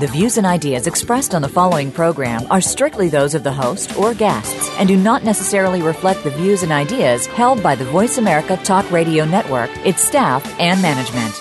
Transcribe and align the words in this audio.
The 0.00 0.08
views 0.08 0.38
and 0.38 0.46
ideas 0.46 0.88
expressed 0.88 1.36
on 1.36 1.42
the 1.42 1.48
following 1.48 1.92
program 1.92 2.50
are 2.50 2.60
strictly 2.60 3.08
those 3.08 3.32
of 3.34 3.44
the 3.44 3.52
host 3.52 3.96
or 3.96 4.12
guests 4.12 4.68
and 4.78 4.88
do 4.88 4.96
not 4.96 5.22
necessarily 5.22 5.82
reflect 5.82 6.24
the 6.24 6.30
views 6.30 6.64
and 6.64 6.72
ideas 6.72 7.26
held 7.26 7.62
by 7.62 7.76
the 7.76 7.84
Voice 7.84 8.18
America 8.18 8.56
Talk 8.64 8.90
Radio 8.90 9.24
Network, 9.24 9.70
its 9.86 10.02
staff, 10.02 10.44
and 10.58 10.82
management. 10.82 11.40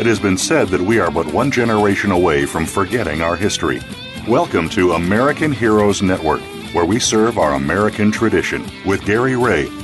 It 0.00 0.06
has 0.06 0.18
been 0.18 0.38
said 0.38 0.68
that 0.68 0.80
we 0.80 0.98
are 0.98 1.10
but 1.10 1.26
one 1.26 1.50
generation 1.50 2.10
away 2.10 2.46
from 2.46 2.64
forgetting 2.64 3.20
our 3.20 3.36
history. 3.36 3.82
Welcome 4.26 4.70
to 4.70 4.92
American 4.92 5.52
Heroes 5.52 6.00
Network 6.00 6.40
where 6.72 6.84
we 6.86 6.98
serve 6.98 7.38
our 7.38 7.54
American 7.54 8.10
tradition. 8.10 8.64
With 8.86 9.04
Gary 9.04 9.36
Ray, 9.36 9.68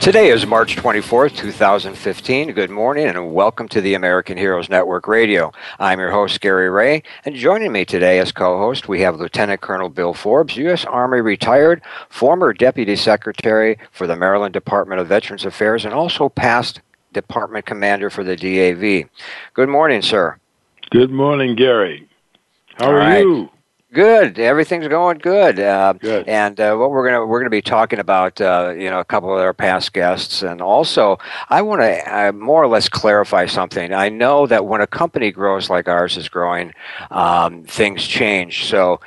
Today 0.00 0.30
is 0.30 0.46
March 0.46 0.76
24th, 0.76 1.36
2015. 1.36 2.52
Good 2.52 2.70
morning 2.70 3.08
and 3.08 3.34
welcome 3.34 3.66
to 3.68 3.80
the 3.80 3.94
American 3.94 4.38
Heroes 4.38 4.70
Network 4.70 5.08
Radio. 5.08 5.52
I'm 5.80 5.98
your 5.98 6.12
host, 6.12 6.40
Gary 6.40 6.70
Ray, 6.70 7.02
and 7.24 7.34
joining 7.34 7.72
me 7.72 7.84
today 7.84 8.20
as 8.20 8.30
co 8.30 8.58
host, 8.58 8.88
we 8.88 9.00
have 9.00 9.18
Lieutenant 9.18 9.60
Colonel 9.60 9.88
Bill 9.88 10.14
Forbes, 10.14 10.56
U.S. 10.56 10.84
Army 10.84 11.20
retired, 11.20 11.82
former 12.08 12.52
Deputy 12.52 12.94
Secretary 12.94 13.76
for 13.90 14.06
the 14.06 14.16
Maryland 14.16 14.54
Department 14.54 15.00
of 15.00 15.08
Veterans 15.08 15.44
Affairs, 15.44 15.84
and 15.84 15.92
also 15.92 16.28
past 16.28 16.80
Department 17.12 17.66
Commander 17.66 18.08
for 18.08 18.22
the 18.22 18.36
DAV. 18.36 19.10
Good 19.52 19.68
morning, 19.68 20.00
sir. 20.00 20.38
Good 20.90 21.10
morning, 21.10 21.56
Gary. 21.56 22.08
How 22.76 22.86
All 22.86 22.92
are 22.92 22.98
right. 22.98 23.24
you? 23.24 23.50
Good. 23.90 24.38
Everything's 24.38 24.86
going 24.86 25.16
good. 25.16 25.58
Uh, 25.58 25.94
good. 25.94 26.28
And 26.28 26.60
uh, 26.60 26.76
what 26.76 26.90
we're 26.90 27.08
gonna 27.08 27.24
we're 27.24 27.40
gonna 27.40 27.48
be 27.48 27.62
talking 27.62 27.98
about, 27.98 28.38
uh, 28.38 28.74
you 28.76 28.90
know, 28.90 29.00
a 29.00 29.04
couple 29.04 29.32
of 29.32 29.40
our 29.40 29.54
past 29.54 29.94
guests, 29.94 30.42
and 30.42 30.60
also 30.60 31.18
I 31.48 31.62
want 31.62 31.80
to 31.80 32.14
uh, 32.14 32.32
more 32.32 32.62
or 32.62 32.66
less 32.66 32.90
clarify 32.90 33.46
something. 33.46 33.94
I 33.94 34.10
know 34.10 34.46
that 34.46 34.66
when 34.66 34.82
a 34.82 34.86
company 34.86 35.32
grows 35.32 35.70
like 35.70 35.88
ours 35.88 36.18
is 36.18 36.28
growing, 36.28 36.74
um, 37.10 37.64
things 37.64 38.06
change. 38.06 38.66
So 38.66 39.00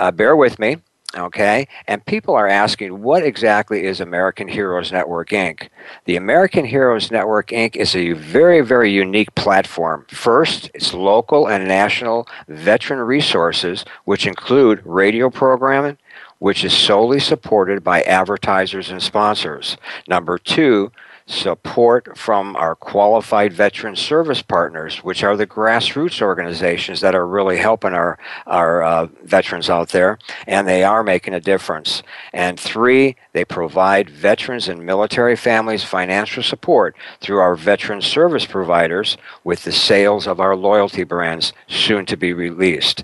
uh, 0.00 0.10
bear 0.10 0.34
with 0.34 0.58
me. 0.58 0.78
Okay, 1.16 1.68
and 1.86 2.04
people 2.06 2.34
are 2.34 2.48
asking, 2.48 3.00
what 3.00 3.22
exactly 3.22 3.84
is 3.84 4.00
American 4.00 4.48
Heroes 4.48 4.90
Network 4.90 5.28
Inc.? 5.28 5.68
The 6.06 6.16
American 6.16 6.64
Heroes 6.64 7.12
Network 7.12 7.50
Inc. 7.50 7.76
is 7.76 7.94
a 7.94 8.14
very, 8.14 8.62
very 8.62 8.90
unique 8.90 9.32
platform. 9.36 10.06
First, 10.08 10.72
it's 10.74 10.92
local 10.92 11.46
and 11.46 11.68
national 11.68 12.26
veteran 12.48 12.98
resources, 12.98 13.84
which 14.06 14.26
include 14.26 14.82
radio 14.84 15.30
programming, 15.30 15.98
which 16.40 16.64
is 16.64 16.76
solely 16.76 17.20
supported 17.20 17.84
by 17.84 18.02
advertisers 18.02 18.90
and 18.90 19.00
sponsors. 19.00 19.76
Number 20.08 20.36
two, 20.36 20.90
support 21.26 22.18
from 22.18 22.54
our 22.56 22.74
qualified 22.74 23.52
veteran 23.52 23.96
service 23.96 24.42
partners, 24.42 24.98
which 24.98 25.24
are 25.24 25.36
the 25.36 25.46
grassroots 25.46 26.20
organizations 26.20 27.00
that 27.00 27.14
are 27.14 27.26
really 27.26 27.56
helping 27.56 27.94
our, 27.94 28.18
our 28.46 28.82
uh, 28.82 29.06
veterans 29.22 29.70
out 29.70 29.88
there, 29.88 30.18
and 30.46 30.68
they 30.68 30.84
are 30.84 31.02
making 31.02 31.32
a 31.32 31.40
difference. 31.40 32.02
And 32.32 32.60
three, 32.60 33.16
they 33.32 33.44
provide 33.44 34.10
veterans 34.10 34.68
and 34.68 34.84
military 34.84 35.36
families 35.36 35.82
financial 35.82 36.42
support 36.42 36.94
through 37.20 37.38
our 37.38 37.56
veteran 37.56 38.02
service 38.02 38.44
providers 38.44 39.16
with 39.44 39.64
the 39.64 39.72
sales 39.72 40.26
of 40.26 40.40
our 40.40 40.54
loyalty 40.54 41.04
brands 41.04 41.52
soon 41.68 42.04
to 42.06 42.16
be 42.16 42.32
released. 42.34 43.02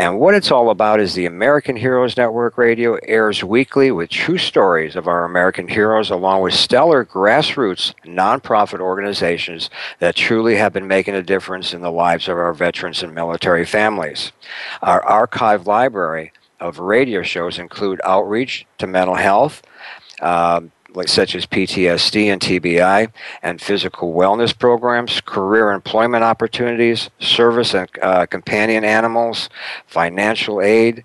And 0.00 0.18
what 0.18 0.34
it's 0.34 0.50
all 0.50 0.70
about 0.70 0.98
is 0.98 1.12
the 1.12 1.26
American 1.26 1.76
Heroes 1.76 2.16
Network 2.16 2.56
Radio 2.56 2.94
airs 3.02 3.44
weekly 3.44 3.90
with 3.90 4.08
true 4.08 4.38
stories 4.38 4.96
of 4.96 5.06
our 5.06 5.26
American 5.26 5.68
heroes 5.68 6.08
along 6.08 6.40
with 6.40 6.54
stellar 6.54 7.04
grassroots 7.04 7.92
nonprofit 8.06 8.80
organizations 8.80 9.68
that 9.98 10.16
truly 10.16 10.56
have 10.56 10.72
been 10.72 10.88
making 10.88 11.12
a 11.16 11.22
difference 11.22 11.74
in 11.74 11.82
the 11.82 11.92
lives 11.92 12.28
of 12.28 12.38
our 12.38 12.54
veterans 12.54 13.02
and 13.02 13.14
military 13.14 13.66
families. 13.66 14.32
Our 14.80 15.04
archive 15.04 15.66
library 15.66 16.32
of 16.60 16.78
radio 16.78 17.22
shows 17.22 17.58
include 17.58 18.00
outreach 18.02 18.64
to 18.78 18.86
mental 18.86 19.16
health, 19.16 19.60
uh, 20.22 20.62
like 20.94 21.08
such 21.08 21.34
as 21.34 21.46
PTSD 21.46 22.26
and 22.26 22.40
TBI, 22.40 23.12
and 23.42 23.60
physical 23.60 24.12
wellness 24.14 24.56
programs, 24.56 25.20
career 25.20 25.70
employment 25.70 26.24
opportunities, 26.24 27.10
service 27.18 27.74
and 27.74 27.88
uh, 28.02 28.26
companion 28.26 28.84
animals, 28.84 29.48
financial 29.86 30.60
aid, 30.60 31.04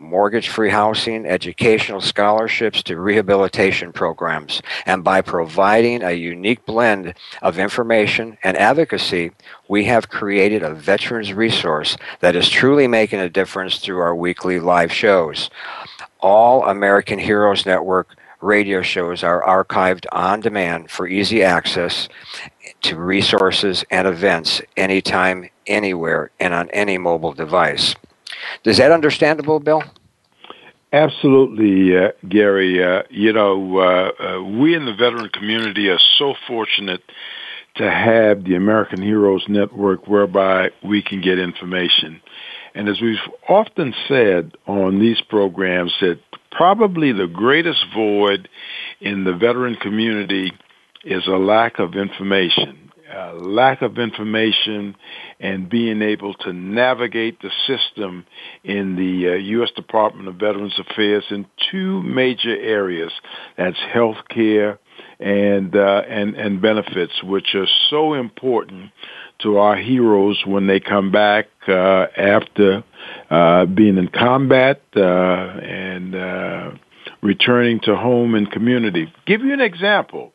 mortgage 0.00 0.48
free 0.48 0.70
housing, 0.70 1.26
educational 1.26 2.00
scholarships 2.00 2.82
to 2.82 2.98
rehabilitation 2.98 3.92
programs. 3.92 4.62
And 4.86 5.04
by 5.04 5.20
providing 5.20 6.02
a 6.02 6.12
unique 6.12 6.64
blend 6.64 7.14
of 7.42 7.58
information 7.58 8.38
and 8.42 8.56
advocacy, 8.56 9.32
we 9.68 9.84
have 9.84 10.08
created 10.08 10.62
a 10.62 10.74
veterans 10.74 11.34
resource 11.34 11.98
that 12.20 12.34
is 12.34 12.48
truly 12.48 12.88
making 12.88 13.20
a 13.20 13.28
difference 13.28 13.78
through 13.78 13.98
our 13.98 14.16
weekly 14.16 14.58
live 14.58 14.90
shows. 14.90 15.50
All 16.20 16.64
American 16.64 17.18
Heroes 17.18 17.66
Network 17.66 18.16
radio 18.40 18.82
shows 18.82 19.22
are 19.22 19.42
archived 19.42 20.06
on 20.12 20.40
demand 20.40 20.90
for 20.90 21.06
easy 21.06 21.42
access 21.42 22.08
to 22.82 22.96
resources 22.96 23.84
and 23.90 24.06
events 24.06 24.62
anytime, 24.76 25.48
anywhere, 25.66 26.30
and 26.40 26.54
on 26.54 26.70
any 26.70 26.98
mobile 26.98 27.32
device. 27.32 27.94
Is 28.64 28.78
that 28.78 28.92
understandable, 28.92 29.60
Bill? 29.60 29.82
Absolutely, 30.92 31.96
uh, 31.96 32.10
Gary. 32.28 32.82
Uh, 32.82 33.02
you 33.10 33.32
know, 33.32 33.78
uh, 33.78 34.10
uh, 34.18 34.42
we 34.42 34.74
in 34.74 34.86
the 34.86 34.94
veteran 34.94 35.28
community 35.30 35.88
are 35.88 36.00
so 36.18 36.34
fortunate 36.48 37.02
to 37.76 37.88
have 37.88 38.44
the 38.44 38.56
American 38.56 39.00
Heroes 39.00 39.44
Network 39.48 40.08
whereby 40.08 40.70
we 40.82 41.02
can 41.02 41.20
get 41.20 41.38
information. 41.38 42.20
And 42.74 42.88
as 42.88 43.00
we've 43.00 43.16
often 43.48 43.94
said 44.08 44.52
on 44.66 45.00
these 45.00 45.20
programs, 45.28 45.92
that 46.00 46.20
probably 46.50 47.12
the 47.12 47.26
greatest 47.26 47.84
void 47.94 48.48
in 49.00 49.24
the 49.24 49.32
veteran 49.32 49.76
community 49.76 50.52
is 51.04 51.26
a 51.26 51.30
lack 51.30 51.78
of 51.78 51.94
information. 51.94 52.90
A 53.12 53.32
lack 53.34 53.82
of 53.82 53.98
information 53.98 54.94
and 55.40 55.68
being 55.68 56.00
able 56.00 56.32
to 56.34 56.52
navigate 56.52 57.40
the 57.42 57.50
system 57.66 58.24
in 58.62 58.94
the 58.94 59.32
uh, 59.32 59.34
U.S. 59.34 59.70
Department 59.74 60.28
of 60.28 60.36
Veterans 60.36 60.78
Affairs 60.78 61.24
in 61.30 61.44
two 61.72 62.02
major 62.04 62.56
areas. 62.56 63.10
That's 63.56 63.78
health 63.92 64.18
care 64.28 64.78
and, 65.18 65.74
uh, 65.74 66.02
and, 66.08 66.36
and 66.36 66.62
benefits, 66.62 67.20
which 67.24 67.56
are 67.56 67.66
so 67.88 68.14
important 68.14 68.92
to 69.42 69.58
our 69.58 69.76
heroes 69.76 70.42
when 70.46 70.66
they 70.66 70.80
come 70.80 71.10
back 71.10 71.46
uh, 71.68 72.06
after 72.16 72.84
uh, 73.30 73.66
being 73.66 73.98
in 73.98 74.08
combat 74.08 74.82
uh, 74.96 75.00
and 75.00 76.14
uh, 76.14 76.70
returning 77.22 77.80
to 77.80 77.96
home 77.96 78.34
and 78.34 78.50
community. 78.50 79.12
Give 79.26 79.42
you 79.42 79.52
an 79.52 79.60
example. 79.60 80.32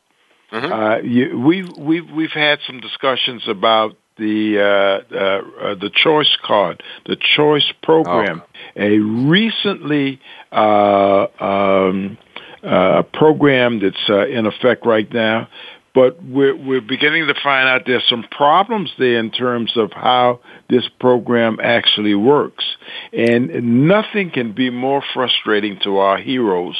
Mm-hmm. 0.51 0.71
Uh, 0.71 0.97
you, 0.97 1.39
we've 1.39 1.69
we've 1.77 2.09
we've 2.11 2.31
had 2.31 2.59
some 2.67 2.79
discussions 2.79 3.43
about 3.47 3.97
the 4.17 4.59
uh, 4.59 5.15
uh, 5.15 5.75
the 5.75 5.91
choice 5.93 6.37
card, 6.45 6.81
the 7.05 7.17
choice 7.35 7.71
program, 7.83 8.41
oh. 8.45 8.81
a 8.81 8.99
recently 8.99 10.19
uh, 10.51 11.27
um, 11.39 12.17
uh, 12.63 13.03
program 13.13 13.79
that's 13.79 14.09
uh, 14.09 14.27
in 14.27 14.45
effect 14.45 14.85
right 14.85 15.11
now 15.13 15.47
but 15.95 16.21
we're, 16.21 16.55
we're 16.55 16.81
beginning 16.81 17.25
to 17.27 17.33
find 17.41 17.69
out 17.69 17.83
there's 17.87 18.07
some 18.09 18.25
problems 18.29 18.91
there 18.99 19.17
in 19.17 19.31
terms 19.31 19.71
of 19.77 19.93
how 19.93 20.41
this 20.69 20.83
program 20.99 21.57
actually 21.63 22.13
works. 22.13 22.65
And 23.13 23.87
nothing 23.87 24.29
can 24.29 24.51
be 24.51 24.69
more 24.69 25.01
frustrating 25.13 25.79
to 25.85 25.97
our 25.97 26.17
heroes 26.17 26.77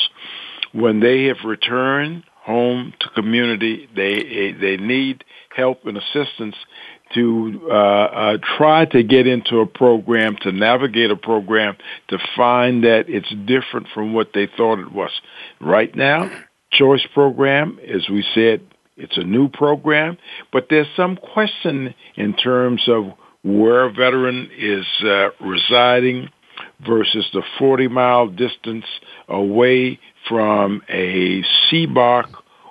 when 0.74 1.00
they 1.00 1.26
have 1.26 1.38
returned 1.46 2.26
home 2.44 2.94
to 3.00 3.10
community. 3.10 3.88
They, 3.96 4.52
they 4.52 4.76
need 4.76 5.24
help 5.56 5.86
and 5.86 5.98
assistance. 5.98 6.58
to 7.14 7.68
uh, 7.70 7.74
uh, 7.74 8.38
try 8.58 8.86
to 8.86 9.04
get 9.04 9.28
into 9.28 9.60
a 9.60 9.66
program, 9.66 10.36
to 10.42 10.52
navigate 10.52 11.12
a 11.12 11.16
program, 11.16 11.78
to 12.10 12.18
find 12.36 12.84
that 12.84 13.06
it's 13.08 13.30
different 13.46 13.88
from 13.94 14.14
what 14.14 14.32
they 14.34 14.48
thought 14.58 14.80
it 14.80 14.92
was. 14.92 15.12
Right 15.62 15.96
now, 15.96 16.30
choice 16.72 17.06
program, 17.14 17.80
as 17.88 18.10
we 18.10 18.26
said, 18.34 18.62
it's 18.98 19.18
a 19.18 19.24
new 19.24 19.50
program, 19.50 20.18
but 20.52 20.68
there's 20.70 20.88
some 20.96 21.18
question 21.18 21.94
in 22.16 22.34
terms 22.34 22.82
of 22.88 23.14
where 23.44 23.86
a 23.86 23.92
veteran 23.92 24.50
is 24.58 24.86
uh, 25.04 25.30
residing 25.40 26.30
versus 26.86 27.28
the 27.34 27.44
40 27.60 27.88
mile 27.90 28.28
distance 28.28 28.86
away 29.28 30.00
from 30.28 30.82
a 30.90 31.44
CBOC 31.70 32.26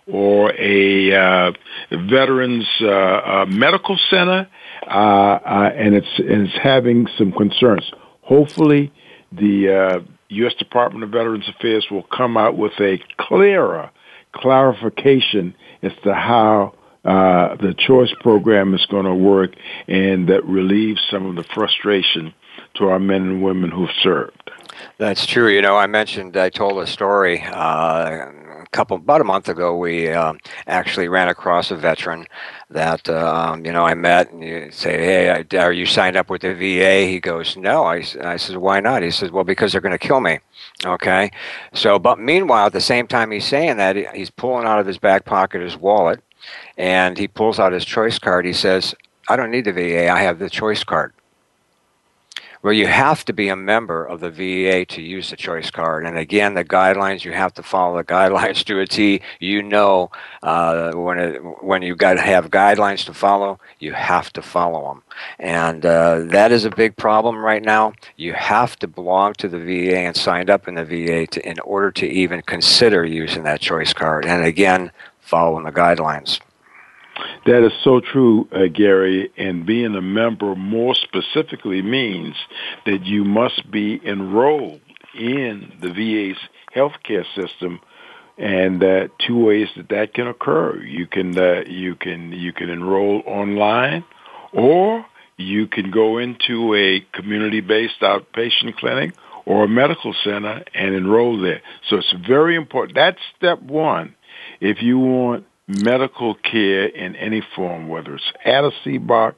or 0.06 0.52
a 0.58 1.12
uh, 1.14 1.52
veterans 1.90 2.66
uh, 2.80 2.88
uh, 2.88 3.46
medical 3.48 3.98
center, 4.10 4.48
uh, 4.86 4.90
uh, 4.90 5.70
and 5.74 5.94
it's 5.94 6.18
and 6.18 6.46
it's 6.46 6.58
having 6.62 7.06
some 7.16 7.32
concerns. 7.32 7.90
Hopefully, 8.22 8.92
the 9.32 10.04
U.S. 10.28 10.52
Uh, 10.52 10.58
Department 10.58 11.04
of 11.04 11.10
Veterans 11.10 11.48
Affairs 11.48 11.86
will 11.90 12.02
come 12.02 12.36
out 12.36 12.56
with 12.56 12.72
a 12.80 12.98
clearer 13.18 13.90
clarification 14.34 15.54
as 15.82 15.92
to 16.02 16.14
how 16.14 16.74
uh, 17.04 17.56
the 17.56 17.74
choice 17.74 18.12
program 18.20 18.74
is 18.74 18.84
going 18.86 19.04
to 19.04 19.14
work 19.14 19.54
and 19.86 20.28
that 20.28 20.44
relieves 20.44 21.00
some 21.10 21.26
of 21.26 21.36
the 21.36 21.44
frustration 21.54 22.32
to 22.74 22.88
our 22.88 22.98
men 22.98 23.22
and 23.22 23.42
women 23.42 23.70
who've 23.70 23.90
served. 24.02 24.50
That's 24.98 25.26
true. 25.26 25.48
You 25.48 25.62
know, 25.62 25.76
I 25.76 25.86
mentioned, 25.86 26.36
I 26.36 26.50
told 26.50 26.82
a 26.82 26.86
story 26.86 27.42
uh, 27.42 28.30
couple, 28.74 28.96
about 28.96 29.20
a 29.20 29.24
month 29.24 29.48
ago. 29.48 29.76
We 29.76 30.10
um, 30.10 30.38
actually 30.66 31.08
ran 31.08 31.28
across 31.28 31.70
a 31.70 31.76
veteran 31.76 32.26
that, 32.70 33.08
um, 33.08 33.64
you 33.64 33.72
know, 33.72 33.86
I 33.86 33.94
met 33.94 34.32
and 34.32 34.42
you 34.42 34.70
say, 34.70 34.98
Hey, 34.98 35.56
are 35.56 35.72
you 35.72 35.86
signed 35.86 36.16
up 36.16 36.28
with 36.28 36.42
the 36.42 36.54
VA? 36.54 37.06
He 37.06 37.20
goes, 37.20 37.56
No. 37.56 37.84
I, 37.84 38.04
I 38.20 38.36
said, 38.36 38.56
Why 38.56 38.80
not? 38.80 39.02
He 39.02 39.10
says, 39.10 39.30
Well, 39.30 39.44
because 39.44 39.72
they're 39.72 39.80
going 39.80 39.98
to 39.98 40.08
kill 40.08 40.20
me. 40.20 40.40
Okay. 40.84 41.30
So, 41.72 41.98
but 41.98 42.18
meanwhile, 42.18 42.66
at 42.66 42.72
the 42.72 42.80
same 42.80 43.06
time 43.06 43.30
he's 43.30 43.46
saying 43.46 43.76
that, 43.76 43.96
he's 44.14 44.30
pulling 44.30 44.66
out 44.66 44.80
of 44.80 44.86
his 44.86 44.98
back 44.98 45.24
pocket 45.24 45.62
his 45.62 45.76
wallet 45.76 46.20
and 46.76 47.16
he 47.16 47.28
pulls 47.28 47.58
out 47.58 47.72
his 47.72 47.84
choice 47.84 48.18
card. 48.18 48.44
He 48.44 48.52
says, 48.52 48.94
I 49.28 49.36
don't 49.36 49.50
need 49.50 49.64
the 49.64 49.72
VA. 49.72 50.10
I 50.10 50.20
have 50.20 50.38
the 50.38 50.50
choice 50.50 50.84
card 50.84 51.14
where 52.64 52.72
you 52.72 52.86
have 52.86 53.26
to 53.26 53.34
be 53.34 53.50
a 53.50 53.56
member 53.56 54.06
of 54.06 54.20
the 54.20 54.30
VA 54.30 54.86
to 54.86 55.02
use 55.02 55.28
the 55.28 55.36
choice 55.36 55.70
card. 55.70 56.06
And 56.06 56.16
again, 56.16 56.54
the 56.54 56.64
guidelines, 56.64 57.22
you 57.22 57.32
have 57.32 57.52
to 57.54 57.62
follow 57.62 57.98
the 57.98 58.04
guidelines 58.04 58.64
to 58.64 58.80
a 58.80 58.86
T. 58.86 59.20
You 59.38 59.62
know, 59.62 60.10
uh, 60.42 60.92
when, 60.92 61.18
it, 61.18 61.62
when 61.62 61.82
you 61.82 61.94
got 61.94 62.14
to 62.14 62.22
have 62.22 62.48
guidelines 62.48 63.04
to 63.04 63.12
follow, 63.12 63.60
you 63.80 63.92
have 63.92 64.32
to 64.32 64.40
follow 64.40 64.88
them. 64.88 65.02
And 65.38 65.84
uh, 65.84 66.20
that 66.28 66.52
is 66.52 66.64
a 66.64 66.70
big 66.70 66.96
problem 66.96 67.36
right 67.36 67.62
now. 67.62 67.92
You 68.16 68.32
have 68.32 68.78
to 68.78 68.88
belong 68.88 69.34
to 69.34 69.48
the 69.48 69.58
VA 69.58 69.98
and 69.98 70.16
signed 70.16 70.48
up 70.48 70.66
in 70.66 70.76
the 70.76 70.86
VA 70.86 71.26
to, 71.26 71.46
in 71.46 71.60
order 71.60 71.90
to 71.90 72.06
even 72.06 72.40
consider 72.40 73.04
using 73.04 73.42
that 73.42 73.60
choice 73.60 73.92
card. 73.92 74.24
And 74.24 74.42
again, 74.42 74.90
following 75.20 75.66
the 75.66 75.70
guidelines. 75.70 76.40
That 77.46 77.64
is 77.64 77.72
so 77.82 78.00
true, 78.00 78.48
uh, 78.52 78.66
Gary. 78.72 79.30
And 79.36 79.66
being 79.66 79.94
a 79.94 80.02
member 80.02 80.54
more 80.54 80.94
specifically 80.94 81.82
means 81.82 82.34
that 82.86 83.04
you 83.04 83.24
must 83.24 83.70
be 83.70 84.00
enrolled 84.04 84.80
in 85.14 85.72
the 85.80 85.90
VA's 85.92 86.38
healthcare 86.74 87.24
system. 87.34 87.80
And 88.36 88.82
uh, 88.82 89.08
two 89.24 89.44
ways 89.44 89.68
that 89.76 89.88
that 89.90 90.12
can 90.14 90.26
occur: 90.26 90.82
you 90.82 91.06
can 91.06 91.38
uh, 91.38 91.62
you 91.68 91.94
can 91.94 92.32
you 92.32 92.52
can 92.52 92.68
enroll 92.68 93.22
online, 93.26 94.04
or 94.52 95.06
you 95.36 95.68
can 95.68 95.92
go 95.92 96.18
into 96.18 96.74
a 96.74 97.00
community-based 97.12 98.00
outpatient 98.00 98.76
clinic 98.76 99.14
or 99.46 99.64
a 99.64 99.68
medical 99.68 100.14
center 100.24 100.64
and 100.74 100.94
enroll 100.94 101.40
there. 101.40 101.60
So 101.88 101.96
it's 101.96 102.12
very 102.26 102.56
important. 102.56 102.96
That's 102.96 103.18
step 103.36 103.62
one. 103.62 104.16
If 104.60 104.82
you 104.82 104.98
want 104.98 105.46
medical 105.66 106.34
care 106.34 106.86
in 106.86 107.16
any 107.16 107.42
form, 107.54 107.88
whether 107.88 108.14
it's 108.14 108.32
at 108.44 108.64
a 108.64 108.70
CBOC, 108.84 109.34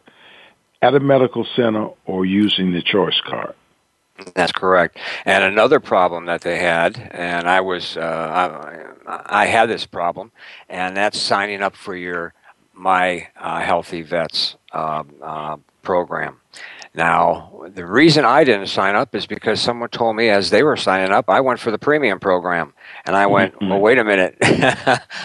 at 0.82 0.94
a 0.94 1.00
medical 1.00 1.46
center, 1.56 1.90
or 2.04 2.26
using 2.26 2.72
the 2.72 2.82
choice 2.82 3.20
card. 3.24 3.54
That's 4.34 4.52
correct. 4.52 4.98
And 5.24 5.44
another 5.44 5.80
problem 5.80 6.26
that 6.26 6.40
they 6.40 6.58
had, 6.58 7.10
and 7.12 7.48
I 7.48 7.60
was, 7.60 7.96
uh, 7.96 8.94
I, 9.06 9.42
I, 9.42 9.46
had 9.46 9.68
this 9.68 9.84
problem, 9.84 10.32
and 10.68 10.96
that's 10.96 11.20
signing 11.20 11.62
up 11.62 11.76
for 11.76 11.94
your 11.94 12.32
My 12.72 13.28
uh, 13.36 13.60
Healthy 13.60 14.02
Vets 14.02 14.56
uh, 14.72 15.04
uh 15.22 15.56
program. 15.86 16.40
Now, 16.94 17.52
the 17.68 17.86
reason 17.86 18.24
I 18.24 18.42
didn't 18.42 18.66
sign 18.66 18.96
up 18.96 19.14
is 19.14 19.26
because 19.26 19.60
someone 19.60 19.90
told 19.90 20.16
me 20.16 20.30
as 20.30 20.50
they 20.50 20.62
were 20.62 20.76
signing 20.76 21.12
up, 21.12 21.30
I 21.30 21.40
went 21.40 21.60
for 21.60 21.70
the 21.70 21.78
premium 21.78 22.18
program, 22.18 22.72
and 23.04 23.14
I 23.14 23.26
went, 23.26 23.54
mm-hmm. 23.54 23.68
"Well, 23.68 23.80
wait 23.80 23.98
a 23.98 24.04
minute, 24.04 24.36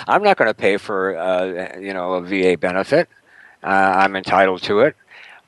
I'm 0.07 0.21
not 0.21 0.37
going 0.37 0.49
to 0.49 0.53
pay 0.53 0.77
for 0.77 1.17
uh, 1.17 1.79
you 1.79 1.93
know 1.93 2.13
a 2.13 2.21
VA 2.21 2.57
benefit. 2.57 3.09
Uh, 3.63 3.67
I'm 4.01 4.15
entitled 4.15 4.61
to 4.63 4.81
it." 4.81 4.95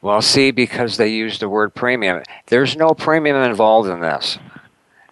Well, 0.01 0.21
see, 0.21 0.51
because 0.51 0.97
they 0.97 1.09
used 1.09 1.39
the 1.39 1.47
word 1.47 1.73
premium, 1.73 2.23
there's 2.47 2.75
no 2.75 2.89
premium 2.89 3.37
involved 3.37 3.89
in 3.89 4.01
this. 4.01 4.37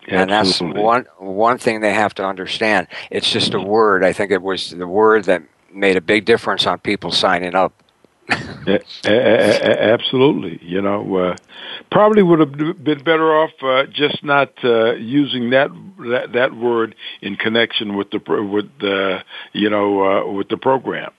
And 0.07 0.29
that's 0.29 0.59
one 0.59 1.05
one 1.17 1.57
thing 1.57 1.79
they 1.79 1.93
have 1.93 2.13
to 2.15 2.25
understand. 2.25 2.87
It's 3.09 3.31
just 3.31 3.53
a 3.53 3.61
word. 3.61 4.03
I 4.03 4.13
think 4.13 4.31
it 4.31 4.41
was 4.41 4.71
the 4.71 4.87
word 4.87 5.25
that 5.25 5.43
made 5.73 5.95
a 5.95 6.01
big 6.01 6.25
difference 6.25 6.65
on 6.65 6.79
people 6.79 7.11
signing 7.11 7.55
up 7.55 7.73
a- 8.67 8.79
a- 9.05 9.93
absolutely. 9.93 10.59
You 10.61 10.81
know, 10.81 11.15
uh, 11.15 11.37
probably 11.91 12.23
would 12.23 12.39
have 12.39 12.51
been 12.83 13.03
better 13.03 13.35
off 13.35 13.51
uh, 13.61 13.85
just 13.91 14.23
not 14.23 14.51
uh, 14.63 14.93
using 14.93 15.49
that, 15.51 15.69
that 15.99 16.33
that 16.33 16.55
word 16.55 16.95
in 17.21 17.35
connection 17.35 17.95
with 17.95 18.11
the 18.11 18.19
with 18.27 18.69
the 18.79 19.23
you 19.53 19.69
know 19.69 20.03
uh, 20.03 20.31
with 20.31 20.49
the 20.49 20.57
program. 20.57 21.11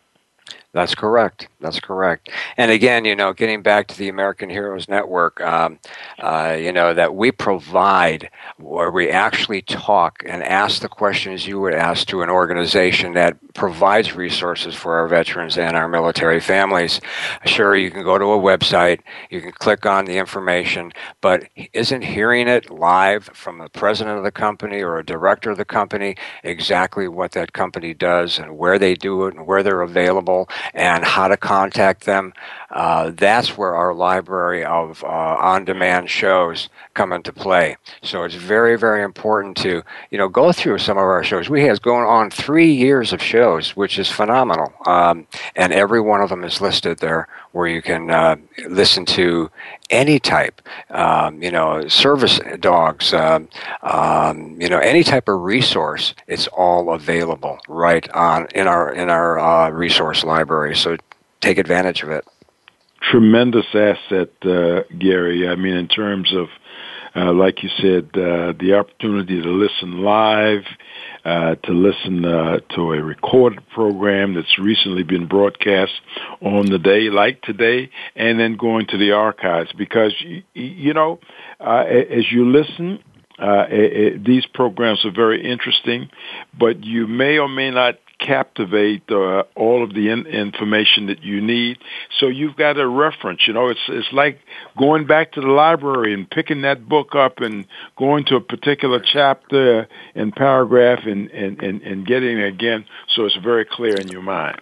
That's 0.74 0.94
correct. 0.94 1.48
That's 1.60 1.80
correct. 1.80 2.30
And 2.56 2.70
again, 2.70 3.04
you 3.04 3.14
know, 3.14 3.34
getting 3.34 3.60
back 3.62 3.88
to 3.88 3.98
the 3.98 4.08
American 4.08 4.48
Heroes 4.48 4.88
Network, 4.88 5.38
um, 5.42 5.78
uh, 6.18 6.56
you 6.58 6.72
know, 6.72 6.94
that 6.94 7.14
we 7.14 7.30
provide 7.30 8.30
where 8.56 8.90
we 8.90 9.10
actually 9.10 9.60
talk 9.60 10.22
and 10.26 10.42
ask 10.42 10.80
the 10.80 10.88
questions 10.88 11.46
you 11.46 11.60
would 11.60 11.74
ask 11.74 12.06
to 12.08 12.22
an 12.22 12.30
organization 12.30 13.12
that 13.14 13.36
provides 13.52 14.14
resources 14.16 14.74
for 14.74 14.96
our 14.96 15.06
veterans 15.08 15.58
and 15.58 15.76
our 15.76 15.88
military 15.88 16.40
families. 16.40 17.02
Sure, 17.44 17.76
you 17.76 17.90
can 17.90 18.02
go 18.02 18.16
to 18.16 18.24
a 18.24 18.38
website, 18.38 19.00
you 19.30 19.42
can 19.42 19.52
click 19.52 19.84
on 19.84 20.06
the 20.06 20.16
information, 20.16 20.90
but 21.20 21.44
isn't 21.74 22.02
hearing 22.02 22.48
it 22.48 22.70
live 22.70 23.24
from 23.34 23.58
the 23.58 23.68
president 23.68 24.16
of 24.16 24.24
the 24.24 24.32
company 24.32 24.80
or 24.80 24.98
a 24.98 25.04
director 25.04 25.50
of 25.50 25.58
the 25.58 25.64
company 25.66 26.16
exactly 26.42 27.08
what 27.08 27.32
that 27.32 27.52
company 27.52 27.92
does 27.92 28.38
and 28.38 28.56
where 28.56 28.78
they 28.78 28.94
do 28.94 29.26
it 29.26 29.34
and 29.34 29.46
where 29.46 29.62
they're 29.62 29.82
available 29.82 30.48
and 30.74 31.04
how 31.04 31.28
to 31.28 31.36
contact 31.36 32.04
them. 32.04 32.32
Uh, 32.70 33.10
that's 33.10 33.56
where 33.56 33.74
our 33.74 33.94
library 33.94 34.64
of 34.64 35.02
uh, 35.04 35.06
on-demand 35.06 36.08
shows 36.08 36.68
come 36.94 37.12
into 37.12 37.32
play. 37.32 37.76
So 38.02 38.24
it's 38.24 38.34
very, 38.34 38.76
very 38.78 39.02
important 39.02 39.56
to 39.58 39.82
you 40.10 40.18
know 40.18 40.28
go 40.28 40.52
through 40.52 40.78
some 40.78 40.96
of 40.96 41.04
our 41.04 41.24
shows. 41.24 41.48
We 41.48 41.62
have 41.64 41.82
going 41.82 42.06
on 42.06 42.30
three 42.30 42.72
years 42.72 43.12
of 43.12 43.22
shows, 43.22 43.76
which 43.76 43.98
is 43.98 44.10
phenomenal, 44.10 44.72
um, 44.86 45.26
and 45.56 45.72
every 45.72 46.00
one 46.00 46.20
of 46.20 46.30
them 46.30 46.44
is 46.44 46.60
listed 46.60 46.98
there 46.98 47.28
where 47.52 47.68
you 47.68 47.82
can 47.82 48.10
uh, 48.10 48.36
listen 48.68 49.04
to 49.04 49.50
any 49.90 50.18
type, 50.18 50.62
um, 50.90 51.42
you 51.42 51.50
know, 51.50 51.86
service 51.86 52.40
dogs, 52.60 53.12
um, 53.12 53.48
um, 53.82 54.56
you 54.60 54.68
know, 54.68 54.78
any 54.78 55.04
type 55.04 55.28
of 55.28 55.40
resource. 55.40 56.14
It's 56.26 56.48
all 56.48 56.92
available 56.94 57.58
right 57.68 58.08
on 58.10 58.48
in 58.54 58.66
our 58.66 58.92
in 58.92 59.10
our 59.10 59.38
uh, 59.38 59.70
resource 59.70 60.24
library. 60.24 60.74
So 60.74 60.96
take 61.40 61.58
advantage 61.58 62.02
of 62.02 62.10
it. 62.10 62.26
Tremendous 63.10 63.66
asset, 63.74 64.30
uh, 64.44 64.84
Gary. 64.98 65.48
I 65.48 65.56
mean, 65.56 65.74
in 65.74 65.88
terms 65.88 66.32
of 66.32 66.48
uh, 67.14 67.32
like 67.32 67.62
you 67.62 67.68
said, 67.76 68.08
uh, 68.14 68.52
the 68.58 68.74
opportunity 68.78 69.40
to 69.40 69.48
listen 69.48 70.02
live, 70.02 70.64
uh, 71.24 71.54
to 71.56 71.72
listen 71.72 72.24
uh, 72.24 72.58
to 72.74 72.92
a 72.92 73.02
recorded 73.02 73.60
program 73.70 74.34
that's 74.34 74.58
recently 74.58 75.02
been 75.02 75.26
broadcast 75.26 75.92
on 76.40 76.66
the 76.66 76.78
day, 76.78 77.10
like 77.10 77.42
today, 77.42 77.90
and 78.16 78.40
then 78.40 78.56
going 78.56 78.86
to 78.86 78.96
the 78.96 79.12
archives 79.12 79.70
because 79.76 80.14
you, 80.20 80.42
you 80.54 80.94
know, 80.94 81.18
uh, 81.60 81.84
as 81.84 82.30
you 82.30 82.50
listen. 82.50 83.02
Uh, 83.38 83.66
it, 83.70 83.92
it, 83.92 84.24
these 84.24 84.46
programs 84.54 85.04
are 85.04 85.10
very 85.10 85.50
interesting, 85.50 86.08
but 86.56 86.84
you 86.84 87.08
may 87.08 87.38
or 87.38 87.48
may 87.48 87.70
not 87.70 87.96
captivate 88.24 89.10
uh, 89.10 89.44
all 89.56 89.82
of 89.82 89.94
the 89.94 90.08
in- 90.10 90.26
information 90.26 91.06
that 91.06 91.22
you 91.22 91.40
need. 91.40 91.78
So 92.18 92.28
you've 92.28 92.56
got 92.56 92.78
a 92.78 92.86
reference. 92.86 93.46
You 93.46 93.54
know, 93.54 93.68
it's 93.68 93.80
it's 93.88 94.12
like 94.12 94.40
going 94.78 95.06
back 95.06 95.32
to 95.32 95.40
the 95.40 95.48
library 95.48 96.14
and 96.14 96.30
picking 96.30 96.62
that 96.62 96.88
book 96.88 97.14
up 97.14 97.40
and 97.40 97.66
going 97.96 98.24
to 98.26 98.36
a 98.36 98.40
particular 98.40 99.00
chapter 99.00 99.88
and 100.14 100.34
paragraph 100.34 101.00
and 101.04 101.30
and 101.30 101.62
and, 101.62 101.82
and 101.82 102.06
getting 102.06 102.38
it 102.38 102.48
again, 102.48 102.84
so 103.08 103.24
it's 103.24 103.36
very 103.36 103.64
clear 103.64 103.96
in 103.96 104.08
your 104.08 104.22
mind. 104.22 104.60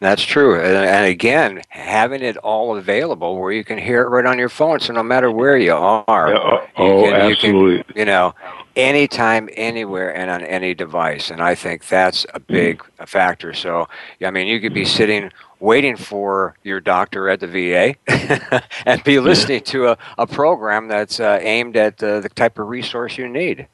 That's 0.00 0.22
true. 0.22 0.60
And 0.60 1.06
again, 1.06 1.62
having 1.70 2.22
it 2.22 2.36
all 2.38 2.76
available 2.76 3.38
where 3.38 3.52
you 3.52 3.64
can 3.64 3.78
hear 3.78 4.02
it 4.02 4.08
right 4.08 4.26
on 4.26 4.38
your 4.38 4.48
phone. 4.50 4.80
So 4.80 4.92
no 4.92 5.02
matter 5.02 5.30
where 5.30 5.56
you 5.56 5.74
are, 5.74 6.28
yeah, 6.28 6.38
oh, 6.38 6.66
oh 6.76 7.02
can, 7.02 7.14
absolutely. 7.14 7.76
You, 7.76 7.84
can, 7.84 7.96
you, 7.96 8.04
know, 8.04 8.34
anytime, 8.76 9.48
anywhere, 9.54 10.14
and 10.14 10.30
on 10.30 10.42
any 10.44 10.74
device. 10.74 11.30
And 11.30 11.40
I 11.42 11.54
think 11.54 11.88
that's 11.88 12.26
a 12.34 12.38
big 12.38 12.78
mm. 12.78 13.08
factor. 13.08 13.54
So, 13.54 13.88
I 14.22 14.30
mean, 14.30 14.46
you 14.46 14.60
could 14.60 14.74
be 14.74 14.84
sitting 14.84 15.32
waiting 15.58 15.96
for 15.96 16.54
your 16.62 16.80
doctor 16.80 17.28
at 17.30 17.40
the 17.40 17.46
VA 17.46 18.62
and 18.86 19.02
be 19.04 19.18
listening 19.18 19.62
to 19.62 19.88
a, 19.88 19.98
a 20.18 20.26
program 20.26 20.88
that's 20.88 21.18
uh, 21.18 21.38
aimed 21.40 21.76
at 21.76 22.02
uh, 22.02 22.20
the 22.20 22.28
type 22.28 22.58
of 22.58 22.68
resource 22.68 23.16
you 23.16 23.28
need. 23.28 23.66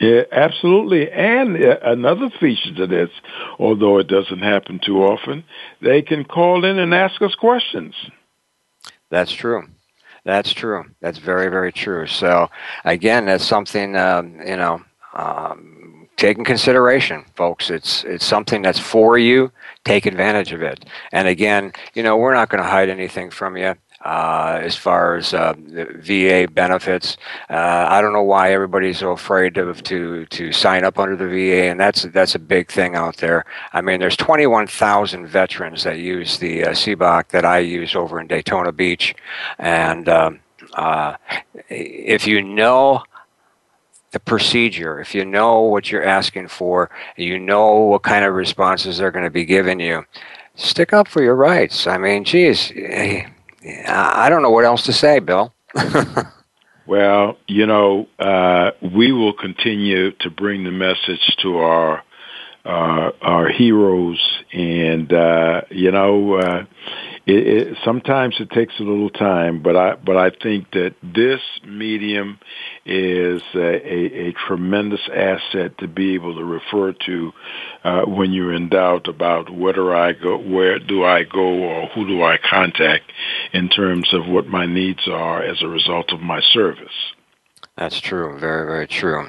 Yeah, 0.00 0.22
absolutely. 0.32 1.10
And 1.10 1.62
uh, 1.62 1.78
another 1.82 2.30
feature 2.40 2.74
to 2.76 2.86
this, 2.86 3.10
although 3.58 3.98
it 3.98 4.08
doesn't 4.08 4.40
happen 4.40 4.80
too 4.82 5.02
often, 5.02 5.44
they 5.82 6.02
can 6.02 6.24
call 6.24 6.64
in 6.64 6.78
and 6.78 6.94
ask 6.94 7.20
us 7.20 7.34
questions. 7.34 7.94
That's 9.10 9.32
true. 9.32 9.68
That's 10.24 10.52
true. 10.52 10.84
That's 11.00 11.18
very, 11.18 11.48
very 11.48 11.72
true. 11.72 12.06
So, 12.06 12.50
again, 12.84 13.26
that's 13.26 13.44
something 13.44 13.96
um, 13.96 14.40
you 14.46 14.56
know. 14.56 14.82
Um, 15.14 16.08
take 16.16 16.36
in 16.36 16.44
consideration, 16.44 17.24
folks. 17.34 17.70
It's 17.70 18.04
it's 18.04 18.24
something 18.24 18.60
that's 18.62 18.78
for 18.78 19.16
you. 19.16 19.50
Take 19.84 20.06
advantage 20.06 20.52
of 20.52 20.62
it. 20.62 20.84
And 21.12 21.26
again, 21.28 21.72
you 21.94 22.02
know, 22.02 22.16
we're 22.16 22.34
not 22.34 22.50
going 22.50 22.62
to 22.62 22.68
hide 22.68 22.90
anything 22.90 23.30
from 23.30 23.56
you 23.56 23.74
uh, 24.04 24.60
as 24.62 24.76
far 24.76 25.16
as 25.16 25.34
uh, 25.34 25.54
VA 25.58 26.48
benefits. 26.52 27.16
Uh, 27.50 27.86
I 27.88 28.00
don't 28.00 28.12
know 28.12 28.22
why 28.22 28.52
everybody's 28.52 28.98
so 28.98 29.10
afraid 29.10 29.56
of 29.58 29.82
to 29.84 30.26
to 30.26 30.52
sign 30.52 30.84
up 30.84 30.98
under 30.98 31.16
the 31.16 31.26
VA, 31.26 31.64
and 31.70 31.80
that's 31.80 32.02
that's 32.02 32.34
a 32.34 32.38
big 32.38 32.70
thing 32.70 32.94
out 32.94 33.16
there. 33.16 33.44
I 33.72 33.80
mean, 33.80 34.00
there's 34.00 34.16
21,000 34.16 35.26
veterans 35.26 35.82
that 35.84 35.98
use 35.98 36.38
the 36.38 36.64
uh, 36.64 36.70
CBOC 36.70 37.28
that 37.28 37.44
I 37.44 37.58
use 37.58 37.94
over 37.94 38.20
in 38.20 38.26
Daytona 38.26 38.72
Beach, 38.72 39.14
and 39.58 40.08
um, 40.08 40.40
uh, 40.74 41.16
if 41.68 42.26
you 42.26 42.42
know 42.42 43.02
the 44.12 44.20
procedure, 44.20 45.00
if 45.00 45.14
you 45.14 45.24
know 45.24 45.62
what 45.62 45.90
you're 45.90 46.04
asking 46.04 46.48
for, 46.48 46.90
you 47.16 47.38
know 47.38 47.74
what 47.74 48.02
kind 48.02 48.24
of 48.24 48.34
responses 48.34 48.98
they're 48.98 49.10
going 49.10 49.24
to 49.24 49.30
be 49.30 49.44
giving 49.44 49.80
you, 49.80 50.04
stick 50.54 50.92
up 50.92 51.08
for 51.08 51.22
your 51.22 51.34
rights. 51.34 51.86
I 51.86 51.98
mean, 51.98 52.24
geez, 52.24 52.72
I 53.64 54.28
don't 54.28 54.42
know 54.42 54.50
what 54.50 54.64
else 54.64 54.84
to 54.84 54.92
say, 54.92 55.18
Bill. 55.18 55.52
well, 56.86 57.36
you 57.46 57.66
know, 57.66 58.06
uh, 58.18 58.70
we 58.94 59.12
will 59.12 59.32
continue 59.32 60.12
to 60.12 60.30
bring 60.30 60.64
the 60.64 60.70
message 60.70 61.36
to 61.42 61.58
our 61.58 62.02
our 62.68 63.48
heroes, 63.48 64.20
and 64.52 65.12
uh, 65.12 65.62
you 65.70 65.90
know, 65.90 66.34
uh, 66.34 66.64
it, 67.26 67.46
it, 67.46 67.78
sometimes 67.84 68.36
it 68.40 68.50
takes 68.50 68.74
a 68.78 68.82
little 68.82 69.10
time, 69.10 69.62
but 69.62 69.76
I 69.76 69.94
but 69.96 70.16
I 70.16 70.30
think 70.30 70.70
that 70.72 70.94
this 71.02 71.40
medium 71.66 72.38
is 72.84 73.42
a, 73.54 73.58
a, 73.58 74.28
a 74.28 74.32
tremendous 74.32 75.00
asset 75.14 75.78
to 75.78 75.88
be 75.88 76.14
able 76.14 76.36
to 76.36 76.44
refer 76.44 76.92
to 77.06 77.32
uh, 77.84 78.02
when 78.02 78.32
you're 78.32 78.52
in 78.52 78.68
doubt 78.68 79.08
about 79.08 79.50
whether 79.50 79.94
I 79.94 80.12
go, 80.12 80.38
where 80.38 80.78
do 80.78 81.04
I 81.04 81.24
go, 81.24 81.40
or 81.40 81.86
who 81.88 82.06
do 82.06 82.22
I 82.22 82.38
contact 82.38 83.10
in 83.52 83.68
terms 83.68 84.12
of 84.12 84.26
what 84.26 84.46
my 84.46 84.66
needs 84.66 85.08
are 85.08 85.42
as 85.42 85.62
a 85.62 85.68
result 85.68 86.12
of 86.12 86.20
my 86.20 86.40
service. 86.52 87.12
That's 87.76 88.00
true. 88.00 88.38
Very 88.38 88.66
very 88.66 88.86
true. 88.86 89.28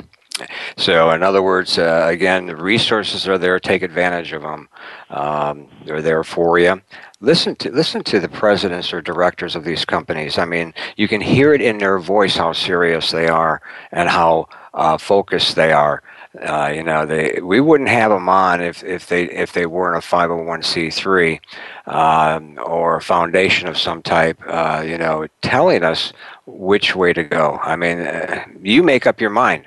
So, 0.78 1.12
in 1.12 1.24
other 1.24 1.42
words, 1.42 1.78
uh, 1.78 2.08
again, 2.10 2.46
the 2.46 2.56
resources 2.56 3.28
are 3.28 3.38
there. 3.38 3.60
Take 3.60 3.82
advantage 3.82 4.34
of 4.34 4.42
them. 4.42 4.70
Um, 5.10 5.68
they're 5.86 6.02
there 6.02 6.24
for 6.24 6.60
you. 6.60 6.82
Listen 7.22 7.56
to 7.58 7.72
listen 7.72 8.04
to 8.06 8.20
the 8.20 8.30
presidents 8.30 8.94
or 8.94 9.02
directors 9.02 9.56
of 9.56 9.64
these 9.66 9.84
companies. 9.84 10.38
I 10.38 10.46
mean, 10.46 10.74
you 10.96 11.08
can 11.08 11.22
hear 11.22 11.54
it 11.54 11.62
in 11.62 11.78
their 11.78 12.00
voice 12.00 12.38
how 12.38 12.54
serious 12.54 13.12
they 13.12 13.28
are 13.28 13.62
and 13.92 14.08
how 14.08 14.48
uh, 14.74 14.98
focused 14.98 15.56
they 15.56 15.74
are. 15.74 16.02
Uh, 16.40 16.72
you 16.74 16.84
know, 16.84 17.06
they 17.06 17.40
we 17.42 17.60
wouldn't 17.60 17.90
have 17.90 18.12
them 18.12 18.30
on 18.30 18.62
if, 18.62 18.84
if 18.84 19.08
they 19.08 19.24
if 19.24 19.54
they 19.54 19.66
weren't 19.66 19.98
a 19.98 20.08
501c3 20.08 21.40
um, 21.88 22.60
or 22.64 22.98
a 22.98 23.02
foundation 23.02 23.68
of 23.68 23.78
some 23.78 24.02
type. 24.04 24.40
Uh, 24.46 24.84
you 24.86 24.98
know, 24.98 25.28
telling 25.42 25.84
us 25.84 26.14
which 26.46 26.96
way 26.96 27.14
to 27.14 27.24
go. 27.24 27.60
I 27.64 27.76
mean, 27.76 28.02
uh, 28.02 28.46
you 28.62 28.84
make 28.84 29.08
up 29.08 29.20
your 29.20 29.32
mind 29.32 29.66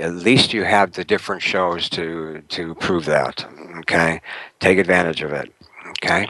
at 0.00 0.14
least 0.14 0.52
you 0.52 0.64
have 0.64 0.92
the 0.92 1.04
different 1.04 1.42
shows 1.42 1.88
to 1.90 2.42
to 2.48 2.74
prove 2.76 3.04
that. 3.06 3.44
Okay, 3.78 4.20
take 4.60 4.78
advantage 4.78 5.22
of 5.22 5.32
it. 5.32 5.52
Okay. 5.90 6.28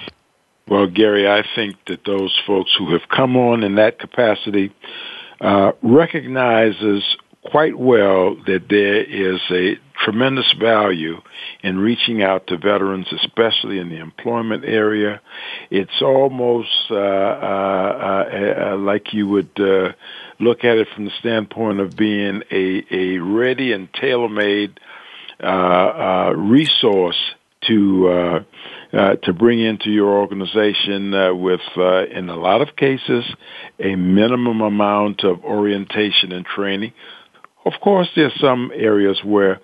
Well, 0.66 0.86
Gary, 0.86 1.28
I 1.28 1.44
think 1.54 1.76
that 1.88 2.04
those 2.06 2.34
folks 2.46 2.74
who 2.78 2.92
have 2.92 3.08
come 3.14 3.36
on 3.36 3.62
in 3.62 3.74
that 3.74 3.98
capacity 3.98 4.72
uh, 5.40 5.72
recognizes 5.82 7.02
quite 7.44 7.78
well 7.78 8.36
that 8.46 8.68
there 8.70 9.02
is 9.02 9.40
a 9.50 9.78
tremendous 10.02 10.50
value 10.58 11.20
in 11.62 11.78
reaching 11.78 12.22
out 12.22 12.46
to 12.46 12.56
veterans, 12.56 13.06
especially 13.12 13.78
in 13.78 13.90
the 13.90 13.98
employment 13.98 14.64
area. 14.64 15.20
It's 15.70 16.02
almost 16.02 16.70
uh, 16.90 16.94
uh, 16.94 16.98
uh, 16.98 18.72
uh 18.72 18.76
like 18.78 19.12
you 19.12 19.28
would 19.28 19.60
uh, 19.60 19.92
look 20.40 20.64
at 20.64 20.76
it 20.76 20.88
from 20.94 21.04
the 21.04 21.12
standpoint 21.20 21.80
of 21.80 21.96
being 21.96 22.42
a, 22.50 22.84
a 22.90 23.18
ready 23.18 23.72
and 23.72 23.92
tailor-made 23.92 24.78
uh, 25.42 26.32
resource 26.36 27.18
to 27.66 28.44
uh, 28.94 29.16
to 29.24 29.32
bring 29.32 29.60
into 29.60 29.90
your 29.90 30.08
organization 30.08 31.12
uh, 31.12 31.34
with, 31.34 31.60
uh, 31.76 32.04
in 32.06 32.28
a 32.28 32.36
lot 32.36 32.60
of 32.60 32.76
cases, 32.76 33.24
a 33.80 33.96
minimum 33.96 34.60
amount 34.60 35.24
of 35.24 35.44
orientation 35.44 36.30
and 36.30 36.46
training. 36.46 36.92
Of 37.66 37.72
course, 37.82 38.08
there 38.14 38.26
are 38.26 38.38
some 38.40 38.70
areas 38.74 39.18
where 39.24 39.60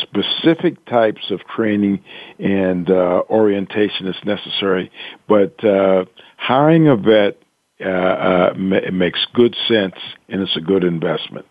specific 0.00 0.82
types 0.86 1.30
of 1.30 1.40
training 1.54 2.02
and 2.38 2.88
uh, 2.88 3.22
orientation 3.28 4.06
is 4.06 4.16
necessary, 4.24 4.90
but 5.28 5.62
uh, 5.64 6.04
hiring 6.38 6.88
a 6.88 6.96
vet 6.96 7.36
uh, 7.82 8.52
makes 8.56 9.24
good 9.34 9.56
sense 9.66 9.94
and 10.28 10.42
it's 10.42 10.56
a 10.56 10.60
good 10.60 10.84
investment. 10.84 11.46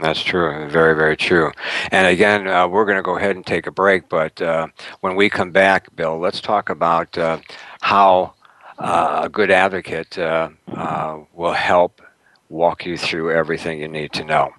That's 0.00 0.22
true. 0.22 0.68
Very, 0.68 0.94
very 0.94 1.16
true. 1.16 1.52
And 1.90 2.06
again, 2.06 2.46
uh, 2.46 2.68
we're 2.68 2.84
going 2.84 2.98
to 2.98 3.02
go 3.02 3.16
ahead 3.16 3.34
and 3.34 3.46
take 3.46 3.66
a 3.66 3.70
break. 3.70 4.08
But 4.08 4.40
uh, 4.42 4.68
when 5.00 5.16
we 5.16 5.30
come 5.30 5.52
back, 5.52 5.94
Bill, 5.96 6.18
let's 6.18 6.40
talk 6.40 6.68
about 6.68 7.16
uh, 7.16 7.38
how 7.80 8.34
uh, 8.78 9.22
a 9.24 9.28
good 9.30 9.50
advocate 9.50 10.18
uh, 10.18 10.50
uh, 10.74 11.20
will 11.32 11.54
help 11.54 12.02
walk 12.50 12.84
you 12.84 12.98
through 12.98 13.32
everything 13.32 13.80
you 13.80 13.88
need 13.88 14.12
to 14.12 14.24
know. 14.24 14.50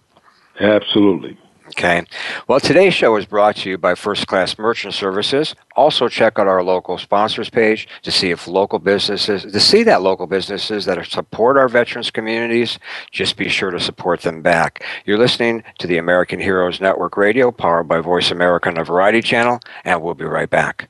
Absolutely. 0.60 1.38
Okay. 1.70 2.04
Well, 2.48 2.62
today's 2.62 2.94
show 2.94 3.16
is 3.18 3.26
brought 3.26 3.58
to 3.58 3.70
you 3.70 3.78
by 3.78 3.94
First 3.94 4.26
Class 4.28 4.58
Merchant 4.58 4.94
Services. 4.94 5.54
Also, 5.76 6.08
check 6.08 6.40
out 6.40 6.48
our 6.48 6.64
local 6.64 6.98
sponsors 6.98 7.50
page 7.50 7.88
to 8.04 8.12
see 8.12 8.32
if 8.32 8.48
local 8.48 8.80
businesses, 8.80 9.44
to 9.44 9.60
see 9.60 9.84
that 9.84 10.02
local 10.02 10.28
businesses 10.28 10.86
that 10.86 11.06
support 11.06 11.58
our 11.58 11.68
veterans 11.68 12.10
communities, 12.10 12.80
just 13.12 13.36
be 13.36 13.50
sure 13.50 13.70
to 13.70 13.80
support 13.80 14.22
them 14.22 14.42
back. 14.42 14.84
You're 15.06 15.18
listening 15.18 15.64
to 15.80 15.88
the 15.88 15.98
American 15.98 16.40
Heroes 16.40 16.80
Network 16.80 17.18
Radio, 17.18 17.52
powered 17.52 17.88
by 17.88 18.00
Voice 18.00 18.32
America 18.32 18.70
on 18.70 18.78
a 18.78 18.84
Variety 18.84 19.22
Channel, 19.22 19.60
and 19.84 20.02
we'll 20.02 20.16
be 20.16 20.26
right 20.26 20.50
back. 20.50 20.90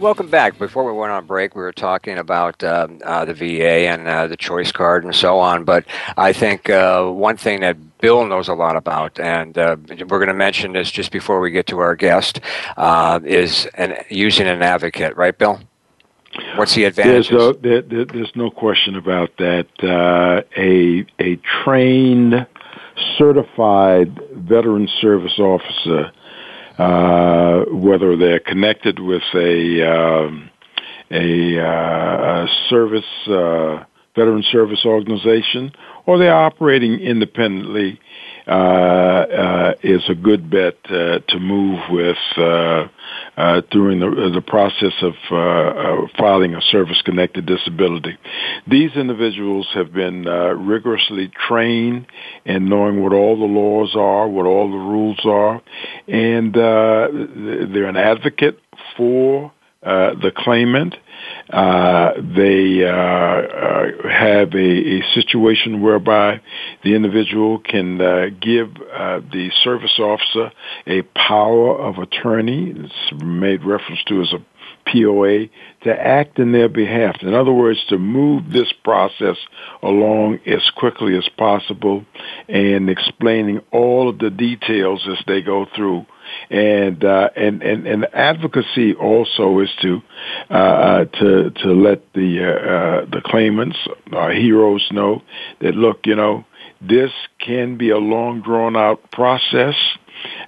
Welcome 0.00 0.30
back. 0.30 0.58
Before 0.58 0.84
we 0.84 0.96
went 0.96 1.10
on 1.10 1.26
break, 1.26 1.56
we 1.56 1.62
were 1.62 1.72
talking 1.72 2.18
about 2.18 2.62
uh, 2.62 2.86
uh, 3.04 3.24
the 3.24 3.34
VA 3.34 3.88
and 3.88 4.06
uh, 4.06 4.28
the 4.28 4.36
choice 4.36 4.70
card 4.70 5.02
and 5.02 5.12
so 5.12 5.40
on. 5.40 5.64
But 5.64 5.86
I 6.16 6.32
think 6.32 6.70
uh, 6.70 7.06
one 7.06 7.36
thing 7.36 7.62
that 7.62 7.98
Bill 7.98 8.24
knows 8.24 8.46
a 8.46 8.54
lot 8.54 8.76
about, 8.76 9.18
and 9.18 9.58
uh, 9.58 9.76
we're 9.88 10.06
going 10.06 10.28
to 10.28 10.34
mention 10.34 10.72
this 10.72 10.92
just 10.92 11.10
before 11.10 11.40
we 11.40 11.50
get 11.50 11.66
to 11.68 11.80
our 11.80 11.96
guest, 11.96 12.40
uh, 12.76 13.18
is 13.24 13.66
an, 13.74 13.96
using 14.08 14.46
an 14.46 14.62
advocate, 14.62 15.16
right, 15.16 15.36
Bill? 15.36 15.58
What's 16.54 16.76
the 16.76 16.84
advantage? 16.84 17.30
There's, 17.30 17.56
there, 17.60 17.82
there, 17.82 18.04
there's 18.04 18.32
no 18.36 18.52
question 18.52 18.94
about 18.94 19.36
that. 19.38 19.66
a 20.56 21.06
a 21.20 21.36
trained, 21.64 22.46
certified 23.16 24.16
veteran 24.32 24.88
service 25.00 25.40
officer 25.40 26.12
uh, 26.78 27.64
whether 27.70 28.16
they're 28.16 28.40
connected 28.40 28.98
with 29.00 29.22
a 29.34 29.82
um, 29.82 30.50
a, 31.10 31.58
uh, 31.58 32.44
a 32.44 32.48
service 32.68 33.04
uh, 33.28 33.84
veteran 34.14 34.44
service 34.50 34.84
organization 34.84 35.72
or 36.06 36.18
they're 36.18 36.34
operating 36.34 36.94
independently 37.00 37.98
is 38.48 40.02
a 40.08 40.14
good 40.14 40.50
bet 40.50 40.76
uh, 40.84 41.18
to 41.28 41.38
move 41.38 41.80
with 41.90 42.16
uh, 42.36 42.88
uh, 43.36 43.60
during 43.70 44.00
the, 44.00 44.30
the 44.34 44.40
process 44.40 44.92
of 45.02 45.14
uh, 45.30 46.06
filing 46.18 46.54
a 46.54 46.60
service-connected 46.60 47.46
disability. 47.46 48.16
These 48.66 48.92
individuals 48.96 49.68
have 49.74 49.92
been 49.92 50.24
rigorously 50.24 51.30
trained 51.48 52.06
in 52.44 52.68
knowing 52.68 53.02
what 53.02 53.12
all 53.12 53.38
the 53.38 53.44
laws 53.44 53.94
are, 53.96 54.28
what 54.28 54.46
all 54.46 54.70
the 54.70 54.76
rules 54.76 55.20
are, 55.24 55.62
and 56.06 56.54
they're 56.54 57.88
an 57.88 57.96
advocate 57.96 58.58
for 58.96 59.52
the 59.82 60.32
claimant 60.36 60.94
uh, 61.50 62.12
they 62.36 62.84
uh, 62.84 62.90
uh, 62.90 64.08
have 64.08 64.52
a, 64.54 64.98
a, 64.98 65.02
situation 65.14 65.80
whereby 65.80 66.40
the 66.84 66.94
individual 66.94 67.58
can 67.58 68.00
uh, 68.00 68.26
give 68.40 68.68
uh, 68.92 69.20
the 69.32 69.50
service 69.64 69.98
officer 69.98 70.52
a 70.86 71.02
power 71.14 71.78
of 71.78 71.98
attorney. 71.98 72.74
It's 72.76 73.22
made 73.24 73.64
reference 73.64 74.02
to 74.08 74.20
as 74.20 74.32
a 74.34 74.44
POA 74.92 75.46
to 75.84 75.90
act 75.90 76.38
in 76.38 76.52
their 76.52 76.68
behalf. 76.68 77.16
In 77.22 77.34
other 77.34 77.52
words, 77.52 77.78
to 77.88 77.98
move 77.98 78.50
this 78.52 78.72
process 78.84 79.36
along 79.82 80.40
as 80.46 80.70
quickly 80.76 81.16
as 81.16 81.28
possible 81.38 82.04
and 82.48 82.90
explaining 82.90 83.60
all 83.72 84.10
of 84.10 84.18
the 84.18 84.30
details 84.30 85.06
as 85.10 85.18
they 85.26 85.40
go 85.40 85.66
through 85.74 86.04
and 86.50 87.04
uh, 87.04 87.30
and 87.36 87.62
and 87.62 87.86
and 87.86 88.06
advocacy 88.14 88.94
also 88.94 89.60
is 89.60 89.70
to 89.82 90.00
uh, 90.50 90.54
uh, 90.54 91.04
to 91.04 91.50
to 91.50 91.72
let 91.72 92.12
the 92.14 92.42
uh, 92.42 92.70
uh, 92.70 93.04
the 93.06 93.20
claimants, 93.24 93.76
our 94.12 94.32
heroes, 94.32 94.86
know 94.90 95.22
that 95.60 95.74
look, 95.74 96.00
you 96.06 96.16
know, 96.16 96.44
this 96.80 97.10
can 97.38 97.76
be 97.76 97.90
a 97.90 97.98
long 97.98 98.40
drawn 98.42 98.76
out 98.76 99.10
process. 99.10 99.74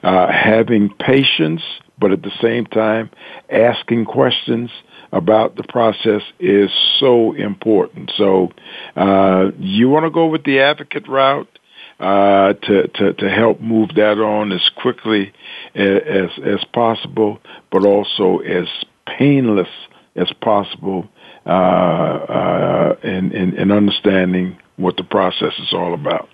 Uh, 0.03 0.27
having 0.33 0.91
patience, 0.99 1.63
but 1.97 2.11
at 2.11 2.23
the 2.23 2.33
same 2.43 2.67
time 2.67 3.09
asking 3.51 4.05
questions 4.05 4.69
about 5.13 5.55
the 5.57 5.63
process 5.63 6.23
is 6.41 6.71
so 6.99 7.33
important. 7.35 8.11
So 8.17 8.51
uh, 8.97 9.51
you 9.59 9.89
want 9.89 10.07
to 10.07 10.11
go 10.11 10.27
with 10.27 10.43
the 10.43 10.61
advocate 10.61 11.07
route 11.07 11.49
uh, 12.01 12.55
to, 12.55 12.89
to, 12.89 13.13
to 13.13 13.31
help 13.31 13.61
move 13.61 13.91
that 13.95 14.19
on 14.19 14.53
as 14.53 14.69
quickly 14.77 15.33
as, 15.75 16.31
as 16.45 16.65
possible, 16.73 17.39
but 17.71 17.85
also 17.85 18.39
as 18.39 18.67
painless 19.07 19.69
as 20.17 20.33
possible 20.41 21.09
uh, 21.47 21.51
uh, 21.51 22.97
in, 23.03 23.33
in, 23.33 23.55
in 23.57 23.71
understanding 23.71 24.59
what 24.77 24.97
the 24.97 25.05
process 25.05 25.53
is 25.59 25.73
all 25.73 25.95
about. 25.95 26.29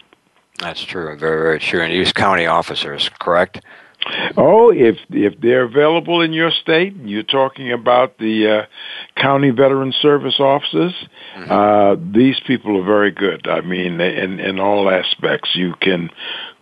That's 0.60 0.82
true, 0.82 1.16
very, 1.18 1.42
very 1.42 1.58
true. 1.58 1.82
And 1.82 1.92
use 1.92 2.12
county 2.12 2.46
officers, 2.46 3.10
correct? 3.20 3.60
Oh, 4.36 4.70
if 4.70 4.96
if 5.10 5.40
they're 5.40 5.64
available 5.64 6.20
in 6.20 6.32
your 6.32 6.50
state, 6.50 6.94
you're 6.96 7.22
talking 7.22 7.72
about 7.72 8.18
the 8.18 8.60
uh, 8.60 9.20
county 9.20 9.50
veteran 9.50 9.92
service 10.00 10.38
officers. 10.38 10.94
Mm-hmm. 11.36 11.50
Uh, 11.50 12.12
these 12.12 12.36
people 12.46 12.80
are 12.80 12.84
very 12.84 13.10
good. 13.10 13.48
I 13.48 13.62
mean, 13.62 14.00
in 14.00 14.38
in 14.38 14.60
all 14.60 14.88
aspects, 14.88 15.50
you 15.54 15.74
can 15.80 16.10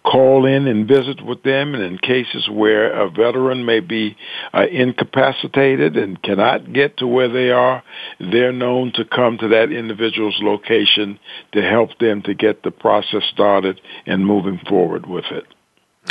call 0.04 0.44
in 0.44 0.66
and 0.66 0.86
visit 0.86 1.24
with 1.24 1.42
them. 1.42 1.74
And 1.74 1.82
in 1.82 1.98
cases 1.98 2.48
where 2.48 2.92
a 2.92 3.10
veteran 3.10 3.64
may 3.64 3.80
be 3.80 4.16
uh, 4.52 4.66
incapacitated 4.70 5.96
and 5.96 6.22
cannot 6.22 6.72
get 6.72 6.98
to 6.98 7.06
where 7.06 7.28
they 7.28 7.50
are, 7.50 7.82
they're 8.20 8.52
known 8.52 8.92
to 8.94 9.04
come 9.04 9.38
to 9.38 9.48
that 9.48 9.72
individual's 9.72 10.38
location 10.40 11.18
to 11.52 11.62
help 11.62 11.98
them 11.98 12.22
to 12.22 12.34
get 12.34 12.62
the 12.62 12.70
process 12.70 13.22
started 13.32 13.80
and 14.06 14.26
moving 14.26 14.60
forward 14.68 15.06
with 15.06 15.24
it. 15.30 15.44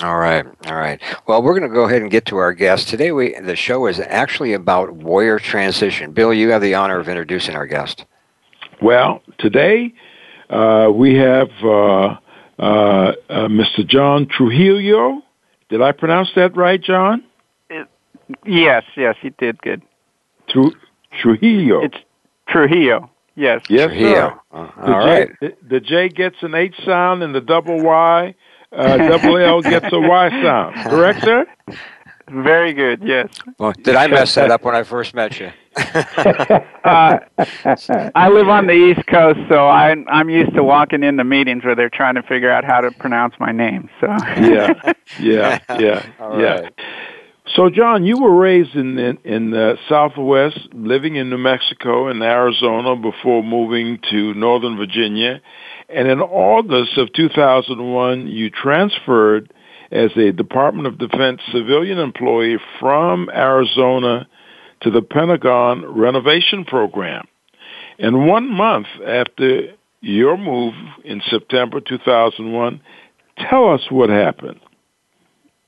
All 0.02 0.18
right, 0.18 0.46
all 0.66 0.76
right. 0.76 1.00
Well, 1.28 1.44
we're 1.44 1.58
going 1.58 1.70
to 1.70 1.74
go 1.74 1.84
ahead 1.84 2.02
and 2.02 2.10
get 2.10 2.26
to 2.28 2.38
our 2.38 2.52
guest 2.52 2.88
today. 2.88 3.12
We 3.12 3.40
the 3.40 3.56
show 3.56 3.86
is 3.86 4.00
actually 4.00 4.54
about 4.54 4.92
warrior 4.92 5.38
transition. 5.38 6.14
Bill, 6.14 6.34
you 6.34 6.50
have 6.50 6.64
the 6.64 6.74
honor 6.74 7.00
of 7.00 7.08
introducing 7.08 7.56
our 7.56 7.68
guest. 7.68 8.06
Well, 8.82 9.22
today 9.38 9.94
uh, 10.50 10.90
we 10.94 11.16
have 11.16 11.50
uh, 11.64 11.68
uh, 11.68 12.18
uh 12.60 13.14
Mr. 13.48 13.88
John 13.88 14.26
Trujillo. 14.26 15.22
Did 15.70 15.82
I 15.84 15.92
pronounce 15.92 16.32
that 16.36 16.58
right, 16.58 16.82
John? 16.82 17.24
It, 17.70 17.88
yes, 18.46 18.84
yes, 18.98 19.16
he 19.22 19.30
did 19.30 19.62
good. 19.62 19.84
Tru- 20.50 20.76
Trujillo. 21.22 21.84
It's 21.84 21.98
Trujillo. 22.48 23.12
Yes. 23.36 23.62
Yes, 23.70 23.90
Trujillo. 23.90 24.14
sir. 24.14 24.40
Uh, 24.52 24.72
all 24.82 25.06
the 25.06 25.06
J, 25.06 25.34
the, 25.40 25.68
the 25.68 25.80
J 25.80 26.10
gets 26.10 26.38
an 26.42 26.56
H 26.56 26.76
sound 26.84 27.22
and 27.22 27.34
the 27.34 27.42
double 27.42 27.82
Y 27.82 28.34
uh, 28.76 28.98
double 28.98 29.38
L 29.38 29.62
gets 29.62 29.92
a 29.92 30.00
Y 30.00 30.30
sound. 30.42 30.76
Correct, 30.90 31.24
sir? 31.24 31.46
Very 32.30 32.74
good. 32.74 33.02
Yes. 33.04 33.30
Well, 33.60 33.74
did 33.84 33.96
I 33.96 34.08
mess 34.08 34.34
that 34.36 34.50
up 34.50 34.64
when 34.64 34.76
I 34.76 34.84
first 34.84 35.14
met 35.14 35.40
you? 35.40 35.52
uh, 35.76 37.20
I 38.16 38.30
live 38.30 38.48
on 38.48 38.68
the 38.68 38.74
East 38.74 39.06
Coast, 39.08 39.40
so 39.50 39.68
I'm 39.68 40.08
I'm 40.08 40.30
used 40.30 40.54
to 40.56 40.64
walking 40.64 41.04
into 41.04 41.24
meetings 41.24 41.66
where 41.66 41.76
they're 41.76 41.90
trying 41.90 42.16
to 42.16 42.24
figure 42.24 42.52
out 42.52 42.64
how 42.64 42.82
to 42.82 42.92
pronounce 42.92 43.34
my 43.40 43.52
name. 43.52 43.90
So. 44.00 44.08
yeah, 44.08 44.94
yeah, 45.20 45.60
yeah, 45.80 46.06
All 46.20 46.40
yeah. 46.40 46.62
right. 46.62 46.74
So, 47.56 47.70
John, 47.70 48.06
you 48.06 48.20
were 48.20 48.34
raised 48.34 48.76
in 48.76 48.98
in, 48.98 49.18
in 49.24 49.52
the 49.52 49.78
Southwest, 49.90 50.60
living 50.74 51.16
in 51.18 51.30
New 51.30 51.38
Mexico 51.38 52.08
and 52.08 52.24
Arizona 52.24 52.96
before 52.96 53.44
moving 53.44 54.00
to 54.12 54.34
Northern 54.34 54.78
Virginia, 54.78 55.42
and 55.90 56.08
in 56.08 56.20
August 56.20 56.98
of 56.98 57.12
2001, 57.14 58.28
you 58.28 58.50
transferred 58.50 59.54
as 59.92 60.12
a 60.18 60.32
Department 60.32 60.88
of 60.88 60.98
Defense 60.98 61.42
civilian 61.52 62.00
employee 62.00 62.58
from 62.80 63.30
Arizona 63.30 64.28
to 64.82 64.92
the 64.92 65.02
Pentagon 65.02 65.86
renovation 65.86 66.66
program. 66.66 67.26
And 68.00 68.28
one 68.28 68.52
month 68.52 68.88
after 69.06 69.74
your 70.02 70.38
move 70.38 70.74
in 71.06 71.22
September 71.30 71.80
2001, 71.80 72.82
tell 73.50 73.70
us 73.70 73.82
what 73.90 74.10
happened. 74.10 74.60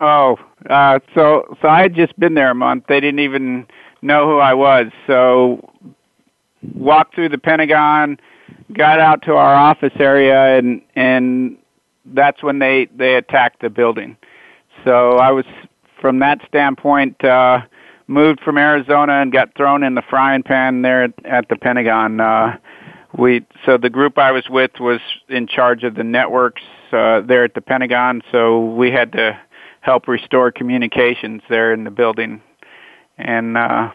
Oh, 0.01 0.37
uh, 0.69 0.99
so 1.13 1.55
so 1.61 1.67
I 1.69 1.81
had 1.81 1.95
just 1.95 2.19
been 2.19 2.33
there 2.33 2.51
a 2.51 2.55
month. 2.55 2.85
They 2.89 2.99
didn't 2.99 3.21
even 3.21 3.65
know 4.01 4.27
who 4.27 4.39
I 4.39 4.53
was. 4.53 4.87
So 5.07 5.71
walked 6.73 7.15
through 7.15 7.29
the 7.29 7.37
Pentagon, 7.37 8.17
got 8.73 8.99
out 8.99 9.21
to 9.23 9.33
our 9.33 9.55
office 9.55 9.93
area, 9.99 10.57
and 10.57 10.81
and 10.95 11.57
that's 12.05 12.43
when 12.43 12.59
they 12.59 12.87
they 12.95 13.15
attacked 13.15 13.61
the 13.61 13.69
building. 13.69 14.17
So 14.83 15.17
I 15.17 15.31
was 15.31 15.45
from 15.99 16.19
that 16.19 16.39
standpoint 16.47 17.23
uh, 17.23 17.61
moved 18.07 18.41
from 18.41 18.57
Arizona 18.57 19.13
and 19.13 19.31
got 19.31 19.55
thrown 19.55 19.83
in 19.83 19.95
the 19.95 20.03
frying 20.09 20.43
pan 20.43 20.81
there 20.81 21.03
at, 21.03 21.25
at 21.25 21.49
the 21.49 21.55
Pentagon. 21.55 22.19
Uh, 22.19 22.57
we 23.17 23.45
so 23.65 23.77
the 23.77 23.89
group 23.89 24.17
I 24.17 24.31
was 24.31 24.49
with 24.49 24.71
was 24.79 24.99
in 25.29 25.47
charge 25.47 25.83
of 25.83 25.95
the 25.95 26.03
networks 26.03 26.61
uh, 26.91 27.21
there 27.21 27.43
at 27.43 27.53
the 27.53 27.61
Pentagon. 27.61 28.21
So 28.31 28.59
we 28.59 28.91
had 28.91 29.11
to 29.13 29.39
help 29.81 30.07
restore 30.07 30.51
communications 30.51 31.41
there 31.49 31.73
in 31.73 31.83
the 31.83 31.91
building, 31.91 32.41
and 33.17 33.57
uh, 33.57 33.91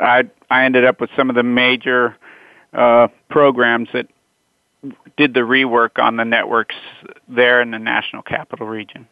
I 0.00 0.24
I 0.50 0.64
ended 0.64 0.84
up 0.84 1.00
with 1.00 1.10
some 1.16 1.30
of 1.30 1.36
the 1.36 1.42
major 1.42 2.16
uh, 2.76 3.08
programs 3.28 3.88
that 3.92 4.06
did 5.16 5.34
the 5.34 5.40
rework 5.40 5.98
on 6.00 6.16
the 6.16 6.24
networks 6.24 6.76
there 7.26 7.60
in 7.60 7.70
the 7.70 7.78
national 7.78 8.22
capital 8.22 8.66
region. 8.66 9.08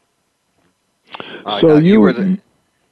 Uh, 1.44 1.60
so 1.60 1.78
you, 1.78 1.94
you 1.94 2.00
were 2.00 2.12
the, 2.12 2.38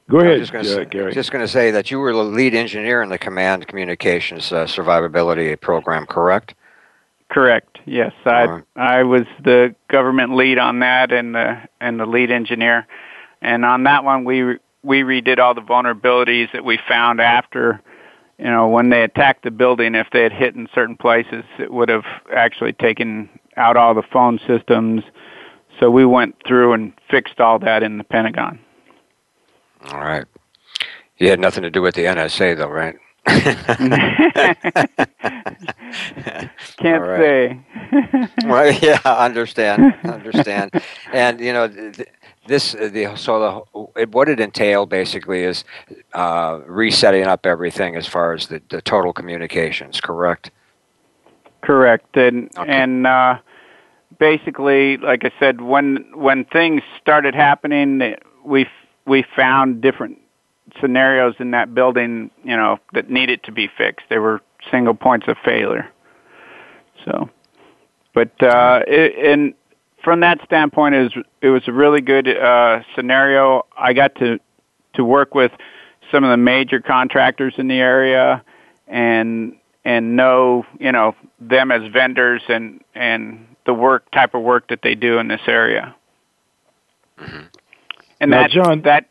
Go 0.09 0.19
ahead, 0.19 0.39
just 0.39 0.51
gonna 0.51 0.67
uh, 0.67 0.75
say, 0.75 0.85
Gary. 0.85 1.13
Just 1.13 1.31
going 1.31 1.43
to 1.43 1.51
say 1.51 1.71
that 1.71 1.89
you 1.89 1.99
were 1.99 2.13
the 2.13 2.23
lead 2.23 2.53
engineer 2.53 3.01
in 3.01 3.09
the 3.09 3.17
command 3.17 3.67
communications 3.67 4.51
uh, 4.51 4.65
survivability 4.65 5.59
program, 5.59 6.05
correct? 6.05 6.55
Correct. 7.29 7.79
Yes, 7.85 8.11
I 8.25 8.43
Alright. 8.43 8.63
I 8.75 9.03
was 9.03 9.23
the 9.43 9.73
government 9.87 10.35
lead 10.35 10.57
on 10.57 10.79
that 10.79 11.11
and 11.11 11.33
the 11.33 11.61
and 11.79 11.99
the 11.99 12.05
lead 12.05 12.31
engineer, 12.31 12.85
and 13.41 13.63
on 13.65 13.83
that 13.83 14.03
one 14.03 14.25
we 14.25 14.41
re- 14.41 14.59
we 14.83 15.01
redid 15.01 15.39
all 15.39 15.53
the 15.53 15.61
vulnerabilities 15.61 16.51
that 16.51 16.65
we 16.65 16.77
found 16.87 17.21
after, 17.21 17.81
you 18.37 18.45
know, 18.45 18.67
when 18.67 18.89
they 18.89 19.03
attacked 19.03 19.43
the 19.43 19.51
building. 19.51 19.95
If 19.95 20.07
they 20.11 20.23
had 20.23 20.33
hit 20.33 20.55
in 20.55 20.67
certain 20.73 20.97
places, 20.97 21.43
it 21.59 21.71
would 21.71 21.89
have 21.89 22.05
actually 22.35 22.73
taken 22.73 23.29
out 23.57 23.77
all 23.77 23.93
the 23.93 24.03
phone 24.11 24.39
systems. 24.47 25.03
So 25.79 25.89
we 25.89 26.05
went 26.05 26.35
through 26.47 26.73
and 26.73 26.93
fixed 27.09 27.39
all 27.39 27.59
that 27.59 27.83
in 27.83 27.97
the 27.97 28.03
Pentagon. 28.03 28.59
All 29.91 29.99
right. 29.99 30.25
You 31.17 31.29
had 31.29 31.39
nothing 31.39 31.63
to 31.63 31.69
do 31.69 31.81
with 31.81 31.95
the 31.95 32.05
NSA, 32.05 32.57
though, 32.57 32.69
right? 32.69 32.95
Can't 36.77 37.01
right. 37.03 37.19
say. 37.19 37.59
right? 38.45 38.81
Yeah, 38.83 38.99
I 39.05 39.25
understand. 39.25 39.93
Understand. 40.03 40.71
and 41.13 41.39
you 41.39 41.53
know, 41.53 41.67
th- 41.67 42.07
this 42.47 42.75
uh, 42.75 42.89
the 42.91 43.15
so 43.15 43.65
the 43.95 44.01
it, 44.01 44.11
what 44.11 44.29
it 44.29 44.39
entailed 44.39 44.89
basically 44.89 45.43
is 45.43 45.63
uh, 46.13 46.59
resetting 46.65 47.23
up 47.25 47.45
everything 47.45 47.95
as 47.95 48.07
far 48.07 48.33
as 48.33 48.47
the, 48.47 48.61
the 48.69 48.81
total 48.81 49.13
communications. 49.13 50.01
Correct. 50.01 50.51
Correct, 51.61 52.17
and 52.17 52.49
Okay. 52.57 52.69
and 52.69 53.07
uh, 53.07 53.37
basically, 54.19 54.97
like 54.97 55.23
I 55.25 55.31
said, 55.39 55.61
when 55.61 56.05
when 56.13 56.45
things 56.45 56.81
started 57.01 57.35
happening, 57.35 58.15
we 58.43 58.67
we 59.05 59.23
found 59.35 59.81
different 59.81 60.19
scenarios 60.79 61.35
in 61.39 61.51
that 61.51 61.73
building, 61.73 62.31
you 62.43 62.55
know, 62.55 62.79
that 62.93 63.09
needed 63.09 63.43
to 63.43 63.51
be 63.51 63.69
fixed. 63.77 64.05
They 64.09 64.17
were 64.17 64.41
single 64.71 64.93
points 64.93 65.27
of 65.27 65.37
failure. 65.43 65.89
So, 67.05 67.29
but 68.13 68.41
uh, 68.41 68.81
it, 68.87 69.13
and 69.25 69.53
from 70.03 70.19
that 70.19 70.39
standpoint, 70.45 70.95
it 70.95 71.03
was 71.03 71.25
it 71.41 71.49
was 71.49 71.63
a 71.67 71.71
really 71.71 72.01
good 72.01 72.27
uh, 72.27 72.81
scenario. 72.95 73.65
I 73.77 73.93
got 73.93 74.15
to 74.15 74.39
to 74.95 75.03
work 75.03 75.33
with 75.33 75.51
some 76.11 76.23
of 76.23 76.29
the 76.29 76.37
major 76.37 76.79
contractors 76.79 77.53
in 77.57 77.67
the 77.67 77.79
area, 77.79 78.43
and 78.87 79.55
and 79.85 80.15
know 80.15 80.65
you 80.79 80.91
know 80.91 81.15
them 81.39 81.71
as 81.71 81.91
vendors 81.91 82.41
and 82.47 82.83
and 82.93 83.47
the 83.65 83.73
work 83.73 84.09
type 84.11 84.35
of 84.35 84.41
work 84.41 84.67
that 84.67 84.79
they 84.83 84.95
do 84.95 85.19
in 85.19 85.27
this 85.27 85.41
area. 85.47 85.95
And 88.19 88.31
Now, 88.31 88.41
that 88.43 88.51
John- 88.51 88.81
that 88.81 89.05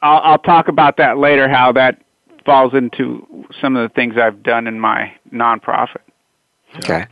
I'll, 0.00 0.20
I'll 0.22 0.38
talk 0.38 0.68
about 0.68 0.98
that 0.98 1.18
later. 1.18 1.48
How 1.48 1.72
that 1.72 2.00
falls 2.44 2.72
into 2.72 3.26
some 3.60 3.76
of 3.76 3.88
the 3.88 3.94
things 3.94 4.14
I've 4.16 4.42
done 4.42 4.66
in 4.66 4.78
my 4.78 5.12
nonprofit. 5.32 6.02
Okay. 6.76 7.06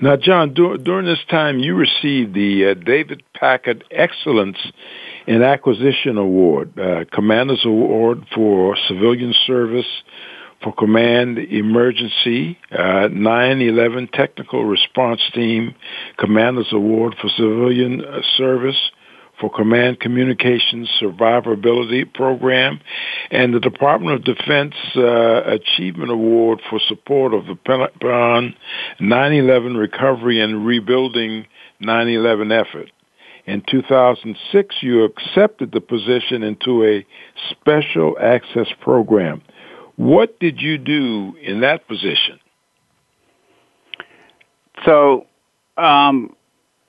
Now, 0.00 0.16
John, 0.16 0.54
dur- 0.54 0.78
during 0.78 1.06
this 1.06 1.24
time, 1.30 1.58
you 1.58 1.74
received 1.74 2.34
the 2.34 2.70
uh, 2.70 2.74
David 2.74 3.22
Packard 3.34 3.84
Excellence 3.90 4.58
in 5.26 5.42
Acquisition 5.42 6.16
Award, 6.16 6.78
uh, 6.78 7.04
Commander's 7.12 7.64
Award 7.64 8.26
for 8.34 8.76
Civilian 8.88 9.34
Service 9.46 9.86
for 10.62 10.72
Command 10.72 11.38
Emergency, 11.38 12.58
uh, 12.72 13.08
9/11 13.08 14.10
Technical 14.12 14.64
Response 14.64 15.20
Team, 15.34 15.74
Commander's 16.16 16.72
Award 16.72 17.14
for 17.20 17.28
Civilian 17.28 18.02
uh, 18.04 18.22
Service 18.36 18.90
for 19.40 19.50
Command 19.50 20.00
Communications 20.00 20.88
Survivability 21.00 22.12
Program, 22.12 22.80
and 23.30 23.54
the 23.54 23.60
Department 23.60 24.16
of 24.16 24.24
Defense 24.24 24.74
uh, 24.96 25.42
Achievement 25.44 26.10
Award 26.10 26.60
for 26.70 26.80
support 26.88 27.34
of 27.34 27.46
the 27.46 27.54
Pentagon 27.54 28.54
9/11 29.00 29.76
Recovery 29.76 30.40
and 30.40 30.66
Rebuilding 30.66 31.46
9/11 31.82 32.52
effort. 32.52 32.90
In 33.46 33.62
2006, 33.70 34.76
you 34.82 35.04
accepted 35.04 35.70
the 35.72 35.80
position 35.80 36.42
into 36.42 36.84
a 36.84 37.06
special 37.50 38.16
access 38.20 38.66
program. 38.80 39.42
What 39.96 40.38
did 40.40 40.60
you 40.60 40.78
do 40.78 41.36
in 41.40 41.60
that 41.60 41.86
position? 41.86 42.40
So, 44.84 45.26
um, 45.76 46.35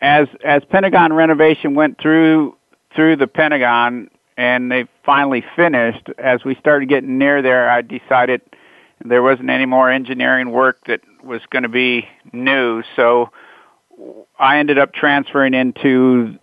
as 0.01 0.27
as 0.43 0.63
Pentagon 0.69 1.13
renovation 1.13 1.75
went 1.75 1.99
through 1.99 2.55
through 2.95 3.15
the 3.17 3.27
Pentagon 3.27 4.09
and 4.37 4.71
they 4.71 4.85
finally 5.05 5.43
finished, 5.55 6.09
as 6.19 6.43
we 6.45 6.55
started 6.55 6.87
getting 6.87 7.17
near 7.17 7.41
there, 7.41 7.69
I 7.69 7.81
decided 7.81 8.41
there 9.03 9.23
wasn't 9.23 9.49
any 9.49 9.65
more 9.65 9.89
engineering 9.89 10.51
work 10.51 10.77
that 10.85 11.01
was 11.23 11.41
going 11.49 11.63
to 11.63 11.69
be 11.69 12.07
new. 12.31 12.83
So 12.95 13.31
I 14.37 14.59
ended 14.59 14.77
up 14.77 14.93
transferring 14.93 15.55
into 15.55 16.37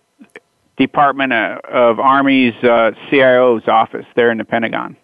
Department 0.77 1.31
of, 1.31 1.99
Army's 1.99 2.53
uh, 2.63 2.91
CIO's 3.09 3.65
office 3.67 4.05
there 4.17 4.29
in 4.29 4.37
the 4.37 4.43
Pentagon, 4.43 4.97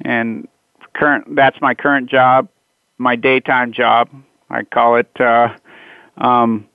and 0.00 0.48
current 0.94 1.36
that's 1.36 1.60
my 1.60 1.74
current 1.74 2.08
job, 2.08 2.48
my 2.96 3.14
daytime 3.14 3.72
job. 3.72 4.08
I 4.48 4.62
call 4.62 4.96
it. 4.96 5.20
Uh, 5.20 5.54
um, 6.16 6.66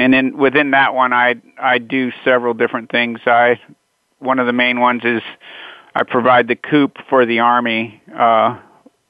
and 0.00 0.14
then 0.14 0.38
within 0.38 0.70
that 0.70 0.94
one, 0.94 1.12
I 1.12 1.34
I 1.58 1.76
do 1.78 2.10
several 2.24 2.54
different 2.54 2.90
things. 2.90 3.20
I 3.26 3.60
one 4.18 4.38
of 4.38 4.46
the 4.46 4.52
main 4.52 4.80
ones 4.80 5.02
is 5.04 5.22
I 5.94 6.04
provide 6.04 6.48
the 6.48 6.56
COOP 6.56 6.96
for 7.10 7.26
the 7.26 7.40
army 7.40 8.02
uh, 8.16 8.58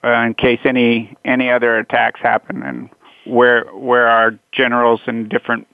in 0.02 0.34
case 0.34 0.58
any 0.64 1.16
any 1.24 1.48
other 1.48 1.78
attacks 1.78 2.20
happen, 2.20 2.64
and 2.64 2.90
where 3.24 3.66
where 3.66 4.08
our 4.08 4.38
generals 4.50 5.00
and 5.06 5.28
different 5.28 5.68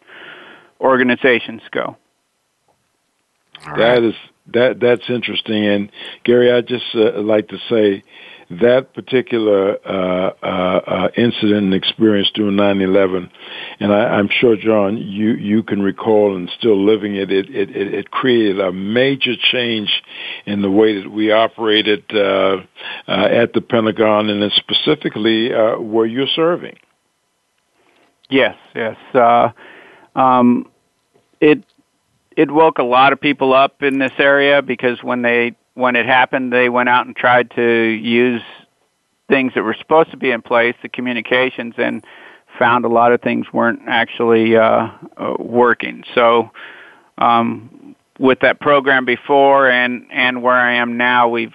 organizations 0.82 1.62
go. 1.70 1.96
All 3.66 3.76
That 3.76 3.94
right. 3.94 4.02
is 4.02 4.14
that 4.52 4.80
that's 4.80 5.08
interesting. 5.08 5.64
And 5.64 5.90
Gary, 6.24 6.52
I 6.52 6.60
just 6.60 6.94
uh, 6.94 7.20
like 7.22 7.48
to 7.48 7.58
say 7.70 8.02
that 8.48 8.94
particular 8.94 9.76
uh, 9.84 10.30
uh, 10.42 10.46
uh, 10.46 11.08
incident 11.16 11.64
and 11.64 11.74
experience 11.74 12.30
during 12.34 12.56
9/11, 12.56 13.28
and 13.80 13.92
I, 13.92 14.04
I'm 14.04 14.28
sure, 14.28 14.56
John, 14.56 14.96
you 14.98 15.30
you 15.32 15.62
can 15.62 15.82
recall 15.82 16.36
and 16.36 16.50
still 16.56 16.84
living 16.84 17.16
it. 17.16 17.32
It 17.32 17.50
it, 17.50 17.70
it, 17.76 18.10
created 18.10 18.60
a 18.60 18.70
major 18.70 19.34
change 19.36 19.90
in 20.44 20.62
the 20.62 20.70
way 20.70 21.00
that 21.00 21.10
we 21.10 21.32
operated 21.32 22.04
uh, 22.14 22.58
uh, 23.08 23.28
at 23.30 23.52
the 23.52 23.60
Pentagon, 23.60 24.30
and 24.30 24.52
specifically 24.52 25.52
uh, 25.52 25.78
where 25.78 26.06
you're 26.06 26.28
serving. 26.34 26.76
Yes, 28.30 28.56
yes. 28.74 28.96
Uh, 29.12 29.50
um, 30.14 30.70
it 31.40 31.64
it 32.36 32.50
woke 32.50 32.78
a 32.78 32.84
lot 32.84 33.12
of 33.12 33.20
people 33.20 33.52
up 33.52 33.82
in 33.82 33.98
this 33.98 34.12
area 34.18 34.62
because 34.62 35.02
when 35.02 35.22
they 35.22 35.56
when 35.76 35.94
it 35.94 36.06
happened, 36.06 36.52
they 36.52 36.68
went 36.68 36.88
out 36.88 37.06
and 37.06 37.14
tried 37.14 37.50
to 37.52 37.62
use 37.62 38.42
things 39.28 39.52
that 39.54 39.62
were 39.62 39.76
supposed 39.78 40.10
to 40.10 40.16
be 40.16 40.30
in 40.30 40.40
place, 40.40 40.74
the 40.82 40.88
communications, 40.88 41.74
and 41.76 42.02
found 42.58 42.86
a 42.86 42.88
lot 42.88 43.12
of 43.12 43.20
things 43.20 43.46
weren't 43.52 43.80
actually 43.86 44.56
uh, 44.56 44.88
uh, 45.18 45.34
working. 45.38 46.02
So 46.14 46.50
um, 47.18 47.94
with 48.18 48.40
that 48.40 48.58
program 48.60 49.04
before 49.04 49.70
and 49.70 50.06
and 50.10 50.42
where 50.42 50.56
I 50.56 50.76
am 50.76 50.96
now, 50.96 51.28
we've 51.28 51.54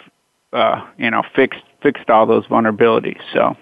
uh, 0.54 0.86
you 0.98 1.10
know 1.10 1.24
fixed 1.36 1.64
fixed 1.82 2.10
all 2.10 2.26
those 2.26 2.46
vulnerabilities. 2.46 3.20
So. 3.34 3.58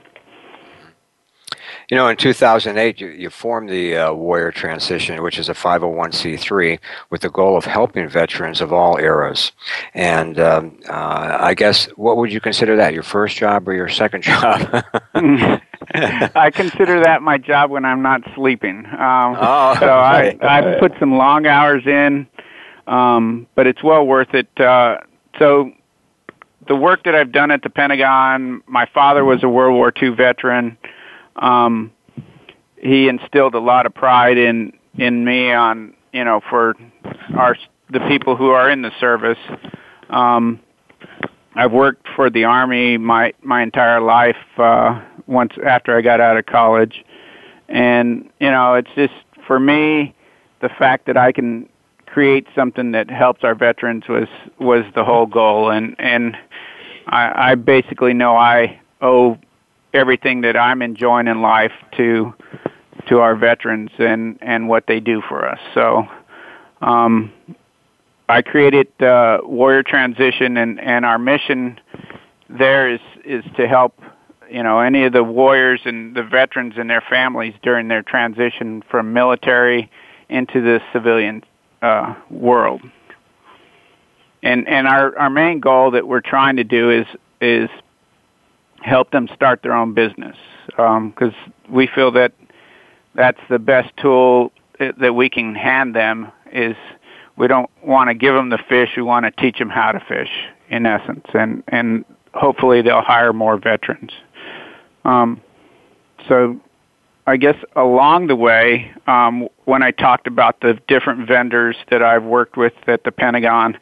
You 1.90 1.98
know, 1.98 2.08
in 2.08 2.18
2008, 2.18 3.02
you, 3.02 3.08
you 3.08 3.30
formed 3.32 3.68
the 3.68 3.98
uh, 3.98 4.14
Warrior 4.14 4.52
Transition, 4.52 5.24
which 5.24 5.40
is 5.40 5.50
a 5.50 5.56
501c3 5.56 6.78
with 7.10 7.22
the 7.22 7.32
goal 7.32 7.58
of 7.58 7.66
helping 7.66 8.08
veterans 8.08 8.62
of 8.62 8.72
all 8.72 9.00
eras. 9.00 9.52
And 9.96 10.40
um, 10.40 10.80
uh, 10.88 11.38
I 11.40 11.56
guess, 11.56 11.86
what 11.96 12.18
would 12.18 12.32
you 12.32 12.40
consider 12.40 12.76
that? 12.76 12.94
Your 12.94 13.02
first 13.02 13.38
job 13.38 13.68
or 13.68 13.74
your 13.74 13.90
second 13.90 14.22
job? 14.24 14.86
I 15.16 16.52
consider 16.54 17.00
that 17.00 17.24
my 17.24 17.40
job 17.40 17.72
when 17.72 17.86
I'm 17.86 18.04
not 18.04 18.22
sleeping. 18.36 18.86
Um, 18.86 19.36
oh, 19.40 19.76
so 19.80 19.90
I, 19.90 20.38
I 20.44 20.78
put 20.80 20.94
some 21.00 21.18
long 21.18 21.48
hours 21.48 21.88
in, 21.88 22.28
um, 22.86 23.48
but 23.56 23.66
it's 23.66 23.82
well 23.82 24.06
worth 24.06 24.36
it. 24.36 24.48
Uh, 24.62 25.00
so 25.40 25.72
the 26.68 26.76
work 26.76 27.04
that 27.06 27.16
I've 27.16 27.32
done 27.32 27.50
at 27.50 27.64
the 27.64 27.72
Pentagon, 27.72 28.62
my 28.68 28.86
father 28.94 29.26
was 29.26 29.42
a 29.42 29.50
World 29.50 29.74
War 29.74 29.92
II 30.00 30.10
veteran. 30.10 30.78
Um, 31.40 31.92
he 32.78 33.08
instilled 33.08 33.56
a 33.56 33.60
lot 33.60 33.86
of 33.86 33.94
pride 33.94 34.38
in 34.38 34.74
in 34.98 35.24
me 35.24 35.52
on 35.52 35.94
you 36.14 36.24
know 36.24 36.42
for 36.50 36.76
our 37.36 37.58
the 37.92 38.00
people 38.02 38.36
who 38.36 38.50
are 38.50 38.70
in 38.70 38.82
the 38.82 38.92
service. 39.00 39.38
Um, 40.10 40.60
I've 41.56 41.72
worked 41.72 42.08
for 42.16 42.30
the 42.30 42.46
army 42.46 42.98
my 42.98 43.34
my 43.42 43.64
entire 43.64 44.02
life. 44.02 44.38
Uh, 44.58 45.02
once 45.28 45.54
after 45.66 45.96
I 45.96 46.02
got 46.02 46.20
out 46.20 46.38
of 46.38 46.46
college, 46.46 47.04
and 47.68 48.30
you 48.40 48.50
know 48.50 48.76
it's 48.76 48.90
just 48.96 49.14
for 49.48 49.60
me 49.60 50.16
the 50.62 50.70
fact 50.70 51.06
that 51.08 51.18
I 51.18 51.32
can 51.32 51.70
create 52.06 52.48
something 52.56 52.92
that 52.92 53.10
helps 53.10 53.44
our 53.44 53.56
veterans 53.56 54.04
was 54.08 54.28
was 54.60 54.84
the 54.96 55.04
whole 55.04 55.26
goal, 55.26 55.70
and 55.70 55.96
and 56.00 56.36
I, 57.08 57.52
I 57.52 57.56
basically 57.56 58.14
know 58.14 58.36
I 58.36 58.80
owe 59.02 59.38
everything 59.94 60.42
that 60.42 60.58
I'm 60.58 60.82
enjoying 60.82 61.28
in 61.28 61.42
life 61.42 61.74
to 61.98 62.34
to 63.08 63.20
our 63.20 63.36
veterans 63.36 63.92
and 63.98 64.38
and 64.42 64.68
what 64.68 64.86
they 64.88 65.00
do 65.00 65.22
for 65.28 65.48
us. 65.48 65.60
So 65.74 66.08
um, 66.82 67.32
I 68.28 68.42
created 68.42 68.88
uh, 69.02 69.40
Warrior 69.44 69.84
Transition, 69.84 70.58
and 70.58 70.80
and 70.80 71.06
our 71.06 71.18
mission 71.18 71.80
there 72.50 72.90
is 72.90 73.00
is 73.26 73.44
to 73.58 73.68
help 73.68 74.00
you 74.50 74.64
know 74.64 74.80
any 74.80 75.06
of 75.06 75.14
the 75.14 75.24
warriors 75.24 75.82
and 75.86 76.16
the 76.16 76.24
veterans 76.24 76.76
and 76.78 76.90
their 76.90 77.04
families 77.10 77.54
during 77.64 77.88
their 77.88 78.04
transition 78.04 78.84
from 78.90 79.14
military 79.14 79.90
into 80.30 80.62
the 80.62 80.80
civilian 80.94 81.44
uh, 81.82 82.14
world. 82.30 82.82
And 84.44 84.68
and 84.68 84.88
our 84.88 85.18
our 85.18 85.30
main 85.30 85.60
goal 85.60 85.92
that 85.92 86.08
we're 86.08 86.22
trying 86.22 86.58
to 86.58 86.64
do 86.64 86.92
is 86.92 87.08
is 87.42 87.70
help 88.82 89.12
them 89.12 89.28
start 89.34 89.62
their 89.64 89.74
own 89.74 89.94
business 89.94 90.36
because 90.68 91.34
um, 91.46 91.54
we 91.70 91.88
feel 91.88 92.12
that 92.12 92.34
that's 93.16 93.40
the 93.50 93.60
best 93.60 93.96
tool 93.98 94.52
that 94.80 95.14
we 95.14 95.30
can 95.30 95.56
hand 95.56 95.96
them 95.96 96.32
is 96.52 96.76
we 97.38 97.48
don't 97.48 97.70
want 97.84 98.10
to 98.10 98.14
give 98.14 98.34
them 98.34 98.50
the 98.50 98.60
fish 98.70 98.90
we 98.96 99.04
want 99.04 99.26
to 99.26 99.32
teach 99.42 99.58
them 99.60 99.70
how 99.70 99.92
to 99.92 100.00
fish 100.00 100.30
in 100.70 100.86
essence 100.86 101.26
and 101.34 101.64
and 101.68 102.06
hopefully 102.34 102.82
they'll 102.82 103.02
hire 103.02 103.34
more 103.34 103.58
veterans. 103.58 104.12
Um, 105.06 105.42
so 106.28 106.60
I 107.28 107.38
guess 107.38 107.56
along 107.76 108.28
the 108.28 108.36
way, 108.36 108.92
um, 109.08 109.48
when 109.66 109.84
I 109.84 109.92
talked 109.92 110.28
about 110.28 110.62
the 110.62 110.80
different 110.88 111.28
vendors 111.28 111.76
that 111.92 112.02
I've 112.02 112.24
worked 112.24 112.58
with 112.58 112.74
at 112.88 113.04
the 113.04 113.12
Pentagon, 113.12 113.78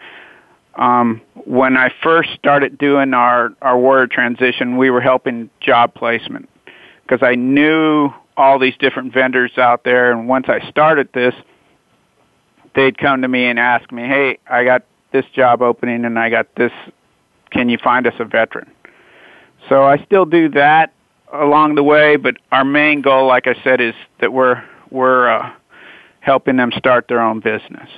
um, 0.78 1.22
when 1.46 1.76
I 1.76 1.92
first 2.04 2.30
started 2.36 2.78
doing 2.78 3.14
our, 3.14 3.54
our 3.62 3.78
warrior 3.78 4.08
transition, 4.08 4.78
we 4.78 4.90
were 4.90 5.02
helping 5.02 5.50
job 5.60 5.94
placement 5.94 6.50
because 7.02 7.26
I 7.26 7.36
knew 7.36 8.10
all 8.36 8.60
these 8.60 8.76
different 8.78 9.14
vendors 9.14 9.58
out 9.58 9.84
there. 9.84 10.12
And 10.12 10.28
once 10.28 10.46
I 10.48 10.70
started 10.70 11.10
this, 11.14 11.34
they'd 12.76 12.98
come 12.98 13.24
to 13.24 13.28
me 13.28 13.46
and 13.46 13.58
ask 13.58 13.92
me, 13.92 14.04
"Hey, 14.04 14.38
I 14.48 14.64
got 14.64 14.84
this 15.12 15.26
job 15.34 15.62
opening, 15.62 16.06
and 16.06 16.20
I 16.20 16.30
got 16.30 16.54
this. 16.56 16.72
Can 17.50 17.70
you 17.70 17.78
find 17.80 18.06
us 18.06 18.14
a 18.20 18.26
veteran?" 18.26 18.70
So 19.70 19.84
I 19.84 19.98
still 20.06 20.26
do 20.26 20.50
that 20.50 20.94
along 21.34 21.76
the 21.76 21.84
way, 21.84 22.16
but 22.16 22.38
our 22.52 22.64
main 22.64 23.02
goal, 23.02 23.28
like 23.28 23.48
I 23.48 23.56
said, 23.64 23.82
is 23.82 23.96
that 24.20 24.32
we're 24.32 24.64
we're 24.92 25.28
uh, 25.30 25.52
helping 26.20 26.58
them 26.58 26.72
start 26.78 27.08
their 27.08 27.22
own 27.22 27.40
business. 27.40 27.90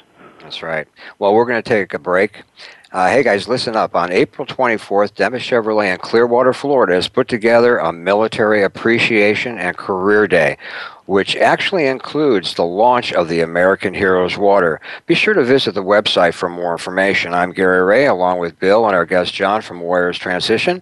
That's 0.41 0.63
right. 0.63 0.87
Well, 1.19 1.33
we're 1.33 1.45
going 1.45 1.61
to 1.61 1.69
take 1.69 1.93
a 1.93 1.99
break. 1.99 2.43
Uh, 2.91 3.07
hey 3.09 3.21
guys, 3.21 3.47
listen 3.47 3.75
up. 3.75 3.93
On 3.93 4.11
April 4.11 4.47
24th, 4.47 5.13
Dimmitt 5.13 5.43
Chevrolet 5.43 5.93
in 5.93 5.99
Clearwater, 5.99 6.53
Florida 6.53 6.95
has 6.95 7.07
put 7.07 7.27
together 7.27 7.77
a 7.77 7.93
military 7.93 8.63
appreciation 8.63 9.59
and 9.59 9.77
career 9.77 10.27
day, 10.27 10.57
which 11.05 11.35
actually 11.35 11.85
includes 11.85 12.55
the 12.55 12.65
launch 12.65 13.13
of 13.13 13.27
the 13.27 13.41
American 13.41 13.93
Heroes 13.93 14.37
Water. 14.37 14.81
Be 15.05 15.13
sure 15.13 15.35
to 15.35 15.43
visit 15.43 15.75
the 15.75 15.83
website 15.83 16.33
for 16.33 16.49
more 16.49 16.71
information. 16.71 17.31
I'm 17.31 17.51
Gary 17.51 17.83
Ray, 17.83 18.07
along 18.07 18.39
with 18.39 18.59
Bill 18.59 18.87
and 18.87 18.95
our 18.95 19.05
guest 19.05 19.35
John 19.35 19.61
from 19.61 19.81
Warriors 19.81 20.17
Transition. 20.17 20.81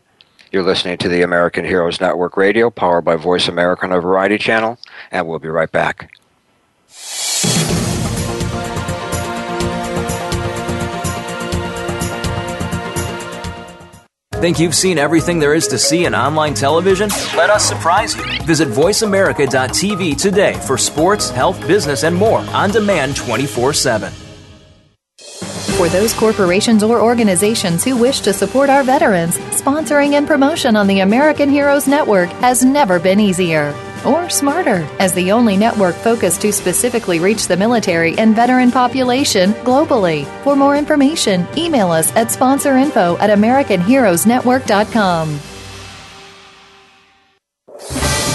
You're 0.50 0.64
listening 0.64 0.98
to 1.00 1.10
the 1.10 1.24
American 1.24 1.66
Heroes 1.66 2.00
Network 2.00 2.38
Radio, 2.38 2.70
powered 2.70 3.04
by 3.04 3.18
Voice 3.18 3.50
America 3.50 3.84
on 3.84 3.92
a 3.92 4.00
Variety 4.00 4.38
Channel, 4.38 4.80
and 5.12 5.28
we'll 5.28 5.40
be 5.40 5.50
right 5.50 5.72
back. 5.72 6.10
Think 14.40 14.60
you've 14.60 14.76
seen 14.76 15.00
everything 15.00 15.40
there 15.40 15.56
is 15.56 15.68
to 15.70 15.80
see 15.80 16.06
in 16.06 16.14
online 16.14 16.54
television? 16.54 17.10
Let 17.36 17.50
us 17.50 17.68
surprise 17.68 18.16
you. 18.16 18.24
Visit 18.44 18.68
VoiceAmerica.tv 18.68 20.16
today 20.16 20.54
for 20.68 20.78
sports, 20.78 21.32
health, 21.32 21.60
business, 21.68 22.04
and 22.04 22.16
more 22.16 22.42
on 22.54 22.70
demand 22.70 23.16
24 23.16 23.74
7. 23.74 24.14
For 25.78 25.90
those 25.90 26.14
corporations 26.14 26.84
or 26.84 27.02
organizations 27.02 27.84
who 27.84 27.98
wish 27.98 28.20
to 28.20 28.32
support 28.32 28.70
our 28.70 28.84
veterans, 28.84 29.40
sponsoring 29.60 30.14
and 30.14 30.28
promotion 30.28 30.76
on 30.76 30.86
the 30.86 31.00
American 31.00 31.50
Heroes 31.50 31.88
Network 31.88 32.30
has 32.30 32.64
never 32.64 33.00
been 33.00 33.20
easier 33.20 33.74
or 34.08 34.30
smarter 34.30 34.88
as 35.00 35.14
the 35.14 35.32
only 35.32 35.58
network 35.58 35.96
focused 35.96 36.42
to 36.42 36.54
specifically 36.54 37.20
reach 37.20 37.48
the 37.48 37.58
military 37.58 38.18
and 38.18 38.36
veteran 38.36 38.72
population 38.72 39.52
globally. 39.66 40.26
For 40.44 40.56
more 40.56 40.78
information, 40.78 41.46
email 41.58 41.92
us 41.92 42.16
at 42.16 42.28
sponsorinfo 42.28 43.20
at 43.20 43.30
americanheroesnetwork.com 43.30 45.57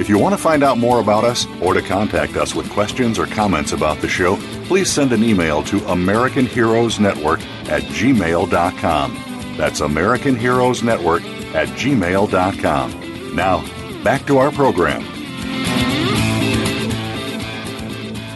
If 0.00 0.08
you 0.08 0.18
want 0.18 0.34
to 0.34 0.40
find 0.40 0.64
out 0.64 0.78
more 0.78 0.98
about 0.98 1.24
us 1.24 1.46
or 1.60 1.74
to 1.74 1.82
contact 1.82 2.34
us 2.34 2.54
with 2.54 2.70
questions 2.70 3.18
or 3.18 3.26
comments 3.26 3.72
about 3.72 4.00
the 4.00 4.08
show, 4.08 4.36
please 4.64 4.90
send 4.90 5.12
an 5.12 5.22
email 5.22 5.62
to 5.64 5.76
American 5.88 6.46
Heroes 6.46 6.98
Network 6.98 7.42
at 7.68 7.82
gmail.com. 7.82 9.54
That's 9.58 9.80
American 9.80 10.36
Heroes 10.36 10.82
Network 10.82 11.22
at 11.54 11.68
gmail.com. 11.68 13.36
Now, 13.36 14.02
back 14.02 14.26
to 14.26 14.38
our 14.38 14.50
program. 14.50 15.04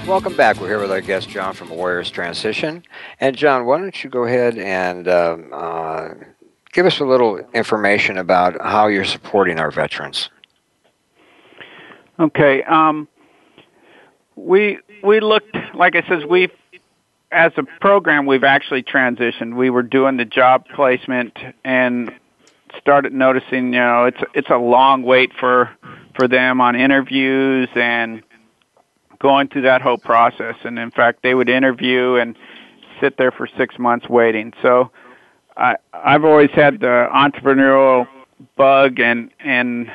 Welcome 0.06 0.36
back. 0.36 0.60
We're 0.60 0.68
here 0.68 0.80
with 0.80 0.92
our 0.92 1.00
guest, 1.00 1.30
John 1.30 1.54
from 1.54 1.70
Warriors 1.70 2.10
Transition. 2.10 2.82
And, 3.20 3.34
John, 3.34 3.64
why 3.64 3.78
don't 3.78 4.04
you 4.04 4.10
go 4.10 4.24
ahead 4.24 4.58
and 4.58 5.08
um, 5.08 5.48
uh, 5.50 6.08
give 6.74 6.84
us 6.84 7.00
a 7.00 7.06
little 7.06 7.38
information 7.54 8.18
about 8.18 8.60
how 8.60 8.88
you're 8.88 9.06
supporting 9.06 9.58
our 9.58 9.70
veterans? 9.70 10.28
Okay. 12.18 12.62
Um, 12.62 13.08
we 14.36 14.78
we 15.02 15.20
looked, 15.20 15.56
like 15.74 15.96
I 15.96 16.06
said, 16.08 16.26
we 16.28 16.48
as 17.32 17.52
a 17.56 17.64
program 17.80 18.26
we've 18.26 18.44
actually 18.44 18.82
transitioned. 18.82 19.54
We 19.56 19.70
were 19.70 19.82
doing 19.82 20.16
the 20.16 20.24
job 20.24 20.66
placement 20.74 21.36
and 21.64 22.12
started 22.80 23.12
noticing, 23.12 23.72
you 23.72 23.80
know, 23.80 24.04
it's 24.04 24.20
it's 24.34 24.50
a 24.50 24.56
long 24.56 25.02
wait 25.02 25.32
for 25.38 25.70
for 26.16 26.28
them 26.28 26.60
on 26.60 26.76
interviews 26.76 27.68
and 27.74 28.22
going 29.18 29.48
through 29.48 29.62
that 29.62 29.82
whole 29.82 29.98
process. 29.98 30.54
And 30.64 30.78
in 30.78 30.90
fact, 30.90 31.22
they 31.22 31.34
would 31.34 31.48
interview 31.48 32.16
and 32.16 32.36
sit 33.00 33.16
there 33.16 33.32
for 33.32 33.48
six 33.58 33.78
months 33.78 34.08
waiting. 34.08 34.52
So 34.62 34.90
I 35.56 35.76
I've 35.92 36.24
always 36.24 36.50
had 36.50 36.80
the 36.80 37.08
entrepreneurial 37.12 38.06
bug 38.56 39.00
and 39.00 39.30
and 39.40 39.90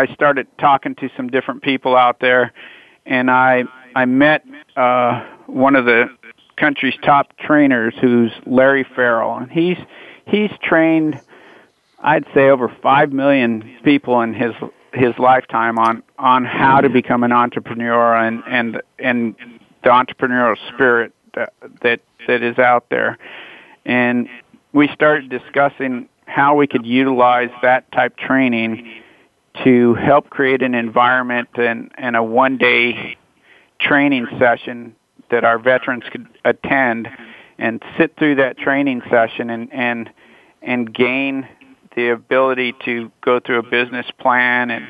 I 0.00 0.06
started 0.14 0.46
talking 0.58 0.94
to 0.94 1.10
some 1.14 1.28
different 1.28 1.62
people 1.62 1.94
out 1.94 2.20
there 2.20 2.52
and 3.04 3.30
I 3.30 3.64
I 3.94 4.06
met 4.06 4.46
uh 4.74 5.26
one 5.46 5.76
of 5.76 5.84
the 5.84 6.08
country's 6.56 6.94
top 7.02 7.36
trainers 7.36 7.94
who's 8.00 8.32
Larry 8.46 8.86
Farrell 8.96 9.36
and 9.36 9.50
he's 9.50 9.76
he's 10.26 10.50
trained 10.62 11.20
I'd 11.98 12.24
say 12.32 12.48
over 12.48 12.74
5 12.82 13.12
million 13.12 13.76
people 13.84 14.22
in 14.22 14.32
his 14.32 14.54
his 14.94 15.12
lifetime 15.18 15.78
on 15.78 16.02
on 16.18 16.46
how 16.46 16.80
to 16.80 16.88
become 16.88 17.22
an 17.22 17.32
entrepreneur 17.32 18.16
and 18.16 18.42
and 18.46 18.80
and 18.98 19.34
the 19.84 19.90
entrepreneurial 19.90 20.56
spirit 20.72 21.12
that 21.34 21.52
that, 21.82 22.00
that 22.26 22.42
is 22.42 22.58
out 22.58 22.88
there. 22.88 23.18
And 23.84 24.28
we 24.72 24.88
started 24.88 25.28
discussing 25.28 26.08
how 26.24 26.54
we 26.54 26.66
could 26.66 26.86
utilize 26.86 27.50
that 27.60 27.90
type 27.92 28.16
training 28.16 29.02
to 29.64 29.94
help 29.94 30.30
create 30.30 30.62
an 30.62 30.74
environment 30.74 31.48
and, 31.54 31.90
and 31.96 32.16
a 32.16 32.22
one 32.22 32.56
day 32.56 33.16
training 33.80 34.26
session 34.38 34.94
that 35.30 35.44
our 35.44 35.58
veterans 35.58 36.04
could 36.10 36.26
attend 36.44 37.08
and 37.58 37.82
sit 37.98 38.16
through 38.16 38.36
that 38.36 38.58
training 38.58 39.02
session 39.10 39.50
and, 39.50 39.72
and 39.72 40.10
and 40.62 40.92
gain 40.94 41.48
the 41.96 42.10
ability 42.10 42.74
to 42.84 43.10
go 43.22 43.40
through 43.40 43.58
a 43.58 43.62
business 43.62 44.06
plan 44.18 44.70
and 44.70 44.86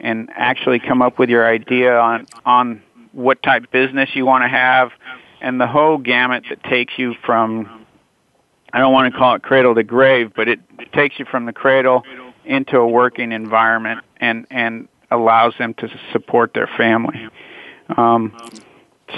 and 0.00 0.30
actually 0.34 0.78
come 0.78 1.02
up 1.02 1.18
with 1.18 1.28
your 1.28 1.46
idea 1.46 1.98
on 1.98 2.26
on 2.44 2.82
what 3.12 3.42
type 3.42 3.64
of 3.64 3.70
business 3.70 4.10
you 4.14 4.24
want 4.24 4.42
to 4.42 4.48
have 4.48 4.90
and 5.40 5.60
the 5.60 5.66
whole 5.66 5.98
gamut 5.98 6.44
that 6.48 6.62
takes 6.64 6.94
you 6.96 7.14
from 7.24 7.86
I 8.72 8.78
don't 8.78 8.92
want 8.92 9.12
to 9.12 9.18
call 9.18 9.34
it 9.34 9.42
cradle 9.42 9.74
to 9.74 9.82
grave, 9.82 10.32
but 10.36 10.46
it, 10.46 10.60
it 10.78 10.92
takes 10.92 11.18
you 11.18 11.24
from 11.24 11.46
the 11.46 11.52
cradle 11.52 12.04
into 12.44 12.78
a 12.78 12.86
working 12.86 13.32
environment 13.32 14.00
and 14.18 14.46
and 14.50 14.88
allows 15.10 15.54
them 15.58 15.74
to 15.74 15.88
support 16.12 16.54
their 16.54 16.68
family. 16.76 17.28
Um, 17.96 18.32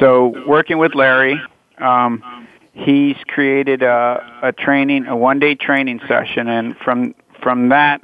so 0.01 0.35
working 0.47 0.79
with 0.79 0.95
Larry, 0.95 1.41
um, 1.79 2.49
he's 2.73 3.17
created 3.27 3.83
a, 3.83 4.41
a 4.43 4.53
training, 4.53 5.07
a 5.07 5.17
one-day 5.17 5.57
training 5.57 6.01
session, 6.09 6.49
and 6.49 6.77
from 6.79 7.15
from 7.43 7.71
that, 7.71 8.01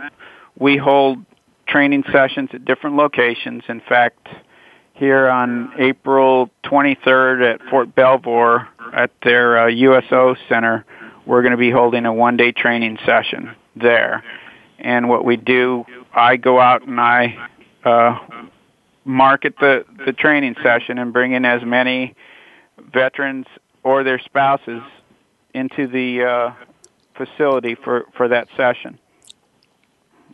we 0.58 0.76
hold 0.76 1.24
training 1.66 2.04
sessions 2.10 2.50
at 2.52 2.64
different 2.64 2.96
locations. 2.96 3.62
In 3.68 3.80
fact, 3.80 4.28
here 4.94 5.28
on 5.28 5.72
April 5.78 6.50
23rd 6.64 7.54
at 7.54 7.62
Fort 7.70 7.94
Belvoir 7.94 8.68
at 8.92 9.10
their 9.22 9.58
uh, 9.58 9.66
USO 9.68 10.34
Center, 10.48 10.84
we're 11.24 11.42
going 11.42 11.52
to 11.52 11.58
be 11.58 11.70
holding 11.70 12.04
a 12.04 12.12
one-day 12.12 12.52
training 12.52 12.98
session 13.06 13.54
there. 13.76 14.24
And 14.78 15.08
what 15.08 15.24
we 15.24 15.36
do, 15.36 15.84
I 16.14 16.36
go 16.36 16.60
out 16.60 16.86
and 16.86 17.00
I 17.00 17.48
uh, 17.84 18.18
market 19.04 19.54
the 19.60 19.84
the 20.06 20.12
training 20.12 20.54
session 20.62 20.98
and 20.98 21.12
bring 21.12 21.32
in 21.32 21.44
as 21.44 21.62
many 21.64 22.14
veterans 22.92 23.46
or 23.82 24.04
their 24.04 24.18
spouses 24.18 24.82
into 25.54 25.86
the 25.88 26.24
uh, 26.24 26.52
facility 27.16 27.74
for 27.74 28.06
for 28.16 28.28
that 28.28 28.48
session 28.56 28.98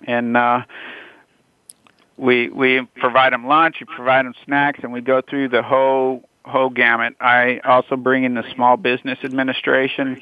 and 0.07 0.37
uh, 0.37 0.63
we 2.17 2.49
we 2.49 2.83
provide 2.97 3.33
them 3.33 3.47
lunch, 3.47 3.77
we 3.81 3.87
provide 3.95 4.25
them 4.25 4.35
snacks, 4.45 4.81
and 4.83 4.93
we 4.93 5.01
go 5.01 5.21
through 5.21 5.49
the 5.49 5.63
whole 5.63 6.23
whole 6.45 6.71
gamut. 6.71 7.15
I 7.21 7.61
also 7.65 7.97
bring 7.97 8.25
in 8.25 8.35
the 8.35 8.45
small 8.55 8.77
business 8.77 9.19
administration. 9.25 10.21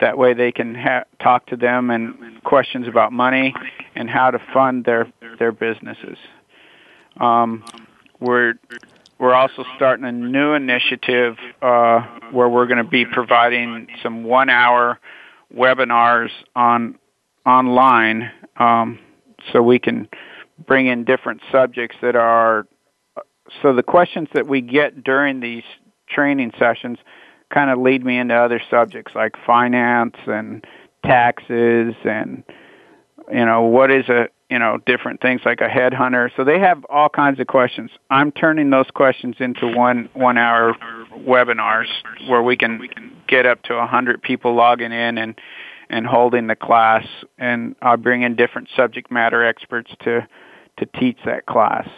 That 0.00 0.16
way, 0.16 0.34
they 0.34 0.52
can 0.52 0.74
ha- 0.74 1.04
talk 1.22 1.46
to 1.46 1.56
them 1.56 1.90
and 1.90 2.42
questions 2.42 2.88
about 2.88 3.12
money 3.12 3.54
and 3.94 4.08
how 4.08 4.30
to 4.30 4.38
fund 4.52 4.84
their 4.84 5.12
their 5.38 5.52
businesses. 5.52 6.16
Um, 7.18 7.64
we're 8.18 8.54
we're 9.18 9.34
also 9.34 9.64
starting 9.76 10.06
a 10.06 10.12
new 10.12 10.54
initiative 10.54 11.36
uh, 11.60 12.00
where 12.32 12.48
we're 12.48 12.66
going 12.66 12.82
to 12.82 12.90
be 12.90 13.04
providing 13.04 13.88
some 14.02 14.24
one-hour 14.24 14.98
webinars 15.54 16.30
on 16.56 16.98
online. 17.44 18.30
Um, 18.56 18.98
so 19.52 19.62
we 19.62 19.78
can 19.78 20.08
bring 20.66 20.86
in 20.86 21.04
different 21.04 21.42
subjects 21.52 21.96
that 22.00 22.16
are 22.16 22.66
so 23.62 23.74
the 23.74 23.82
questions 23.82 24.28
that 24.32 24.46
we 24.46 24.60
get 24.60 25.02
during 25.02 25.40
these 25.40 25.64
training 26.08 26.52
sessions 26.58 26.98
kind 27.50 27.70
of 27.70 27.78
lead 27.78 28.04
me 28.04 28.18
into 28.18 28.34
other 28.34 28.60
subjects 28.70 29.14
like 29.14 29.34
finance 29.44 30.16
and 30.26 30.64
taxes 31.04 31.94
and 32.04 32.44
you 33.32 33.44
know 33.44 33.62
what 33.62 33.90
is 33.90 34.08
a 34.08 34.28
you 34.48 34.58
know 34.58 34.78
different 34.86 35.20
things 35.20 35.40
like 35.44 35.60
a 35.60 35.68
headhunter. 35.68 36.30
So 36.36 36.44
they 36.44 36.58
have 36.58 36.84
all 36.90 37.08
kinds 37.08 37.40
of 37.40 37.46
questions. 37.46 37.90
I'm 38.10 38.32
turning 38.32 38.70
those 38.70 38.90
questions 38.92 39.36
into 39.38 39.66
one 39.66 40.08
one 40.12 40.38
hour 40.38 40.74
webinars 41.14 41.88
where 42.28 42.42
we 42.42 42.56
can 42.56 42.88
get 43.28 43.46
up 43.46 43.62
to 43.64 43.74
a 43.74 43.86
hundred 43.86 44.22
people 44.22 44.54
logging 44.54 44.92
in 44.92 45.18
and 45.18 45.38
and 45.88 46.06
holding 46.06 46.46
the 46.46 46.56
class, 46.56 47.04
and 47.36 47.74
I 47.82 47.96
bring 47.96 48.22
in 48.22 48.36
different 48.36 48.68
subject 48.76 49.10
matter 49.10 49.44
experts 49.44 49.90
to 50.04 50.26
to 50.78 50.86
teach 50.98 51.18
that 51.24 51.46
class. 51.46 51.88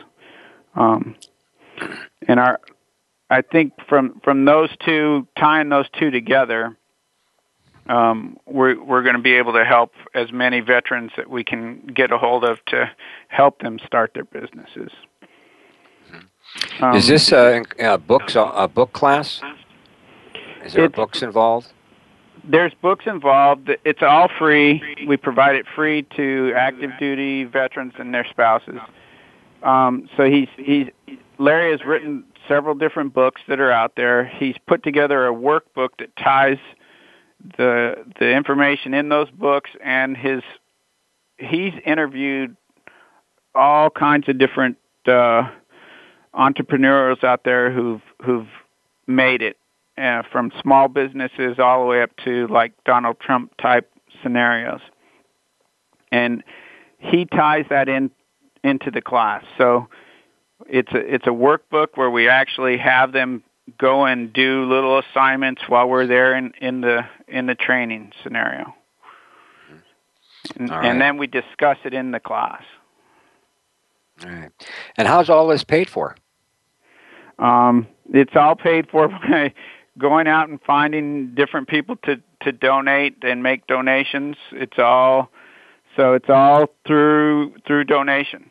Um, 0.75 1.17
and 2.27 2.41
our, 2.41 2.61
I 3.33 3.41
think 3.41 3.73
from 3.89 4.21
from 4.23 4.45
those 4.45 4.69
two 4.85 5.27
tying 5.39 5.71
those 5.71 5.87
two 5.99 6.11
together, 6.11 6.77
um, 7.87 8.37
we're 8.47 8.83
we're 8.83 9.03
going 9.03 9.17
to 9.17 9.23
be 9.23 9.33
able 9.33 9.55
to 9.55 9.65
help 9.65 9.93
as 10.15 10.31
many 10.31 10.61
veterans 10.61 11.13
that 11.17 11.31
we 11.31 11.43
can 11.43 11.87
get 11.87 12.13
a 12.13 12.19
hold 12.19 12.45
of 12.45 12.63
to 12.67 12.91
help 13.29 13.61
them 13.61 13.79
start 13.87 14.13
their 14.13 14.27
businesses. 14.27 14.93
Um, 16.81 16.95
Is 16.95 17.09
this 17.09 17.33
a, 17.33 17.63
a 17.79 17.97
books 17.97 18.37
a 18.37 18.69
book 18.69 18.93
class? 18.93 19.41
Is 20.63 20.75
there 20.75 20.91
books 20.91 21.23
involved? 21.23 21.73
there's 22.45 22.75
books 22.83 23.05
involved. 23.07 23.71
It's 23.85 24.03
all 24.03 24.29
free. 24.39 24.83
We 25.07 25.17
provide 25.17 25.57
it 25.57 25.67
free 25.75 26.03
to 26.17 26.53
active 26.57 26.91
duty 26.99 27.45
veterans 27.45 27.95
and 27.99 28.13
their 28.13 28.27
spouses. 28.29 28.79
Um, 29.63 30.09
so 30.17 30.25
he's 30.25 30.49
he's 30.57 30.89
Larry 31.39 31.71
has 31.71 31.85
written 31.85 32.25
several 32.49 32.75
different 32.75 33.15
books 33.15 33.41
that 33.49 33.61
are 33.61 33.71
out 33.73 33.93
there. 33.97 34.25
He's 34.25 34.57
put 34.67 34.83
together 34.83 35.27
a 35.27 35.33
workbook 35.33 35.91
that 35.99 36.17
ties 36.17 36.59
the 37.57 38.05
the 38.19 38.31
information 38.31 38.95
in 38.95 39.09
those 39.09 39.31
books 39.31 39.71
and 39.83 40.17
his 40.17 40.43
he's 41.39 41.73
interviewed 41.85 42.57
all 43.55 43.91
kinds 43.91 44.29
of 44.29 44.39
different 44.39 44.79
uh, 45.07 45.49
entrepreneurs 46.35 47.19
out 47.23 47.45
there 47.45 47.73
who've 47.73 48.03
who've 48.25 48.49
made 49.07 49.43
it 49.43 49.57
uh, 49.99 50.23
from 50.31 50.53
small 50.61 50.89
businesses 50.89 51.59
all 51.59 51.81
the 51.81 51.87
way 51.87 52.03
up 52.03 52.11
to 52.25 52.47
like 52.49 52.73
Donald 52.85 53.19
Trump 53.21 53.53
type 53.61 53.91
scenarios. 54.23 54.81
And 56.11 56.43
he 56.99 57.25
ties 57.25 57.65
that 57.71 57.89
in 57.89 58.11
into 58.63 58.91
the 58.91 59.03
class. 59.03 59.45
So 59.59 59.89
it's 60.69 60.93
a 60.93 61.15
it's 61.15 61.27
a 61.27 61.31
workbook 61.31 61.89
where 61.95 62.11
we 62.11 62.29
actually 62.29 62.79
have 62.79 63.13
them 63.13 63.43
go 63.79 64.05
and 64.05 64.33
do 64.33 64.65
little 64.65 64.99
assignments 64.99 65.63
while 65.69 65.89
we're 65.89 66.07
there 66.07 66.35
in, 66.35 66.53
in 66.61 66.81
the 66.81 67.03
in 67.29 67.47
the 67.47 67.55
training 67.55 68.13
scenario. 68.23 68.75
And, 70.59 70.71
right. 70.71 70.85
and 70.85 71.01
then 71.01 71.19
we 71.19 71.29
discuss 71.29 71.79
it 71.85 71.95
in 71.95 72.11
the 72.11 72.19
class. 72.19 72.63
All 74.25 74.31
right. 74.31 74.51
And 74.97 75.07
how's 75.07 75.31
all 75.31 75.47
this 75.47 75.63
paid 75.63 75.89
for? 75.89 76.17
Um, 77.39 77.87
it's 78.13 78.35
all 78.35 78.57
paid 78.57 78.91
for 78.91 79.09
by 79.31 79.55
going 79.99 80.27
out 80.27 80.49
and 80.49 80.61
finding 80.63 81.35
different 81.35 81.69
people 81.69 81.97
to 82.05 82.21
to 82.43 82.53
donate 82.53 83.19
and 83.23 83.43
make 83.43 83.67
donations. 83.67 84.37
It's 84.51 84.79
all 84.79 85.31
so 85.97 86.15
it's 86.15 86.29
all 86.29 86.67
through 86.87 87.55
through 87.67 87.85
donation. 87.85 88.51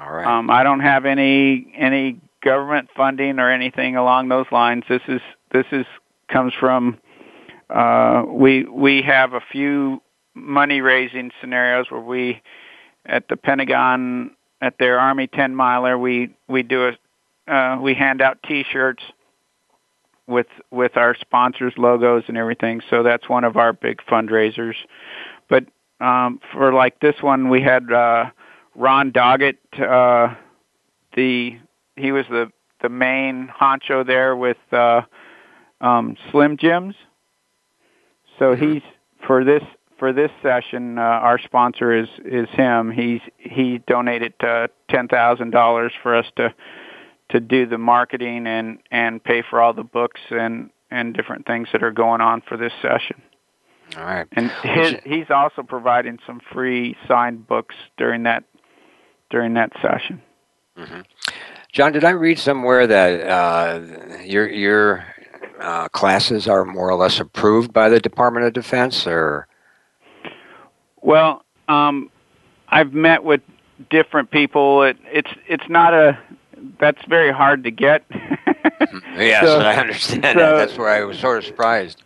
All 0.00 0.12
right. 0.12 0.26
Um, 0.26 0.50
I 0.50 0.62
don't 0.62 0.80
have 0.80 1.04
any 1.04 1.72
any 1.76 2.20
government 2.42 2.88
funding 2.96 3.38
or 3.38 3.50
anything 3.50 3.96
along 3.96 4.28
those 4.28 4.46
lines. 4.52 4.84
This 4.88 5.02
is 5.08 5.20
this 5.52 5.66
is 5.72 5.86
comes 6.28 6.52
from 6.58 6.98
uh, 7.70 8.24
we 8.26 8.64
we 8.64 9.02
have 9.02 9.32
a 9.32 9.40
few 9.40 10.00
money 10.34 10.80
raising 10.80 11.30
scenarios 11.40 11.90
where 11.90 12.00
we 12.00 12.42
at 13.06 13.28
the 13.28 13.36
Pentagon 13.36 14.30
at 14.60 14.78
their 14.78 14.98
Army 14.98 15.26
10 15.26 15.54
miler 15.54 15.98
we 15.98 16.34
we 16.48 16.62
do 16.62 16.88
a 16.88 17.52
uh, 17.52 17.80
we 17.80 17.94
hand 17.94 18.20
out 18.20 18.38
T-shirts 18.46 19.02
with 20.26 20.46
with 20.70 20.96
our 20.96 21.16
sponsors 21.16 21.72
logos 21.76 22.24
and 22.28 22.36
everything. 22.36 22.82
So 22.88 23.02
that's 23.02 23.28
one 23.28 23.44
of 23.44 23.56
our 23.56 23.72
big 23.72 24.00
fundraisers. 24.08 24.74
But 25.48 25.64
um, 26.00 26.40
for 26.52 26.72
like 26.72 27.00
this 27.00 27.16
one, 27.20 27.48
we 27.48 27.62
had 27.62 27.90
uh, 27.90 28.26
Ron 28.78 29.12
Doggett. 29.12 29.58
Uh, 29.78 30.34
the 31.14 31.58
he 31.96 32.12
was 32.12 32.24
the 32.30 32.50
the 32.80 32.88
main 32.88 33.48
honcho 33.48 34.06
there 34.06 34.36
with 34.36 34.56
uh, 34.72 35.02
um, 35.80 36.16
Slim 36.30 36.56
Jims. 36.56 36.94
So 38.38 38.54
mm-hmm. 38.54 38.74
he's 38.74 38.82
for 39.26 39.44
this 39.44 39.64
for 39.98 40.12
this 40.12 40.30
session. 40.42 40.98
Uh, 40.98 41.02
our 41.02 41.38
sponsor 41.38 41.92
is 41.92 42.08
is 42.24 42.48
him. 42.50 42.92
He's 42.92 43.20
he 43.36 43.78
donated 43.86 44.34
uh, 44.40 44.68
ten 44.88 45.08
thousand 45.08 45.50
dollars 45.50 45.92
for 46.02 46.14
us 46.14 46.26
to 46.36 46.54
to 47.30 47.40
do 47.40 47.66
the 47.66 47.78
marketing 47.78 48.46
and 48.46 48.78
and 48.92 49.22
pay 49.22 49.42
for 49.42 49.60
all 49.60 49.74
the 49.74 49.84
books 49.84 50.20
and 50.30 50.70
and 50.90 51.14
different 51.14 51.46
things 51.46 51.68
that 51.72 51.82
are 51.82 51.90
going 51.90 52.20
on 52.20 52.42
for 52.42 52.56
this 52.56 52.72
session. 52.80 53.20
All 53.96 54.04
right. 54.04 54.26
And 54.32 54.50
his, 54.62 54.94
he's 55.04 55.30
also 55.30 55.62
providing 55.62 56.18
some 56.26 56.40
free 56.52 56.94
signed 57.06 57.46
books 57.46 57.74
during 57.96 58.24
that 58.24 58.44
during 59.30 59.54
that 59.54 59.72
session. 59.80 60.22
Mm-hmm. 60.76 61.00
John, 61.72 61.92
did 61.92 62.04
I 62.04 62.10
read 62.10 62.38
somewhere 62.38 62.86
that 62.86 63.28
uh, 63.28 64.20
your 64.24 64.48
your 64.48 65.04
uh, 65.60 65.88
classes 65.88 66.48
are 66.48 66.64
more 66.64 66.88
or 66.88 66.94
less 66.94 67.20
approved 67.20 67.72
by 67.72 67.88
the 67.88 68.00
Department 68.00 68.46
of 68.46 68.52
Defense, 68.52 69.06
or? 69.06 69.46
Well, 71.02 71.44
um, 71.68 72.10
I've 72.68 72.92
met 72.92 73.22
with 73.24 73.40
different 73.90 74.30
people. 74.30 74.82
It, 74.82 74.96
it's 75.04 75.30
it's 75.46 75.68
not 75.68 75.94
a 75.94 76.18
that's 76.80 77.04
very 77.06 77.32
hard 77.32 77.64
to 77.64 77.70
get. 77.70 78.04
yes, 79.16 79.44
so, 79.44 79.60
I 79.60 79.76
understand 79.76 80.24
so, 80.24 80.38
that. 80.38 80.56
That's 80.56 80.78
where 80.78 80.88
I 80.88 81.04
was 81.04 81.18
sort 81.18 81.38
of 81.38 81.44
surprised. 81.44 82.02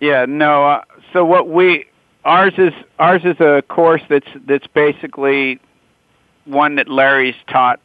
Yeah, 0.00 0.26
no. 0.26 0.66
Uh, 0.66 0.82
so 1.12 1.24
what 1.24 1.48
we 1.48 1.86
ours 2.24 2.54
is 2.58 2.72
ours 2.98 3.22
is 3.24 3.38
a 3.40 3.62
course 3.68 4.02
that's 4.08 4.28
that's 4.46 4.66
basically 4.66 5.60
one 6.44 6.76
that 6.76 6.88
Larry's 6.88 7.34
taught 7.50 7.80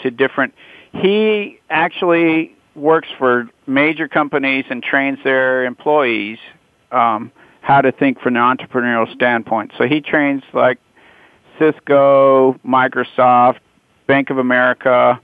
to 0.00 0.10
different. 0.10 0.54
He 0.92 1.60
actually 1.70 2.54
works 2.74 3.08
for 3.18 3.48
major 3.66 4.08
companies 4.08 4.64
and 4.70 4.82
trains 4.82 5.18
their 5.24 5.64
employees 5.64 6.38
um, 6.90 7.32
how 7.60 7.80
to 7.80 7.92
think 7.92 8.20
from 8.20 8.36
an 8.36 8.42
entrepreneurial 8.42 9.12
standpoint. 9.14 9.72
So 9.78 9.86
he 9.86 10.00
trains 10.00 10.42
like 10.52 10.78
Cisco, 11.58 12.58
Microsoft, 12.66 13.58
Bank 14.06 14.30
of 14.30 14.38
America, 14.38 15.20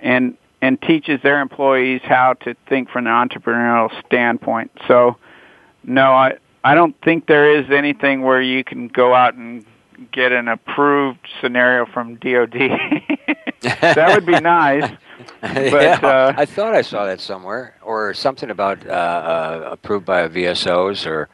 and 0.00 0.36
and 0.62 0.80
teaches 0.80 1.20
their 1.22 1.40
employees 1.40 2.00
how 2.02 2.32
to 2.32 2.56
think 2.68 2.88
from 2.88 3.06
an 3.06 3.12
entrepreneurial 3.12 3.90
standpoint. 4.06 4.70
So, 4.88 5.16
no, 5.84 6.12
I 6.12 6.38
I 6.64 6.74
don't 6.74 6.96
think 7.04 7.26
there 7.26 7.58
is 7.58 7.70
anything 7.70 8.22
where 8.22 8.40
you 8.40 8.64
can 8.64 8.88
go 8.88 9.14
out 9.14 9.34
and 9.34 9.64
get 10.16 10.32
an 10.32 10.48
approved 10.48 11.28
scenario 11.40 11.84
from 11.84 12.16
DoD. 12.16 12.54
that 13.60 14.10
would 14.14 14.26
be 14.26 14.40
nice. 14.40 14.90
But, 15.40 15.72
yeah, 15.72 15.98
uh, 16.02 16.34
I 16.36 16.44
thought 16.44 16.74
I 16.74 16.82
saw 16.82 17.06
that 17.06 17.20
somewhere, 17.20 17.76
or 17.82 18.12
something 18.12 18.50
about 18.50 18.86
uh, 18.86 18.90
uh, 18.90 19.68
approved 19.72 20.04
by 20.04 20.28
VSOs, 20.28 21.06
or. 21.06 21.28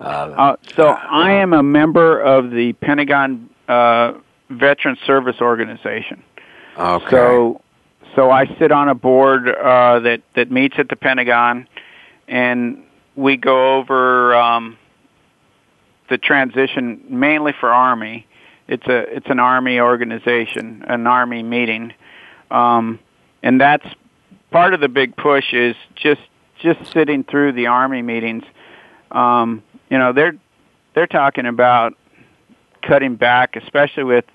Uh, 0.00 0.04
uh, 0.04 0.56
so 0.76 0.88
I 0.88 1.32
am 1.32 1.54
a 1.54 1.62
member 1.62 2.20
of 2.20 2.50
the 2.50 2.74
Pentagon 2.74 3.48
uh, 3.68 4.14
Veteran 4.50 4.98
Service 5.06 5.36
Organization. 5.40 6.22
Okay. 6.76 7.10
So, 7.10 7.62
so 8.14 8.30
I 8.30 8.46
sit 8.58 8.70
on 8.70 8.90
a 8.90 8.94
board 8.94 9.46
that 9.46 10.20
that 10.34 10.50
meets 10.50 10.74
at 10.78 10.88
the 10.88 10.96
Pentagon, 10.96 11.66
and 12.28 12.84
we 13.16 13.38
go 13.38 13.76
over. 13.76 14.34
Um, 14.34 14.76
the 16.12 16.18
transition 16.18 17.02
mainly 17.08 17.52
for 17.58 17.70
Army. 17.70 18.26
It's 18.68 18.86
a 18.86 19.16
it's 19.16 19.30
an 19.30 19.40
Army 19.40 19.80
organization, 19.80 20.84
an 20.86 21.06
Army 21.06 21.42
meeting, 21.42 21.94
um, 22.50 22.98
and 23.42 23.58
that's 23.58 23.86
part 24.50 24.74
of 24.74 24.80
the 24.80 24.88
big 24.88 25.16
push 25.16 25.54
is 25.54 25.74
just 25.94 26.20
just 26.60 26.92
sitting 26.92 27.24
through 27.24 27.52
the 27.52 27.68
Army 27.68 28.02
meetings. 28.02 28.44
Um, 29.10 29.62
you 29.88 29.96
know, 29.98 30.12
they're 30.12 30.34
they're 30.94 31.06
talking 31.06 31.46
about 31.46 31.94
cutting 32.82 33.16
back, 33.16 33.56
especially 33.56 34.04
with 34.04 34.26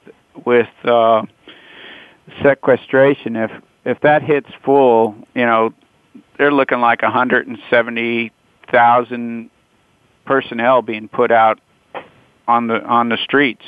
with 0.47 0.69
uh, 0.83 1.21
sequestration. 2.41 3.35
If 3.35 3.51
if 3.85 3.99
that 4.01 4.23
hits 4.23 4.49
full, 4.65 5.13
you 5.35 5.45
know, 5.45 5.75
they're 6.39 6.51
looking 6.51 6.81
like 6.81 7.03
170,000 7.03 9.51
personnel 10.27 10.83
being 10.83 11.07
put 11.07 11.31
out 11.31 11.59
on 12.47 12.67
the 12.67 12.83
on 12.83 13.09
the 13.09 13.17
streets. 13.17 13.63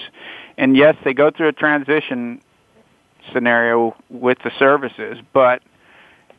And 0.57 0.75
yes, 0.75 0.95
they 1.03 1.13
go 1.13 1.31
through 1.31 1.49
a 1.49 1.53
transition 1.53 2.41
scenario 3.33 3.95
with 4.09 4.37
the 4.43 4.51
services, 4.57 5.17
but 5.33 5.61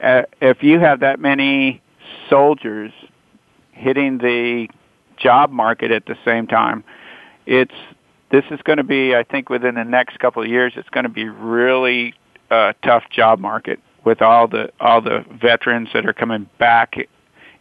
uh, 0.03 0.22
if 0.41 0.62
you 0.62 0.78
have 0.78 1.01
that 1.01 1.20
many 1.20 1.82
soldiers 2.28 2.93
hitting 3.72 4.18
the 4.18 4.68
job 5.16 5.51
market 5.51 5.91
at 5.91 6.07
the 6.07 6.16
same 6.24 6.47
time, 6.47 6.84
it's 7.47 7.74
this 8.30 8.45
is 8.51 8.61
going 8.62 8.76
to 8.76 8.84
be, 8.84 9.14
I 9.14 9.24
think, 9.24 9.49
within 9.49 9.74
the 9.74 9.84
next 9.84 10.18
couple 10.20 10.43
of 10.43 10.49
years, 10.49 10.72
it's 10.76 10.88
going 10.91 11.05
to 11.05 11.11
be 11.11 11.28
really 11.28 12.14
uh, 12.51 12.72
tough 12.84 13.05
job 13.11 13.41
market 13.41 13.80
with 14.05 14.22
all 14.22 14.49
the 14.49 14.72
all 14.80 15.01
the 15.01 15.24
veterans 15.41 15.88
that 15.93 16.07
are 16.07 16.12
coming 16.12 16.49
back 16.59 16.97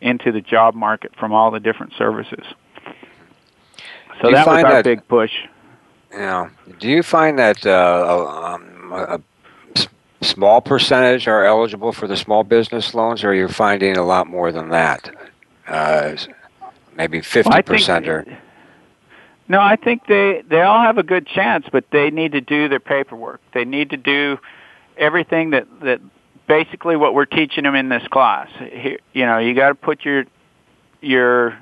into 0.02 0.32
the 0.32 0.42
job 0.42 0.76
market 0.76 1.12
from 1.20 1.34
all 1.34 1.52
the 1.52 1.60
different 1.60 1.94
services. 1.98 2.46
So 4.22 4.32
that 4.32 4.46
was 4.46 4.64
our 4.64 4.72
that, 4.74 4.84
big 4.84 5.08
push. 5.08 5.32
Yeah. 6.12 6.50
Do 6.80 6.90
you 6.90 7.04
find 7.04 7.40
that 7.40 7.66
uh, 7.66 8.54
um, 8.54 8.92
a 8.92 9.22
small 10.22 10.62
percentage 10.62 11.28
are 11.28 11.46
eligible 11.46 11.92
for 11.92 12.08
the 12.08 12.18
small 12.18 12.44
business 12.44 12.94
loans, 12.94 13.24
or 13.24 13.34
you're 13.34 13.48
finding 13.48 13.98
a 13.98 14.06
lot 14.06 14.28
more 14.28 14.52
than 14.52 14.70
that? 14.70 15.16
Uh, 15.68 16.16
maybe 16.96 17.22
fifty 17.22 17.50
well, 17.50 17.64
percent 17.64 18.08
or. 18.08 18.26
No, 19.48 19.60
I 19.62 19.78
think 19.78 20.06
they 20.08 20.44
they 20.48 20.62
all 20.62 20.82
have 20.82 20.98
a 20.98 21.04
good 21.04 21.26
chance, 21.26 21.66
but 21.72 21.86
they 21.92 22.12
need 22.12 22.34
to 22.34 22.42
do 22.42 22.70
their 22.70 22.80
paperwork. 22.80 23.42
They 23.54 23.66
need 23.66 23.90
to 23.92 23.98
do 23.98 24.40
everything 24.98 25.52
that 25.52 25.68
that 25.82 26.02
basically 26.48 26.96
what 26.96 27.14
we're 27.14 27.26
teaching 27.26 27.64
them 27.64 27.76
in 27.76 27.90
this 27.90 28.06
class. 28.10 28.50
Here, 28.58 29.00
you 29.14 29.26
know, 29.26 29.38
you 29.38 29.54
got 29.56 29.70
to 29.70 29.76
put 29.76 30.04
your 30.04 30.26
your 31.02 31.58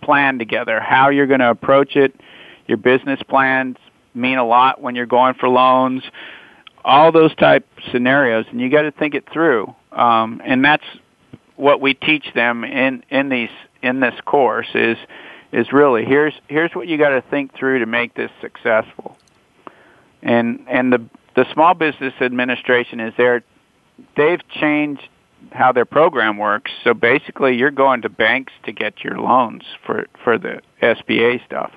plan 0.00 0.38
together, 0.38 0.80
how 0.80 1.10
you're 1.10 1.26
going 1.26 1.40
to 1.40 1.50
approach 1.50 1.96
it. 1.96 2.14
Your 2.66 2.76
business 2.76 3.20
plans 3.28 3.76
mean 4.14 4.38
a 4.38 4.46
lot 4.46 4.80
when 4.80 4.94
you're 4.94 5.06
going 5.06 5.34
for 5.34 5.48
loans. 5.48 6.02
All 6.84 7.12
those 7.12 7.34
type 7.34 7.66
scenarios, 7.92 8.46
and 8.50 8.60
you 8.60 8.70
got 8.70 8.82
to 8.82 8.92
think 8.92 9.14
it 9.14 9.28
through. 9.30 9.74
Um, 9.92 10.40
and 10.44 10.64
that's 10.64 10.84
what 11.56 11.80
we 11.80 11.94
teach 11.94 12.32
them 12.34 12.64
in 12.64 13.04
in 13.10 13.28
these 13.28 13.50
in 13.82 14.00
this 14.00 14.14
course 14.24 14.68
is 14.74 14.96
is 15.52 15.72
really 15.72 16.04
here's 16.04 16.34
here's 16.48 16.70
what 16.72 16.88
you 16.88 16.96
got 16.96 17.10
to 17.10 17.22
think 17.30 17.54
through 17.54 17.80
to 17.80 17.86
make 17.86 18.14
this 18.14 18.30
successful. 18.40 19.16
And 20.22 20.64
and 20.68 20.92
the 20.92 21.04
the 21.36 21.44
Small 21.52 21.74
Business 21.74 22.14
Administration 22.20 23.00
is 23.00 23.14
there. 23.16 23.42
They've 24.16 24.46
changed 24.48 25.08
how 25.52 25.72
their 25.72 25.84
program 25.84 26.36
works. 26.36 26.70
So 26.84 26.94
basically, 26.94 27.56
you're 27.56 27.70
going 27.70 28.02
to 28.02 28.08
banks 28.08 28.52
to 28.64 28.72
get 28.72 29.02
your 29.04 29.18
loans 29.18 29.62
for 29.84 30.06
for 30.22 30.38
the 30.38 30.60
SBA 30.82 31.44
stuff 31.44 31.72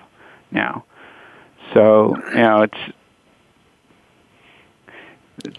now. 0.52 0.86
So 1.74 2.16
you 2.30 2.36
know 2.36 2.62
it's 2.64 2.94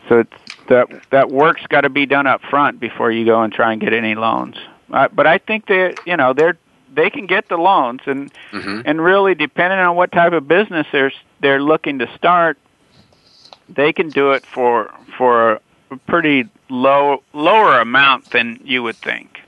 so 0.09 0.21
it's 0.21 0.33
that 0.69 0.89
that 1.11 1.31
work's 1.31 1.67
got 1.69 1.83
to 1.83 1.91
be 1.91 2.07
done 2.07 2.27
up 2.27 2.41
front 2.43 2.81
before 2.81 3.11
you 3.11 3.25
go 3.25 3.43
and 3.43 3.53
try 3.53 3.73
and 3.73 3.81
get 3.81 3.93
any 3.93 4.15
loans. 4.15 4.57
Uh, 4.93 5.09
but 5.13 5.27
I 5.27 5.39
think 5.39 5.67
they 5.67 5.95
you 6.07 6.17
know 6.17 6.33
they're 6.33 6.59
they 6.95 7.11
can 7.11 7.27
get 7.27 7.49
the 7.49 7.57
loans 7.57 8.01
and 8.07 8.33
mm-hmm. 8.53 8.83
and 8.85 9.01
really 9.01 9.35
depending 9.35 9.79
on 9.79 9.97
what 9.97 10.13
type 10.13 10.33
of 10.33 10.47
business 10.49 10.87
they're 10.93 11.13
they're 11.41 11.63
looking 11.63 11.99
to 11.99 12.17
start, 12.17 12.59
they 13.69 13.93
can 13.93 14.09
do 14.09 14.33
it 14.33 14.47
for 14.47 14.93
for 15.19 15.61
a 15.95 16.11
pretty 16.11 16.49
low 16.69 17.23
lower 17.33 17.81
amount 17.81 18.31
than 18.31 18.61
you 18.65 18.83
would 18.83 18.97
think. 18.97 19.39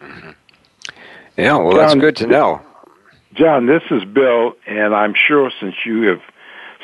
Mm-hmm. 0.00 0.30
Yeah, 1.36 1.56
well, 1.56 1.72
John, 1.72 1.80
that's 1.80 1.94
good 1.94 2.16
to 2.16 2.26
know. 2.26 2.60
John, 3.34 3.66
this 3.66 3.82
is 3.90 4.04
Bill, 4.04 4.52
and 4.66 4.94
I'm 4.94 5.14
sure 5.14 5.50
since 5.60 5.74
you 5.84 6.02
have 6.02 6.22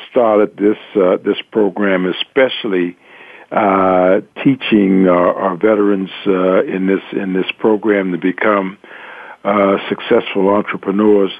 started 0.09 0.57
this 0.57 0.77
uh, 0.95 1.17
this 1.17 1.41
program, 1.51 2.05
especially 2.05 2.97
uh, 3.51 4.21
teaching 4.43 5.07
our, 5.07 5.33
our 5.33 5.55
veterans 5.55 6.09
uh, 6.27 6.63
in 6.63 6.87
this 6.87 7.03
in 7.13 7.33
this 7.33 7.49
program 7.59 8.11
to 8.11 8.17
become 8.17 8.77
uh, 9.43 9.77
successful 9.89 10.49
entrepreneurs. 10.49 11.31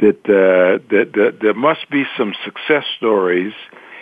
That, 0.00 0.20
uh, 0.26 0.78
that 0.90 1.12
that 1.14 1.38
there 1.40 1.54
must 1.54 1.90
be 1.90 2.04
some 2.16 2.32
success 2.44 2.84
stories, 2.96 3.52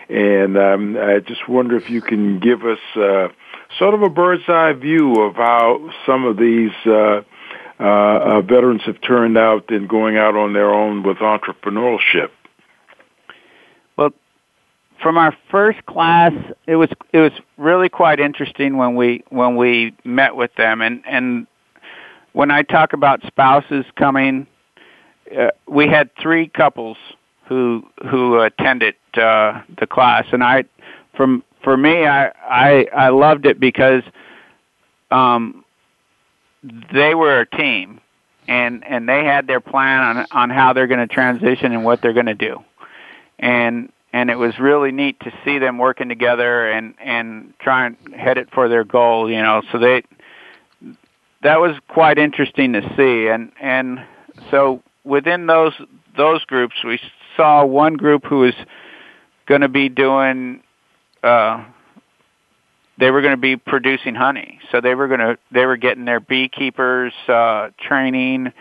and 0.09 0.57
um, 0.57 0.97
I 0.97 1.21
just 1.21 1.49
wonder 1.49 1.77
if 1.77 1.91
you 1.91 2.01
can 2.01 2.39
give 2.39 2.65
us 2.65 2.79
uh, 2.95 3.29
sort 3.79 3.95
of 3.95 4.03
a 4.03 4.09
bird's 4.09 4.49
eye 4.49 4.73
view 4.73 5.21
of 5.23 5.35
how 5.35 5.91
some 6.07 6.25
of 6.25 6.37
these 6.37 6.71
uh, 6.87 7.23
uh, 7.79 7.85
uh, 7.85 8.41
veterans 8.43 8.83
have 8.87 9.01
turned 9.01 9.37
out 9.37 9.71
in 9.71 9.87
going 9.87 10.17
out 10.17 10.37
on 10.37 10.53
their 10.53 10.73
own 10.73 11.03
with 11.03 11.19
entrepreneurship. 11.19 12.31
Well, 13.97 14.11
from 15.03 15.19
our 15.19 15.37
first 15.51 15.85
class, 15.87 16.33
it 16.67 16.77
was 16.77 16.89
it 17.13 17.19
was 17.19 17.33
really 17.59 17.89
quite 17.89 18.21
interesting 18.21 18.77
when 18.77 18.95
we 18.95 19.25
when 19.29 19.57
we 19.57 19.95
met 20.05 20.37
with 20.37 20.55
them, 20.55 20.81
and 20.81 21.03
and 21.07 21.47
when 22.33 22.51
I 22.51 22.63
talk 22.63 22.93
about 22.93 23.23
spouses 23.27 23.85
coming, 23.97 24.47
uh, 25.37 25.49
we 25.67 25.89
had 25.89 26.11
three 26.21 26.49
couples 26.49 26.97
who 27.49 27.87
who 28.11 28.41
attended 28.41 28.95
uh, 29.15 29.63
the 29.79 29.87
class, 29.87 30.27
and 30.33 30.43
I 30.43 30.65
from 31.15 31.43
for 31.63 31.77
me, 31.77 32.07
I 32.07 32.29
I 32.49 32.87
I 32.95 33.09
loved 33.09 33.47
it 33.47 33.59
because 33.59 34.03
um, 35.11 35.65
they 36.93 37.15
were 37.15 37.41
a 37.41 37.47
team, 37.47 38.01
and 38.49 38.85
and 38.87 39.09
they 39.09 39.25
had 39.25 39.47
their 39.47 39.61
plan 39.61 40.01
on 40.01 40.27
on 40.31 40.51
how 40.51 40.73
they're 40.73 40.87
going 40.87 41.07
to 41.07 41.13
transition 41.13 41.73
and 41.73 41.85
what 41.85 42.03
they're 42.03 42.13
going 42.13 42.27
to 42.27 42.35
do, 42.35 42.63
and 43.39 43.93
and 44.13 44.31
it 44.31 44.39
was 44.39 44.59
really 44.59 44.93
neat 44.93 45.19
to 45.21 45.33
see 45.45 45.59
them 45.59 45.79
working 45.79 46.09
together 46.09 46.71
and 46.71 46.95
and 46.99 47.55
trying 47.59 47.97
headed 48.17 48.49
for 48.53 48.69
their 48.69 48.85
goal. 48.85 49.31
You 49.31 49.43
know, 49.43 49.63
so 49.73 49.79
they 49.79 50.03
that 51.43 51.61
was 51.61 51.77
quite 51.89 52.19
interesting 52.19 52.73
to 52.73 52.83
see, 52.97 53.29
and 53.29 53.53
and 53.61 54.05
so 54.51 54.83
within 55.05 55.47
those 55.47 55.75
those 56.17 56.45
groups, 56.45 56.77
we 56.85 57.01
saw 57.37 57.65
one 57.65 57.95
group 57.95 58.25
who 58.25 58.41
was 58.41 58.55
going 59.47 59.61
to 59.61 59.69
be 59.69 59.89
doing 59.89 60.63
uh, 61.23 61.65
they 62.99 63.11
were 63.11 63.21
going 63.21 63.35
to 63.35 63.41
be 63.41 63.57
producing 63.57 64.15
honey. 64.15 64.59
So 64.73 64.81
they 64.81 64.95
were 64.95 65.09
going 65.09 65.21
to 65.21 65.39
they 65.51 65.67
were 65.67 65.77
getting 65.77 66.05
their 66.05 66.21
beekeepers 66.21 67.13
uh, 67.29 67.71
training 67.79 68.53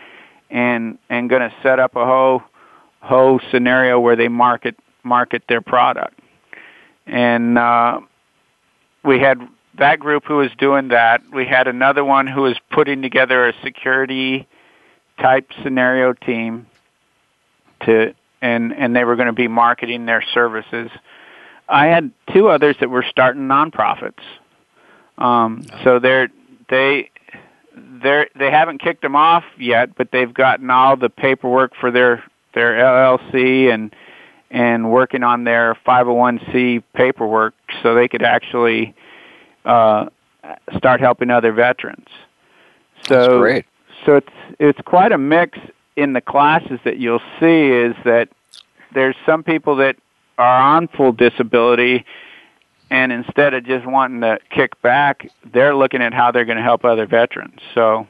and 0.50 0.98
and 1.08 1.30
going 1.30 1.42
to 1.42 1.54
set 1.62 1.78
up 1.78 1.96
a 1.96 2.04
whole 2.04 2.42
whole 3.00 3.40
scenario 3.50 3.98
where 3.98 4.16
they 4.16 4.28
market 4.28 4.76
market 5.02 5.44
their 5.48 5.60
product. 5.60 6.18
And 7.06 7.56
uh, 7.56 8.00
we 9.04 9.20
had 9.20 9.40
that 9.78 10.00
group 10.00 10.24
who 10.24 10.38
was 10.38 10.50
doing 10.58 10.88
that. 10.88 11.22
We 11.32 11.46
had 11.46 11.68
another 11.68 12.04
one 12.04 12.26
who 12.26 12.42
was 12.42 12.56
putting 12.70 13.02
together 13.02 13.48
a 13.48 13.52
security 13.62 14.48
type 15.18 15.50
scenario 15.62 16.12
team 16.12 16.66
to 17.84 18.14
and 18.42 18.72
and 18.72 18.94
they 18.94 19.04
were 19.04 19.16
going 19.16 19.26
to 19.26 19.32
be 19.32 19.48
marketing 19.48 20.06
their 20.06 20.22
services 20.34 20.90
I 21.68 21.86
had 21.86 22.10
two 22.32 22.48
others 22.48 22.76
that 22.80 22.90
were 22.90 23.04
starting 23.08 23.42
nonprofits. 23.42 24.22
Um, 25.18 25.66
so 25.82 25.98
they're 25.98 26.28
they 26.68 27.10
they 27.74 28.26
they 28.38 28.50
haven't 28.50 28.80
kicked 28.80 29.02
them 29.02 29.16
off 29.16 29.44
yet, 29.58 29.96
but 29.96 30.10
they've 30.12 30.32
gotten 30.32 30.70
all 30.70 30.96
the 30.96 31.08
paperwork 31.08 31.72
for 31.80 31.90
their 31.90 32.22
their 32.54 32.74
LLC 32.74 33.72
and 33.72 33.94
and 34.50 34.92
working 34.92 35.22
on 35.24 35.44
their 35.44 35.76
501c 35.86 36.82
paperwork 36.94 37.54
so 37.82 37.94
they 37.94 38.06
could 38.06 38.22
actually 38.22 38.94
uh, 39.64 40.06
start 40.76 41.00
helping 41.00 41.30
other 41.30 41.52
veterans. 41.52 42.06
So 43.08 43.14
That's 43.14 43.28
great. 43.38 43.66
So 44.04 44.16
it's 44.16 44.32
it's 44.60 44.80
quite 44.84 45.10
a 45.10 45.18
mix 45.18 45.58
in 45.96 46.12
the 46.12 46.20
classes 46.20 46.78
that 46.84 46.98
you'll 46.98 47.22
see 47.40 47.68
is 47.68 47.96
that 48.04 48.28
there's 48.94 49.16
some 49.24 49.42
people 49.42 49.76
that 49.76 49.96
are 50.38 50.60
on 50.60 50.88
full 50.88 51.12
disability 51.12 52.04
and 52.90 53.10
instead 53.10 53.54
of 53.54 53.64
just 53.64 53.86
wanting 53.86 54.20
to 54.20 54.38
kick 54.50 54.80
back, 54.82 55.28
they're 55.52 55.74
looking 55.74 56.02
at 56.02 56.14
how 56.14 56.30
they're 56.30 56.44
going 56.44 56.58
to 56.58 56.62
help 56.62 56.84
other 56.84 57.06
veterans. 57.06 57.58
So, 57.74 58.06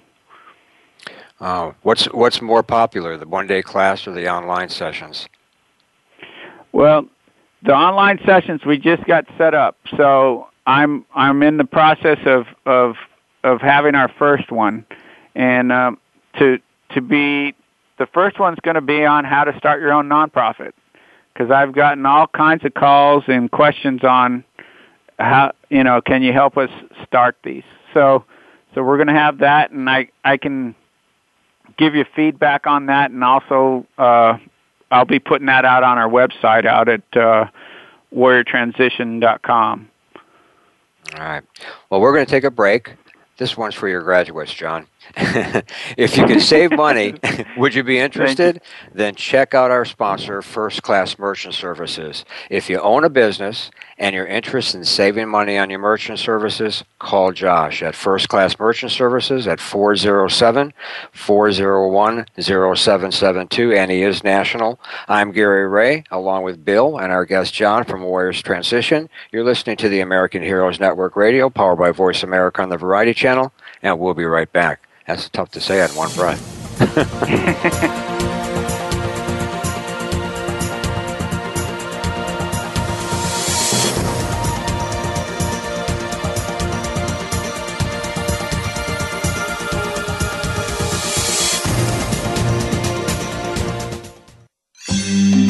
uh, 1.41 1.73
what's 1.83 2.07
what's 2.07 2.43
more 2.43 2.63
popular, 2.63 3.17
the 3.17 3.27
one 3.27 3.47
day 3.47 3.63
class 3.63 4.07
or 4.07 4.13
the 4.13 4.29
online 4.29 4.69
sessions? 4.69 5.29
Well, 6.73 7.09
the 7.63 7.75
online 7.75 8.21
sessions 8.27 8.65
we 8.67 8.79
just 8.79 9.05
got 9.05 9.27
set 9.39 9.55
up, 9.55 9.79
so 9.97 10.49
I'm 10.67 11.07
I'm 11.15 11.43
in 11.43 11.57
the 11.57 11.65
process 11.65 12.19
of 12.27 12.47
of 12.67 12.97
of 13.45 13.61
having 13.61 13.95
our 13.95 14.09
first 14.19 14.51
one, 14.51 14.85
and 15.35 15.73
um, 15.73 15.99
to 16.39 16.59
to 16.91 17.01
be 17.01 17.55
the 17.99 18.07
first 18.07 18.39
one's 18.39 18.59
going 18.61 18.75
to 18.75 18.81
be 18.81 19.05
on 19.05 19.25
how 19.25 19.45
to 19.45 19.57
start 19.59 19.81
your 19.81 19.93
own 19.93 20.09
nonprofit 20.09 20.73
because 21.33 21.51
I've 21.51 21.75
gotten 21.75 22.07
all 22.07 22.27
kinds 22.27 22.65
of 22.65 22.75
calls 22.75 23.25
and 23.27 23.51
questions 23.51 24.05
on 24.05 24.45
how 25.19 25.53
you 25.71 25.83
know 25.85 26.01
can 26.01 26.23
you 26.23 26.33
help 26.33 26.57
us 26.57 26.71
start 27.07 27.37
these. 27.43 27.65
So 27.95 28.25
so 28.75 28.83
we're 28.83 28.97
going 28.97 29.09
to 29.09 29.15
have 29.15 29.39
that, 29.39 29.71
and 29.71 29.89
I 29.89 30.09
I 30.25 30.37
can 30.37 30.75
give 31.79 31.95
you 31.95 32.05
feedback 32.15 32.67
on 32.67 32.87
that, 32.87 33.11
and 33.11 33.25
also 33.25 33.87
uh, 33.99 34.39
I'll 34.91 35.05
be 35.05 35.19
putting 35.19 35.47
that 35.47 35.65
out 35.65 35.83
on 35.83 35.99
our 35.99 36.09
website 36.09 36.67
out 36.67 36.89
at 36.89 37.17
uh, 37.17 37.47
warriortransition.com. 38.15 39.89
All 41.15 41.25
right. 41.25 41.43
Well, 41.91 42.01
we're 42.01 42.13
going 42.13 42.27
to 42.27 42.31
take 42.31 42.45
a 42.45 42.51
break. 42.51 42.95
This 43.37 43.57
one's 43.57 43.75
for 43.75 43.89
your 43.89 44.03
graduates, 44.03 44.53
John. 44.53 44.87
if 45.97 46.17
you 46.17 46.27
can 46.27 46.41
save 46.41 46.73
money, 46.73 47.15
would 47.57 47.75
you 47.75 47.83
be 47.83 47.99
interested? 47.99 48.61
Then 48.93 49.15
check 49.15 49.55
out 49.55 49.71
our 49.71 49.85
sponsor, 49.85 50.43
First 50.43 50.83
Class 50.83 51.19
Merchant 51.19 51.55
Services. 51.55 52.25
If 52.51 52.69
you 52.69 52.81
own 52.81 53.05
a 53.05 53.11
business 53.11 53.71
and 53.99 54.15
you're 54.15 54.27
interested 54.27 54.79
in 54.79 54.85
saving 54.85 55.29
money 55.29 55.57
on 55.59 55.71
your 55.71 55.79
merchant 55.79 56.19
services, 56.19 56.85
call 56.99 57.33
Josh 57.33 57.83
at 57.83 57.95
First 57.95 58.29
Class 58.29 58.59
Merchant 58.59 58.93
Services 58.93 59.47
at 59.47 59.61
407 59.61 60.73
401 61.13 62.27
0772, 62.41 63.73
and 63.73 63.91
he 63.91 64.03
is 64.03 64.25
national. 64.25 64.81
I'm 65.09 65.33
Gary 65.33 65.69
Ray, 65.69 66.05
along 66.11 66.43
with 66.43 66.65
Bill 66.65 66.99
and 66.99 67.13
our 67.13 67.25
guest 67.25 67.55
John 67.55 67.85
from 67.85 68.03
Warriors 68.03 68.43
Transition. 68.43 69.09
You're 69.33 69.45
listening 69.45 69.77
to 69.79 69.89
the 69.89 70.01
American 70.01 70.43
Heroes 70.43 70.81
Network 70.81 71.17
Radio, 71.17 71.49
powered 71.51 71.79
by 71.79 71.91
Voice 71.91 72.23
America 72.23 72.63
on 72.63 72.69
the 72.69 72.77
Variety 72.77 73.15
Channel, 73.15 73.53
and 73.83 73.99
we'll 73.99 74.15
be 74.15 74.25
right 74.25 74.53
back. 74.53 74.87
That's 75.07 75.29
tough 75.29 75.51
to 75.53 75.61
say 75.61 75.83
in 75.85 75.91
one 75.91 76.13
breath. 76.15 76.43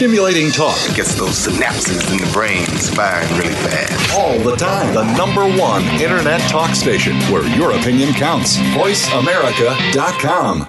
Stimulating 0.00 0.48
talk 0.50 0.78
it 0.88 0.96
gets 0.96 1.14
those 1.16 1.46
synapses 1.46 2.10
in 2.10 2.16
the 2.16 2.24
brain 2.32 2.64
firing 2.96 3.28
really 3.36 3.52
fast. 3.52 4.18
All 4.18 4.38
the 4.38 4.56
time. 4.56 4.94
The 4.94 5.04
number 5.14 5.44
one 5.60 5.84
internet 6.00 6.40
talk 6.48 6.74
station 6.74 7.16
where 7.30 7.46
your 7.54 7.72
opinion 7.72 8.14
counts. 8.14 8.56
VoiceAmerica.com. 8.56 10.66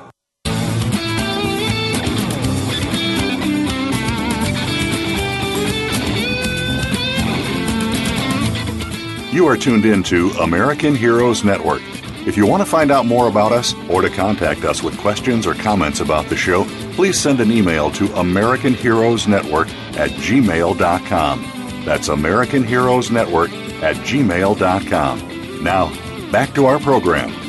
You 9.34 9.47
are 9.47 9.55
tuned 9.55 9.86
in 9.86 10.03
to 10.03 10.32
American 10.41 10.93
Heroes 10.93 11.45
Network. 11.45 11.82
If 12.27 12.36
you 12.36 12.45
want 12.45 12.61
to 12.61 12.69
find 12.69 12.91
out 12.91 13.05
more 13.05 13.29
about 13.29 13.53
us 13.53 13.73
or 13.89 14.01
to 14.01 14.09
contact 14.09 14.65
us 14.65 14.84
with 14.84 14.99
questions 14.99 15.47
or 15.47 15.53
comments 15.53 16.01
about 16.01 16.25
the 16.25 16.36
show, 16.36 16.65
please 16.92 17.20
send 17.20 17.39
an 17.39 17.52
email 17.52 17.92
to 17.92 18.14
American 18.16 18.74
Heroes 18.74 19.28
Network 19.28 19.70
at 19.98 20.12
gmail.com. 20.12 21.84
That's 21.86 22.08
American 22.10 22.64
Heroes 22.64 23.12
Network 23.12 23.52
at 23.82 23.96
gmail.com. 23.98 25.64
Now, 25.64 26.32
back 26.32 26.54
to 26.56 26.66
our 26.66 26.80
program. 26.80 27.41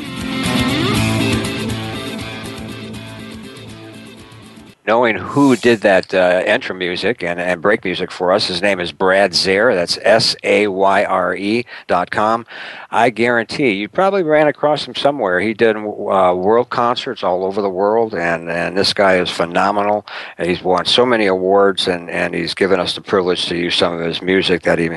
Knowing 4.87 5.17
who 5.17 5.55
did 5.57 5.81
that 5.83 6.13
uh, 6.13 6.43
intro 6.45 6.75
music 6.75 7.23
and, 7.23 7.41
and 7.41 7.63
break 7.63 7.85
music 7.85 8.11
for 8.11 8.33
us. 8.33 8.49
His 8.49 8.61
name 8.61 8.81
is 8.81 8.91
Brad 8.91 9.35
Sayre. 9.35 9.75
That's 9.75 9.99
S 10.03 10.35
A 10.43 10.67
Y 10.67 11.05
R 11.05 11.37
E 11.37 11.65
dot 11.87 12.11
com. 12.11 12.47
I 12.91 13.11
guarantee 13.11 13.71
you 13.71 13.89
probably 13.89 14.23
ran 14.23 14.49
across 14.49 14.87
him 14.87 14.95
somewhere. 14.95 15.41
He 15.41 15.55
did 15.55 15.77
uh, 15.77 16.35
world 16.37 16.71
concerts 16.71 17.23
all 17.23 17.45
over 17.45 17.63
the 17.63 17.71
world, 17.71 18.15
and, 18.15 18.51
and 18.51 18.77
this 18.77 18.93
guy 18.93 19.19
is 19.19 19.31
phenomenal. 19.31 20.05
And 20.37 20.49
he's 20.49 20.63
won 20.63 20.85
so 20.85 21.07
many 21.07 21.27
awards, 21.27 21.89
and, 21.89 22.11
and 22.11 22.35
he's 22.35 22.55
given 22.55 22.81
us 22.81 22.95
the 22.95 23.01
privilege 23.01 23.47
to 23.47 23.57
use 23.57 23.77
some 23.77 23.95
of 23.95 24.01
his 24.01 24.21
music 24.21 24.63
that 24.63 24.79
he 24.79 24.91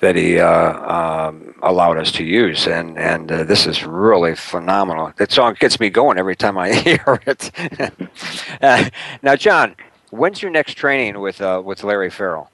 that 0.00 0.16
he 0.16 0.38
uh, 0.38 1.28
um, 1.28 1.54
allowed 1.62 1.98
us 1.98 2.12
to 2.12 2.24
use. 2.24 2.66
And 2.66 2.98
and 2.98 3.32
uh, 3.32 3.44
this 3.44 3.66
is 3.66 3.84
really 3.84 4.34
phenomenal. 4.36 5.12
That 5.16 5.32
song 5.32 5.56
gets 5.58 5.80
me 5.80 5.90
going 5.90 6.18
every 6.18 6.36
time 6.36 6.58
I 6.58 6.72
hear 6.74 7.20
it. 7.26 7.50
Uh, 8.60 8.90
now, 9.30 9.36
John, 9.36 9.76
when's 10.10 10.42
your 10.42 10.50
next 10.50 10.74
training 10.74 11.20
with 11.20 11.40
uh, 11.40 11.62
with 11.64 11.84
Larry 11.84 12.10
Farrell? 12.10 12.50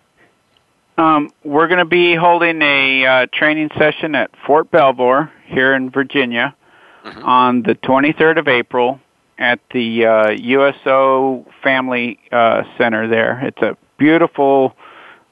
Um, 0.98 1.30
we're 1.42 1.68
going 1.68 1.78
to 1.78 1.86
be 1.86 2.14
holding 2.14 2.60
a 2.60 3.06
uh, 3.06 3.26
training 3.32 3.70
session 3.78 4.14
at 4.14 4.30
Fort 4.46 4.70
Belvoir 4.70 5.32
here 5.46 5.74
in 5.74 5.88
Virginia 5.88 6.54
mm-hmm. 7.02 7.24
on 7.24 7.62
the 7.62 7.76
23rd 7.76 8.38
of 8.40 8.48
April 8.48 9.00
at 9.38 9.58
the 9.72 10.04
uh, 10.04 10.30
USO 10.32 11.46
Family 11.62 12.18
uh, 12.30 12.64
Center. 12.76 13.08
There, 13.08 13.40
it's 13.46 13.62
a 13.62 13.78
beautiful 13.96 14.76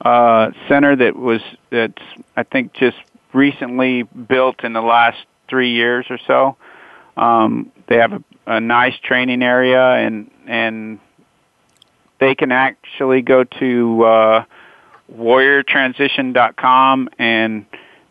uh, 0.01 0.49
center 0.67 0.95
that 0.95 1.15
was 1.15 1.41
that's 1.69 2.01
I 2.35 2.41
think 2.41 2.73
just 2.73 2.97
recently 3.33 4.01
built 4.01 4.63
in 4.63 4.73
the 4.73 4.81
last 4.81 5.19
three 5.47 5.73
years 5.73 6.07
or 6.09 6.17
so. 6.25 6.57
Um, 7.15 7.71
they 7.87 7.97
have 7.97 8.13
a, 8.13 8.23
a 8.47 8.59
nice 8.59 8.97
training 9.03 9.43
area 9.43 9.91
and 9.91 10.31
and 10.47 10.99
they 12.19 12.35
can 12.35 12.51
actually 12.51 13.21
go 13.21 13.43
to 13.43 14.03
uh, 14.03 14.45
warriortransition.com 15.13 17.09
and 17.19 17.65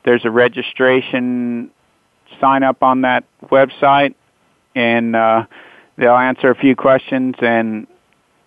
there's 0.04 0.24
a 0.24 0.30
registration 0.30 1.70
sign 2.40 2.62
up 2.62 2.82
on 2.82 3.02
that 3.02 3.24
website 3.44 4.14
and 4.74 5.16
uh, 5.16 5.46
they'll 5.96 6.16
answer 6.16 6.50
a 6.50 6.54
few 6.54 6.76
questions 6.76 7.34
and 7.40 7.86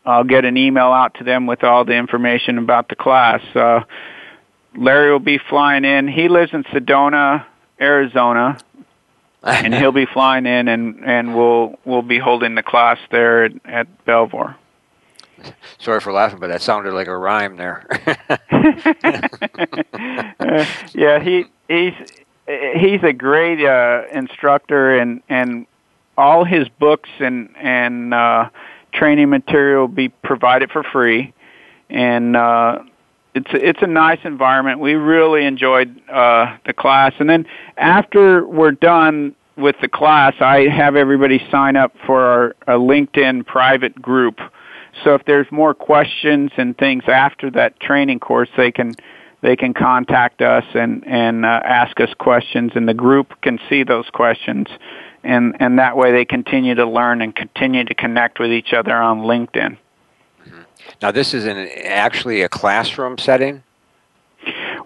I'll 0.06 0.24
get 0.24 0.46
an 0.46 0.56
email 0.56 0.94
out 0.94 1.16
to 1.16 1.24
them 1.24 1.48
with 1.48 1.64
all 1.64 1.84
the 1.84 1.96
information 1.96 2.58
about 2.58 2.88
the 2.88 2.96
class. 2.96 3.42
Uh, 3.54 3.82
Larry 4.76 5.12
will 5.12 5.20
be 5.20 5.38
flying 5.38 5.84
in. 5.84 6.08
He 6.08 6.30
lives 6.30 6.54
in 6.54 6.64
Sedona, 6.66 7.46
Arizona, 7.80 8.58
and 9.44 9.74
he'll 9.74 9.92
be 9.92 10.06
flying 10.14 10.46
in, 10.46 10.70
and 10.70 11.04
and 11.04 11.36
we'll 11.36 11.78
we'll 11.84 12.04
be 12.04 12.20
holding 12.20 12.56
the 12.56 12.64
class 12.64 12.98
there 13.12 13.46
at, 13.46 13.52
at 13.66 14.06
Belvoir. 14.06 14.56
Sorry 15.80 16.00
for 16.00 16.12
laughing, 16.12 16.40
but 16.40 16.48
that 16.48 16.62
sounded 16.62 16.94
like 16.94 17.08
a 17.08 17.18
rhyme 17.18 17.58
there. 17.58 17.86
uh, 18.30 18.38
yeah, 20.94 21.20
he 21.20 21.46
he's 21.68 21.94
he's 22.48 23.04
a 23.04 23.14
great 23.14 23.64
uh, 23.64 24.04
instructor, 24.12 24.98
and 24.98 25.22
and 25.30 25.66
all 26.18 26.44
his 26.44 26.68
books 26.80 27.10
and 27.20 27.56
and 27.58 28.14
uh, 28.14 28.50
training 28.94 29.30
material 29.30 29.88
be 29.88 30.10
provided 30.10 30.72
for 30.72 30.84
free, 30.84 31.34
and 31.90 32.36
uh, 32.36 32.80
it's 33.36 33.50
it's 33.54 33.82
a 33.82 33.88
nice 33.88 34.20
environment. 34.24 34.80
We 34.80 34.94
really 34.94 35.46
enjoyed 35.46 36.02
uh, 36.10 36.58
the 36.66 36.74
class, 36.74 37.14
and 37.20 37.30
then 37.30 37.46
after 37.78 38.46
we're 38.46 38.72
done 38.72 39.36
with 39.56 39.76
the 39.82 39.88
class, 39.88 40.36
I 40.40 40.68
have 40.68 40.96
everybody 40.96 41.46
sign 41.50 41.76
up 41.76 41.96
for 42.06 42.56
our 42.68 42.76
a 42.76 42.80
LinkedIn 42.80 43.46
private 43.46 44.00
group 44.02 44.40
so 45.04 45.16
if 45.16 45.26
there's 45.26 45.52
more 45.52 45.74
questions 45.74 46.52
and 46.58 46.78
things 46.78 47.04
after 47.08 47.52
that 47.52 47.80
training 47.80 48.20
course, 48.20 48.50
they 48.58 48.72
can 48.72 48.94
they 49.42 49.56
can 49.56 49.74
contact 49.74 50.42
us 50.42 50.66
and 50.74 51.06
and 51.08 51.46
uh, 51.46 51.62
ask 51.64 52.00
us 52.00 52.14
questions, 52.18 52.72
and 52.76 52.88
the 52.88 52.94
group 52.94 53.34
can 53.42 53.60
see 53.70 53.84
those 53.84 54.10
questions, 54.10 54.68
and 55.24 55.56
and 55.60 55.80
that 55.80 55.98
way 55.98 56.12
they 56.12 56.26
continue 56.26 56.76
to 56.76 56.86
learn 56.86 57.22
and 57.22 57.36
continue 57.36 57.84
to 57.84 57.94
connect 57.94 58.40
with 58.40 58.52
each 58.52 58.74
other 58.74 58.96
on 58.96 59.22
LinkedIn. 59.22 59.78
Mm-hmm. 60.46 60.62
Now, 61.02 61.12
this 61.12 61.34
is 61.34 61.46
in 61.46 61.58
actually 61.86 62.42
a 62.42 62.50
classroom 62.50 63.18
setting. 63.18 63.64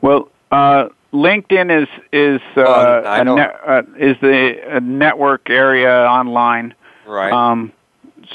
Well, 0.02 0.30
uh, 0.52 0.90
LinkedIn 1.14 1.84
is 1.84 1.88
is 2.12 2.42
uh, 2.58 3.02
well, 3.04 3.36
ne- 3.36 3.42
uh, 3.66 3.82
is 3.98 4.18
the 4.22 4.80
network 4.82 5.50
area 5.50 6.06
online. 6.06 6.74
Right. 7.06 7.32
Um, 7.32 7.72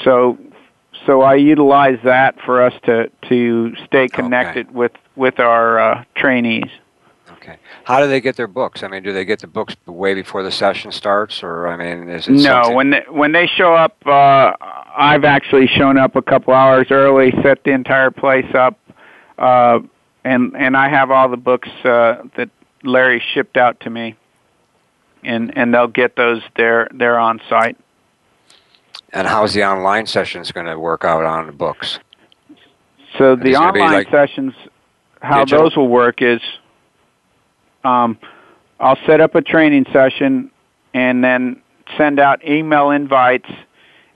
so 0.03 0.37
so 1.07 1.21
I 1.21 1.35
utilize 1.35 1.97
that 2.03 2.39
for 2.45 2.61
us 2.61 2.73
to 2.83 3.09
to 3.29 3.75
stay 3.85 4.07
connected 4.07 4.67
okay. 4.67 4.75
with 4.75 4.91
with 5.15 5.39
our 5.39 5.79
uh, 5.79 6.03
trainees. 6.15 6.69
Okay. 7.31 7.57
How 7.85 8.01
do 8.01 8.07
they 8.07 8.19
get 8.19 8.35
their 8.35 8.47
books? 8.47 8.83
I 8.83 8.89
mean, 8.89 9.03
do 9.03 9.13
they 9.13 9.23
get 9.23 9.39
the 9.39 9.47
books 9.47 9.75
way 9.85 10.13
before 10.13 10.43
the 10.43 10.51
session 10.51 10.91
starts, 10.91 11.41
or 11.43 11.67
I 11.67 11.77
mean, 11.77 12.09
is 12.09 12.27
it 12.27 12.33
no? 12.33 12.39
Something... 12.39 12.75
When 12.75 12.89
they, 12.89 13.03
when 13.09 13.31
they 13.31 13.47
show 13.47 13.73
up, 13.73 13.95
uh, 14.05 14.53
I've 14.95 15.23
actually 15.23 15.67
shown 15.67 15.97
up 15.97 16.15
a 16.15 16.21
couple 16.21 16.53
hours 16.53 16.87
early, 16.91 17.31
set 17.41 17.63
the 17.63 17.71
entire 17.71 18.11
place 18.11 18.53
up, 18.53 18.77
uh, 19.37 19.79
and 20.25 20.55
and 20.57 20.75
I 20.75 20.89
have 20.89 21.09
all 21.09 21.29
the 21.29 21.37
books 21.37 21.69
uh, 21.85 22.23
that 22.35 22.49
Larry 22.83 23.23
shipped 23.33 23.55
out 23.55 23.79
to 23.81 23.89
me, 23.89 24.15
and 25.23 25.57
and 25.57 25.73
they'll 25.73 25.87
get 25.87 26.17
those 26.17 26.41
there 26.57 26.89
there 26.93 27.17
on 27.17 27.39
site. 27.49 27.77
And 29.17 29.25
how's 29.25 29.55
the 29.55 29.63
online 29.63 30.05
sessions 30.05 30.51
going 30.51 30.67
to 30.67 30.77
work 30.77 31.03
out 31.03 31.23
on 31.23 31.47
the 31.47 31.51
books? 31.51 31.97
So 33.17 33.35
the 33.35 33.55
online 33.55 33.91
like 33.91 34.11
sessions, 34.11 34.53
how 35.23 35.39
digital? 35.39 35.63
those 35.63 35.75
will 35.75 35.87
work 35.87 36.21
is, 36.21 36.39
um, 37.83 38.19
I'll 38.79 38.99
set 39.07 39.19
up 39.19 39.33
a 39.33 39.41
training 39.41 39.87
session 39.91 40.51
and 40.93 41.23
then 41.23 41.63
send 41.97 42.19
out 42.19 42.47
email 42.47 42.91
invites, 42.91 43.49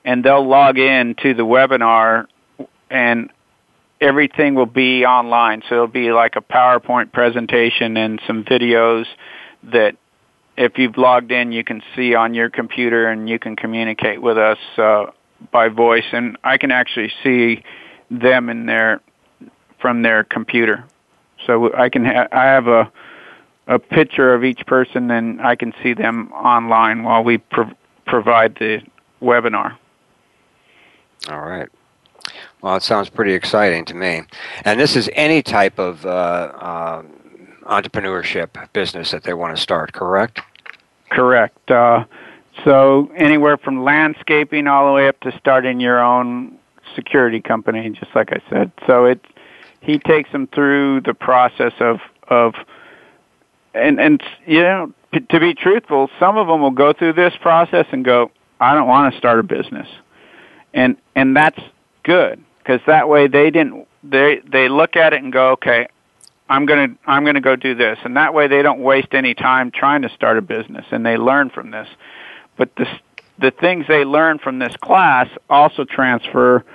and 0.05 0.23
they'll 0.23 0.47
log 0.47 0.77
in 0.77 1.15
to 1.23 1.33
the 1.33 1.47
webinar, 1.47 2.27
and 2.91 3.31
everything 3.99 4.53
will 4.53 4.67
be 4.67 5.03
online. 5.03 5.63
So 5.67 5.73
it'll 5.77 5.87
be 5.87 6.11
like 6.11 6.35
a 6.35 6.41
PowerPoint 6.41 7.11
presentation 7.11 7.97
and 7.97 8.21
some 8.27 8.43
videos 8.43 9.05
that 9.63 9.95
if 10.61 10.77
you've 10.77 10.97
logged 10.97 11.31
in, 11.31 11.51
you 11.51 11.63
can 11.63 11.81
see 11.95 12.13
on 12.13 12.35
your 12.35 12.49
computer 12.49 13.07
and 13.09 13.27
you 13.27 13.39
can 13.39 13.55
communicate 13.55 14.21
with 14.21 14.37
us 14.37 14.59
uh, 14.77 15.07
by 15.51 15.69
voice. 15.69 16.05
And 16.11 16.37
I 16.43 16.57
can 16.57 16.69
actually 16.69 17.11
see 17.23 17.63
them 18.11 18.47
in 18.49 18.67
their 18.67 19.01
from 19.79 20.03
their 20.03 20.23
computer. 20.23 20.85
So 21.47 21.73
I 21.73 21.89
can 21.89 22.05
ha- 22.05 22.27
I 22.31 22.43
have 22.43 22.67
a 22.67 22.91
a 23.67 23.79
picture 23.79 24.33
of 24.33 24.43
each 24.43 24.65
person, 24.65 25.09
and 25.09 25.41
I 25.41 25.55
can 25.55 25.73
see 25.81 25.93
them 25.93 26.31
online 26.33 27.03
while 27.03 27.23
we 27.23 27.37
pro- 27.37 27.71
provide 28.05 28.55
the 28.55 28.81
webinar. 29.21 29.77
All 31.29 31.41
right. 31.41 31.69
Well, 32.61 32.75
it 32.75 32.83
sounds 32.83 33.09
pretty 33.09 33.33
exciting 33.33 33.85
to 33.85 33.95
me. 33.95 34.23
And 34.65 34.79
this 34.79 34.95
is 34.95 35.09
any 35.13 35.41
type 35.41 35.79
of 35.79 36.05
uh, 36.05 36.09
uh, 36.09 37.03
entrepreneurship 37.63 38.71
business 38.73 39.11
that 39.11 39.23
they 39.23 39.33
want 39.33 39.55
to 39.55 39.61
start, 39.61 39.93
correct? 39.93 40.41
Correct. 41.11 41.69
Uh, 41.69 42.05
so 42.63 43.11
anywhere 43.15 43.57
from 43.57 43.83
landscaping 43.83 44.67
all 44.67 44.87
the 44.87 44.93
way 44.93 45.07
up 45.07 45.19
to 45.21 45.37
starting 45.37 45.79
your 45.79 45.99
own 45.99 46.57
security 46.95 47.41
company, 47.41 47.89
just 47.89 48.15
like 48.15 48.31
I 48.31 48.41
said. 48.49 48.71
So 48.87 49.05
it 49.05 49.19
he 49.81 49.99
takes 49.99 50.31
them 50.31 50.47
through 50.47 51.01
the 51.01 51.13
process 51.13 51.73
of 51.79 51.99
of 52.29 52.53
and 53.73 53.99
and 53.99 54.23
you 54.45 54.61
know 54.61 54.93
to 55.29 55.39
be 55.39 55.53
truthful, 55.53 56.09
some 56.19 56.37
of 56.37 56.47
them 56.47 56.61
will 56.61 56.71
go 56.71 56.93
through 56.93 57.13
this 57.13 57.33
process 57.41 57.85
and 57.91 58.05
go, 58.05 58.31
I 58.61 58.73
don't 58.73 58.87
want 58.87 59.13
to 59.13 59.17
start 59.17 59.39
a 59.39 59.43
business, 59.43 59.87
and 60.73 60.95
and 61.15 61.35
that's 61.35 61.59
good 62.03 62.41
because 62.59 62.79
that 62.87 63.09
way 63.09 63.27
they 63.27 63.49
didn't 63.51 63.87
they 64.03 64.41
they 64.49 64.69
look 64.69 64.95
at 64.95 65.13
it 65.13 65.21
and 65.21 65.33
go, 65.33 65.51
okay, 65.51 65.87
I'm 66.51 66.65
gonna 66.65 66.89
I'm 67.07 67.23
gonna 67.23 67.39
go 67.39 67.55
do 67.55 67.75
this, 67.75 67.97
and 68.03 68.17
that 68.17 68.33
way 68.33 68.49
they 68.49 68.61
don't 68.61 68.81
waste 68.81 69.13
any 69.13 69.33
time 69.33 69.71
trying 69.71 70.01
to 70.01 70.09
start 70.09 70.37
a 70.37 70.41
business, 70.41 70.85
and 70.91 71.05
they 71.05 71.15
learn 71.15 71.49
from 71.49 71.71
this. 71.71 71.87
But 72.57 72.75
the 72.75 72.85
the 73.39 73.51
things 73.51 73.85
they 73.87 74.03
learn 74.03 74.37
from 74.37 74.59
this 74.59 74.75
class 74.83 75.29
also 75.49 75.85
transfer 75.85 76.65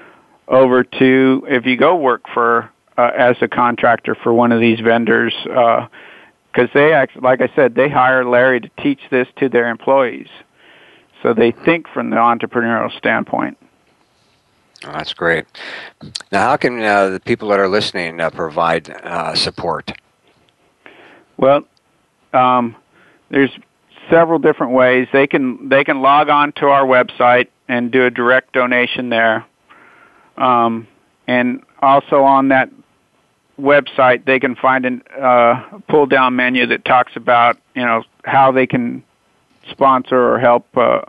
over 0.48 0.82
to 0.82 1.46
if 1.46 1.66
you 1.66 1.76
go 1.76 1.94
work 1.94 2.22
for 2.32 2.70
uh, 2.96 3.10
as 3.14 3.36
a 3.42 3.48
contractor 3.48 4.14
for 4.14 4.32
one 4.32 4.50
of 4.50 4.60
these 4.60 4.80
vendors. 4.80 5.34
Uh, 5.44 5.88
because 6.46 6.70
they 6.72 6.94
act 6.94 7.22
like 7.22 7.42
I 7.42 7.52
said, 7.54 7.74
they 7.74 7.90
hire 7.90 8.24
Larry 8.24 8.62
to 8.62 8.70
teach 8.82 9.00
this 9.10 9.28
to 9.40 9.50
their 9.50 9.68
employees. 9.68 10.28
So 11.22 11.34
they 11.34 11.50
think 11.50 11.86
from 11.86 12.08
the 12.08 12.16
entrepreneurial 12.16 12.96
standpoint. 12.96 13.58
Oh, 14.84 14.92
that's 14.92 15.14
great. 15.14 15.46
Now, 16.30 16.50
how 16.50 16.56
can 16.56 16.82
uh, 16.82 17.08
the 17.10 17.20
people 17.20 17.48
that 17.48 17.58
are 17.58 17.68
listening 17.68 18.20
uh, 18.20 18.30
provide 18.30 18.90
uh, 18.90 19.34
support? 19.34 19.92
Well, 21.36 21.66
um, 22.32 22.76
there's 23.30 23.50
several 24.10 24.38
different 24.38 24.72
ways. 24.72 25.08
They 25.12 25.26
can 25.26 25.68
they 25.68 25.84
can 25.84 26.00
log 26.00 26.28
on 26.28 26.52
to 26.52 26.66
our 26.66 26.84
website 26.84 27.48
and 27.68 27.90
do 27.90 28.04
a 28.04 28.10
direct 28.10 28.52
donation 28.52 29.08
there. 29.08 29.44
Um, 30.36 30.86
and 31.26 31.62
also 31.80 32.22
on 32.22 32.48
that 32.48 32.70
website, 33.58 34.24
they 34.24 34.38
can 34.38 34.54
find 34.54 34.84
a 34.86 35.22
uh, 35.24 35.78
pull 35.88 36.06
down 36.06 36.36
menu 36.36 36.66
that 36.66 36.84
talks 36.84 37.12
about 37.16 37.58
you 37.74 37.84
know 37.84 38.04
how 38.24 38.52
they 38.52 38.66
can 38.66 39.02
sponsor 39.70 40.32
or 40.34 40.38
help 40.38 40.64
uh, 40.76 41.02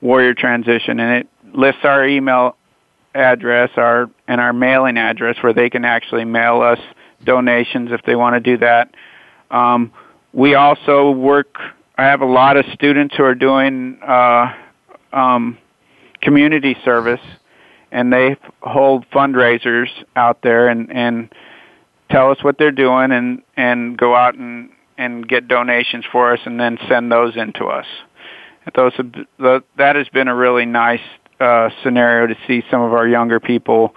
Warrior 0.00 0.34
Transition, 0.34 0.98
and 0.98 1.20
it 1.20 1.28
lists 1.56 1.84
our 1.84 2.06
email 2.06 2.56
address, 3.14 3.70
our 3.76 4.10
and 4.28 4.40
our 4.40 4.52
mailing 4.52 4.96
address 4.96 5.36
where 5.42 5.52
they 5.52 5.70
can 5.70 5.84
actually 5.84 6.24
mail 6.24 6.60
us 6.60 6.78
donations 7.24 7.90
if 7.92 8.02
they 8.02 8.16
want 8.16 8.34
to 8.34 8.40
do 8.40 8.58
that. 8.58 8.94
Um, 9.50 9.92
we 10.32 10.54
also 10.54 11.10
work. 11.10 11.56
I 11.96 12.04
have 12.04 12.20
a 12.20 12.26
lot 12.26 12.56
of 12.56 12.64
students 12.72 13.14
who 13.16 13.22
are 13.24 13.36
doing 13.36 13.98
uh, 14.06 14.52
um, 15.12 15.58
community 16.20 16.76
service, 16.84 17.20
and 17.92 18.12
they 18.12 18.36
hold 18.62 19.06
fundraisers 19.10 19.88
out 20.16 20.42
there 20.42 20.68
and 20.68 20.90
and 20.92 21.32
tell 22.10 22.30
us 22.30 22.38
what 22.42 22.58
they're 22.58 22.72
doing 22.72 23.12
and 23.12 23.42
and 23.56 23.96
go 23.96 24.14
out 24.14 24.34
and 24.34 24.70
and 24.98 25.28
get 25.28 25.48
donations 25.48 26.04
for 26.10 26.32
us 26.32 26.40
and 26.44 26.58
then 26.58 26.78
send 26.88 27.10
those 27.10 27.36
in 27.36 27.52
to 27.54 27.66
us. 27.66 27.86
Those 28.74 28.94
have, 28.94 29.12
that 29.76 29.96
has 29.96 30.08
been 30.08 30.28
a 30.28 30.34
really 30.34 30.64
nice 30.64 31.00
uh, 31.40 31.70
scenario 31.82 32.26
to 32.26 32.36
see 32.46 32.62
some 32.70 32.82
of 32.82 32.92
our 32.92 33.06
younger 33.06 33.40
people 33.40 33.94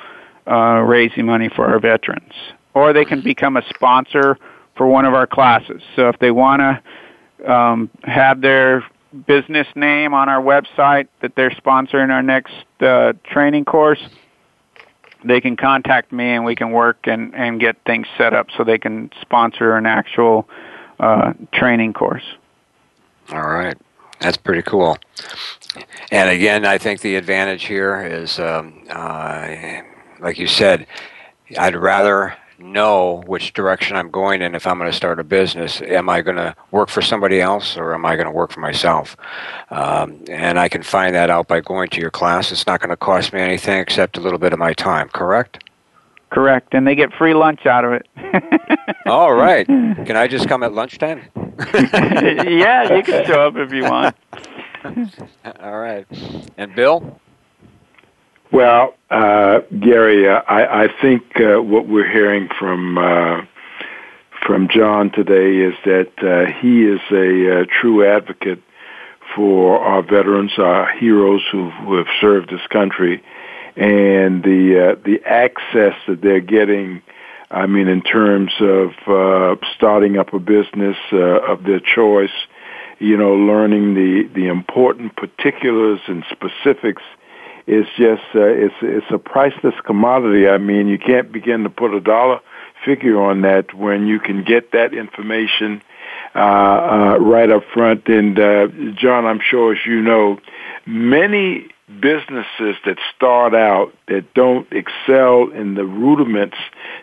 uh, 0.48 0.82
raising 0.86 1.26
money 1.26 1.50
for 1.50 1.68
our 1.68 1.80
veterans. 1.80 2.34
Or 2.74 2.94
they 2.94 3.06
can 3.06 3.22
become 3.22 3.58
a 3.58 3.64
sponsor 3.74 4.38
for 4.76 4.88
one 4.88 5.06
of 5.06 5.14
our 5.14 5.28
classes. 5.28 5.82
So 5.96 6.10
if 6.10 6.20
they 6.20 6.32
want 6.32 6.62
to 6.62 7.52
um, 7.52 7.90
have 8.04 8.42
their 8.42 8.84
business 9.26 9.68
name 9.76 10.14
on 10.14 10.30
our 10.30 10.42
website 10.42 11.08
that 11.22 11.34
they're 11.36 11.52
sponsoring 11.52 12.12
our 12.12 12.22
next 12.22 12.54
uh, 12.80 13.14
training 13.26 13.66
course, 13.66 14.00
they 15.26 15.42
can 15.42 15.58
contact 15.58 16.12
me 16.12 16.30
and 16.30 16.46
we 16.46 16.56
can 16.56 16.72
work 16.72 17.00
and, 17.06 17.34
and 17.34 17.60
get 17.60 17.78
things 17.86 18.08
set 18.18 18.34
up 18.34 18.48
so 18.56 18.64
they 18.64 18.78
can 18.78 19.10
sponsor 19.22 19.76
an 19.76 19.86
actual 19.86 20.48
uh, 21.00 21.34
training 21.54 21.94
course. 21.94 22.24
All 23.30 23.48
right. 23.48 23.78
That's 24.20 24.38
pretty 24.38 24.64
cool. 24.64 24.98
And 26.12 26.30
again, 26.30 26.66
I 26.66 26.78
think 26.78 27.02
the 27.02 27.16
advantage 27.16 27.66
here 27.66 28.02
is, 28.02 28.40
um, 28.40 28.84
uh, 28.90 29.82
like 30.20 30.40
you 30.40 30.48
said, 30.48 30.88
I'd 31.58 31.76
rather 31.76 32.36
know 32.60 33.22
which 33.28 33.54
direction 33.54 33.96
I'm 33.96 34.10
going 34.10 34.42
in 34.42 34.56
if 34.56 34.66
I'm 34.66 34.80
going 34.80 34.90
to 34.90 34.96
start 34.96 35.20
a 35.20 35.24
business. 35.24 35.82
Am 35.82 36.10
I 36.10 36.22
going 36.22 36.38
to 36.38 36.56
work 36.72 36.90
for 36.90 37.02
somebody 37.02 37.40
else 37.40 37.78
or 37.78 37.94
am 37.94 38.06
I 38.06 38.16
going 38.16 38.26
to 38.26 38.32
work 38.32 38.52
for 38.52 38.60
myself? 38.60 39.16
Um, 39.70 40.24
and 40.30 40.58
I 40.60 40.68
can 40.68 40.82
find 40.82 41.14
that 41.14 41.30
out 41.30 41.48
by 41.48 41.60
going 41.60 41.90
to 41.90 42.02
your 42.02 42.10
class. 42.10 42.52
It's 42.52 42.66
not 42.66 42.80
going 42.80 42.90
to 42.90 42.98
cost 42.98 43.34
me 43.34 43.42
anything 43.42 43.80
except 43.80 44.18
a 44.18 44.22
little 44.22 44.40
bit 44.40 44.54
of 44.54 44.60
my 44.60 44.74
time, 44.74 45.10
correct? 45.10 45.64
Correct. 46.30 46.74
And 46.74 46.86
they 46.86 46.96
get 46.96 47.14
free 47.14 47.34
lunch 47.34 47.66
out 47.66 47.86
of 47.86 47.94
it. 47.94 48.08
All 49.06 49.34
right. 49.34 49.66
Can 49.66 50.18
I 50.18 50.28
just 50.28 50.50
come 50.50 50.64
at 50.64 50.74
lunchtime? 50.74 51.22
yeah, 51.74 52.96
you 52.96 53.04
can 53.04 53.26
show 53.26 53.48
up 53.48 53.56
if 53.56 53.72
you 53.72 53.84
want. 53.84 54.16
All 55.60 55.80
right. 55.80 56.06
And 56.58 56.76
Bill? 56.76 57.20
Well, 58.52 58.96
uh, 59.10 59.60
Gary, 59.80 60.28
uh, 60.30 60.42
I, 60.48 60.84
I 60.84 60.88
think 61.02 61.24
uh, 61.40 61.62
what 61.62 61.88
we're 61.88 62.10
hearing 62.10 62.50
from 62.58 62.98
uh, 62.98 63.42
from 64.46 64.70
John 64.70 65.12
today 65.12 65.58
is 65.58 65.74
that 65.84 66.12
uh, 66.24 66.52
he 66.62 66.86
is 66.86 67.02
a 67.12 67.62
uh, 67.62 67.66
true 67.82 68.08
advocate 68.08 68.62
for 69.36 69.80
our 69.80 70.02
veterans, 70.02 70.54
our 70.58 70.90
heroes 70.98 71.42
who, 71.52 71.70
who 71.70 71.98
have 71.98 72.08
served 72.22 72.50
this 72.50 72.66
country, 72.68 73.22
and 73.78 74.44
the 74.44 75.00
the 75.06 75.22
access 75.26 75.94
that 76.08 76.22
they're 76.22 76.42
getting. 76.42 77.02
I 77.50 77.66
mean, 77.66 77.88
in 77.88 78.02
terms 78.02 78.52
of 78.60 78.92
uh, 79.08 79.56
starting 79.74 80.18
up 80.18 80.34
a 80.34 80.40
business 80.40 80.98
uh, 81.14 81.18
of 81.18 81.64
their 81.64 81.80
choice, 81.80 82.34
you 83.00 83.16
know, 83.16 83.36
learning 83.36 83.94
the 83.94 84.30
the 84.34 84.48
important 84.48 85.16
particulars 85.16 86.02
and 86.08 86.26
specifics 86.30 87.04
is 87.68 87.86
just 87.98 88.24
uh, 88.34 88.42
it's 88.42 88.76
it's 88.82 89.06
a 89.12 89.18
priceless 89.18 89.76
commodity. 89.86 90.48
I 90.48 90.58
mean, 90.58 90.88
you 90.88 90.98
can't 90.98 91.32
begin 91.32 91.64
to 91.64 91.70
put 91.70 91.94
a 91.94 92.02
dollar 92.02 92.40
figure 92.84 93.22
on 93.22 93.42
that 93.42 93.74
when 93.74 94.08
you 94.08 94.20
can 94.20 94.44
get 94.44 94.72
that 94.72 94.94
information 94.94 95.82
uh, 96.36 96.40
uh, 96.40 97.18
right 97.20 97.50
up 97.50 97.64
front. 97.74 98.08
And 98.08 98.40
uh, 98.40 98.68
John, 98.96 99.26
I'm 99.26 99.40
sure 99.40 99.74
as 99.74 99.86
you 99.86 100.02
know, 100.02 100.40
many 100.86 101.70
businesses 101.88 102.76
that 102.86 102.98
start 103.16 103.56
out 103.56 103.94
that 104.08 104.34
don't 104.34 104.68
excel 104.74 105.50
in 105.50 105.76
the 105.76 105.86
rudiments 105.86 106.58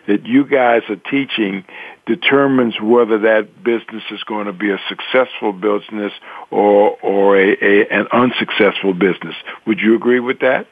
that 0.07 0.27
you 0.27 0.45
guys 0.45 0.83
are 0.89 0.95
teaching 0.95 1.65
determines 2.05 2.79
whether 2.79 3.17
that 3.17 3.63
business 3.63 4.03
is 4.11 4.23
going 4.23 4.45
to 4.45 4.53
be 4.53 4.69
a 4.69 4.79
successful 4.87 5.51
business 5.51 6.13
or 6.51 6.97
or 7.01 7.35
a, 7.35 7.57
a 7.61 7.87
an 7.89 8.07
unsuccessful 8.11 8.93
business. 8.93 9.35
Would 9.65 9.79
you 9.79 9.95
agree 9.95 10.19
with 10.19 10.39
that? 10.41 10.67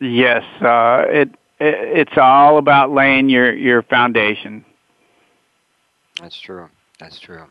Yes, 0.00 0.42
uh, 0.60 1.04
it, 1.08 1.28
it 1.60 1.98
it's 1.98 2.18
all 2.18 2.58
about 2.58 2.90
laying 2.90 3.28
your 3.28 3.54
your 3.54 3.82
foundation. 3.82 4.64
That's 6.20 6.40
true. 6.40 6.68
That's 6.98 7.20
true. 7.20 7.46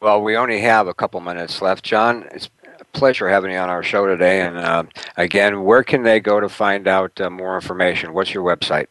Well, 0.00 0.20
we 0.20 0.36
only 0.36 0.60
have 0.60 0.86
a 0.86 0.92
couple 0.92 1.20
minutes 1.20 1.62
left, 1.62 1.82
John. 1.82 2.28
It's 2.32 2.50
a 2.63 2.63
pleasure 2.94 3.28
having 3.28 3.50
you 3.50 3.58
on 3.58 3.68
our 3.68 3.82
show 3.82 4.06
today. 4.06 4.40
And 4.40 4.56
uh, 4.56 4.84
again, 5.16 5.64
where 5.64 5.82
can 5.82 6.02
they 6.02 6.20
go 6.20 6.40
to 6.40 6.48
find 6.48 6.88
out 6.88 7.20
uh, 7.20 7.28
more 7.28 7.56
information? 7.56 8.14
What's 8.14 8.32
your 8.32 8.44
website? 8.44 8.86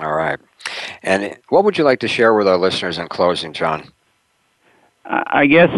All 0.00 0.12
right. 0.12 0.38
And 1.02 1.36
what 1.48 1.64
would 1.64 1.78
you 1.78 1.84
like 1.84 2.00
to 2.00 2.08
share 2.08 2.34
with 2.34 2.48
our 2.48 2.56
listeners 2.56 2.98
in 2.98 3.08
closing, 3.08 3.52
John? 3.52 3.92
I 5.04 5.46
guess 5.46 5.70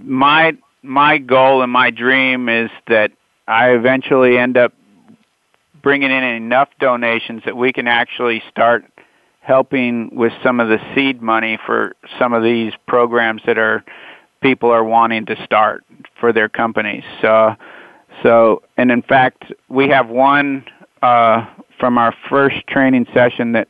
my 0.00 0.56
my 0.82 1.18
goal 1.18 1.62
and 1.62 1.72
my 1.72 1.90
dream 1.90 2.48
is 2.48 2.70
that 2.86 3.10
I 3.48 3.70
eventually 3.70 4.38
end 4.38 4.56
up 4.56 4.72
bringing 5.82 6.10
in 6.10 6.22
enough 6.22 6.68
donations 6.78 7.42
that 7.44 7.56
we 7.56 7.72
can 7.72 7.88
actually 7.88 8.42
start 8.48 8.84
helping 9.48 10.14
with 10.14 10.32
some 10.42 10.60
of 10.60 10.68
the 10.68 10.78
seed 10.94 11.22
money 11.22 11.58
for 11.64 11.96
some 12.18 12.34
of 12.34 12.42
these 12.42 12.74
programs 12.86 13.40
that 13.46 13.56
are 13.56 13.82
people 14.42 14.70
are 14.70 14.84
wanting 14.84 15.24
to 15.24 15.42
start 15.42 15.82
for 16.20 16.34
their 16.34 16.50
companies. 16.50 17.02
So, 17.22 17.56
so 18.22 18.62
and 18.76 18.90
in 18.90 19.00
fact, 19.00 19.50
we 19.70 19.88
have 19.88 20.10
one 20.10 20.66
uh, 21.00 21.46
from 21.80 21.96
our 21.96 22.14
first 22.28 22.66
training 22.66 23.06
session 23.14 23.52
that 23.52 23.68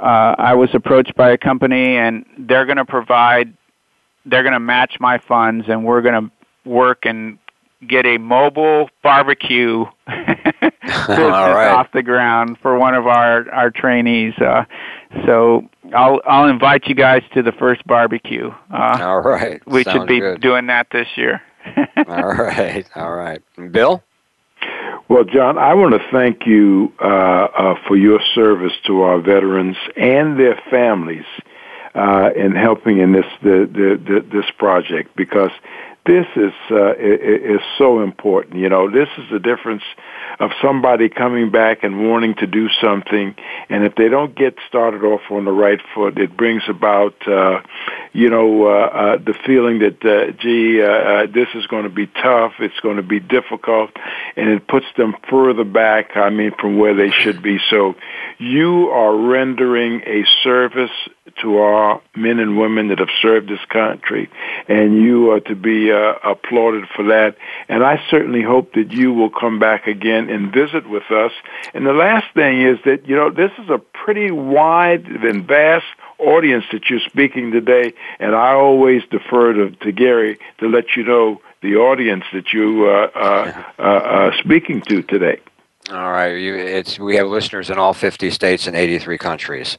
uh, 0.00 0.34
I 0.38 0.54
was 0.54 0.70
approached 0.74 1.14
by 1.14 1.30
a 1.30 1.38
company, 1.38 1.96
and 1.96 2.26
they're 2.36 2.66
going 2.66 2.76
to 2.76 2.84
provide, 2.84 3.56
they're 4.24 4.42
going 4.42 4.54
to 4.54 4.60
match 4.60 4.96
my 4.98 5.18
funds, 5.18 5.66
and 5.68 5.84
we're 5.84 6.02
going 6.02 6.28
to 6.28 6.68
work 6.68 7.06
and 7.06 7.38
get 7.86 8.06
a 8.06 8.18
mobile 8.18 8.90
barbecue 9.04 9.84
business 10.06 11.18
right. 11.18 11.68
off 11.68 11.88
the 11.92 12.02
ground 12.02 12.56
for 12.62 12.78
one 12.78 12.94
of 12.94 13.06
our 13.06 13.50
our 13.50 13.70
trainees. 13.70 14.34
Uh, 14.38 14.64
so 15.24 15.68
I'll 15.94 16.20
I'll 16.26 16.48
invite 16.48 16.86
you 16.86 16.94
guys 16.94 17.22
to 17.34 17.42
the 17.42 17.52
first 17.52 17.86
barbecue. 17.86 18.50
Uh, 18.72 18.98
All 19.00 19.20
right, 19.20 19.60
we 19.66 19.84
Sounds 19.84 19.96
should 19.96 20.08
be 20.08 20.20
good. 20.20 20.40
doing 20.40 20.66
that 20.66 20.88
this 20.90 21.08
year. 21.16 21.42
all 22.08 22.34
right, 22.34 22.86
all 22.94 23.12
right. 23.12 23.42
Bill? 23.72 24.02
Well, 25.08 25.24
John, 25.24 25.56
I 25.56 25.74
want 25.74 25.94
to 25.94 26.00
thank 26.10 26.46
you 26.46 26.92
uh, 27.00 27.06
uh, 27.06 27.74
for 27.86 27.96
your 27.96 28.20
service 28.34 28.72
to 28.86 29.02
our 29.02 29.20
veterans 29.20 29.76
and 29.96 30.38
their 30.38 30.60
families 30.68 31.24
uh, 31.94 32.30
in 32.36 32.52
helping 32.56 32.98
in 32.98 33.12
this 33.12 33.26
the, 33.42 33.68
the, 33.72 34.00
the, 34.04 34.20
this 34.32 34.50
project 34.58 35.14
because 35.16 35.50
this 36.06 36.26
is 36.36 36.52
uh, 36.70 36.94
is 36.98 37.60
so 37.78 38.02
important. 38.02 38.56
You 38.56 38.68
know, 38.68 38.90
this 38.90 39.08
is 39.16 39.24
the 39.30 39.38
difference 39.38 39.82
of 40.38 40.50
somebody 40.62 41.08
coming 41.08 41.50
back 41.50 41.82
and 41.82 42.08
wanting 42.08 42.34
to 42.36 42.46
do 42.46 42.68
something, 42.80 43.34
and 43.68 43.84
if 43.84 43.94
they 43.94 44.08
don't 44.08 44.34
get 44.34 44.56
started 44.68 45.02
off 45.02 45.22
on 45.30 45.44
the 45.44 45.52
right 45.52 45.80
foot, 45.94 46.18
it 46.18 46.36
brings 46.36 46.62
about, 46.68 47.14
uh, 47.26 47.60
you 48.12 48.30
know, 48.30 48.66
uh, 48.66 48.86
uh, 48.86 49.16
the 49.16 49.34
feeling 49.46 49.78
that, 49.78 50.04
uh, 50.04 50.32
gee, 50.32 50.82
uh, 50.82 50.86
uh, 50.86 51.26
this 51.26 51.48
is 51.54 51.66
going 51.66 51.84
to 51.84 51.90
be 51.90 52.06
tough, 52.06 52.54
it's 52.60 52.78
going 52.80 52.96
to 52.96 53.02
be 53.02 53.20
difficult, 53.20 53.90
and 54.36 54.48
it 54.50 54.66
puts 54.68 54.86
them 54.96 55.14
further 55.30 55.64
back. 55.64 56.16
I 56.16 56.30
mean, 56.30 56.52
from 56.58 56.78
where 56.78 56.94
they 56.94 57.10
should 57.10 57.42
be. 57.42 57.58
So, 57.70 57.94
you 58.38 58.90
are 58.90 59.16
rendering 59.16 60.02
a 60.06 60.24
service 60.42 60.90
to 61.42 61.58
our 61.58 62.00
men 62.14 62.38
and 62.38 62.58
women 62.58 62.88
that 62.88 62.98
have 62.98 63.10
served 63.20 63.48
this 63.48 63.64
country, 63.68 64.30
and 64.68 65.02
you 65.02 65.32
are 65.32 65.40
to 65.40 65.54
be 65.54 65.90
uh, 65.92 66.14
applauded 66.24 66.84
for 66.94 67.04
that. 67.06 67.36
And 67.68 67.84
I 67.84 68.02
certainly 68.10 68.42
hope 68.42 68.74
that 68.74 68.92
you 68.92 69.12
will 69.12 69.30
come 69.30 69.58
back 69.58 69.86
again 69.86 70.25
and 70.28 70.52
visit 70.52 70.88
with 70.88 71.10
us. 71.10 71.32
And 71.74 71.86
the 71.86 71.92
last 71.92 72.26
thing 72.34 72.62
is 72.62 72.78
that, 72.84 73.06
you 73.06 73.16
know, 73.16 73.30
this 73.30 73.52
is 73.58 73.70
a 73.70 73.78
pretty 73.78 74.30
wide 74.30 75.06
and 75.06 75.46
vast 75.46 75.86
audience 76.18 76.64
that 76.72 76.88
you're 76.88 77.00
speaking 77.00 77.50
today, 77.50 77.92
and 78.18 78.34
I 78.34 78.52
always 78.52 79.02
defer 79.10 79.52
to, 79.52 79.70
to 79.70 79.92
Gary 79.92 80.38
to 80.58 80.68
let 80.68 80.96
you 80.96 81.04
know 81.04 81.40
the 81.62 81.76
audience 81.76 82.24
that 82.32 82.52
you 82.52 82.86
uh, 82.86 83.10
uh, 83.14 83.64
uh, 83.78 83.82
uh 83.82 84.30
speaking 84.42 84.80
to 84.82 85.02
today. 85.02 85.40
All 85.90 86.10
right, 86.10 86.32
you, 86.32 86.56
it's 86.56 86.98
we 86.98 87.14
have 87.14 87.28
listeners 87.28 87.70
in 87.70 87.78
all 87.78 87.94
50 87.94 88.30
states 88.30 88.66
and 88.66 88.76
83 88.76 89.18
countries. 89.18 89.78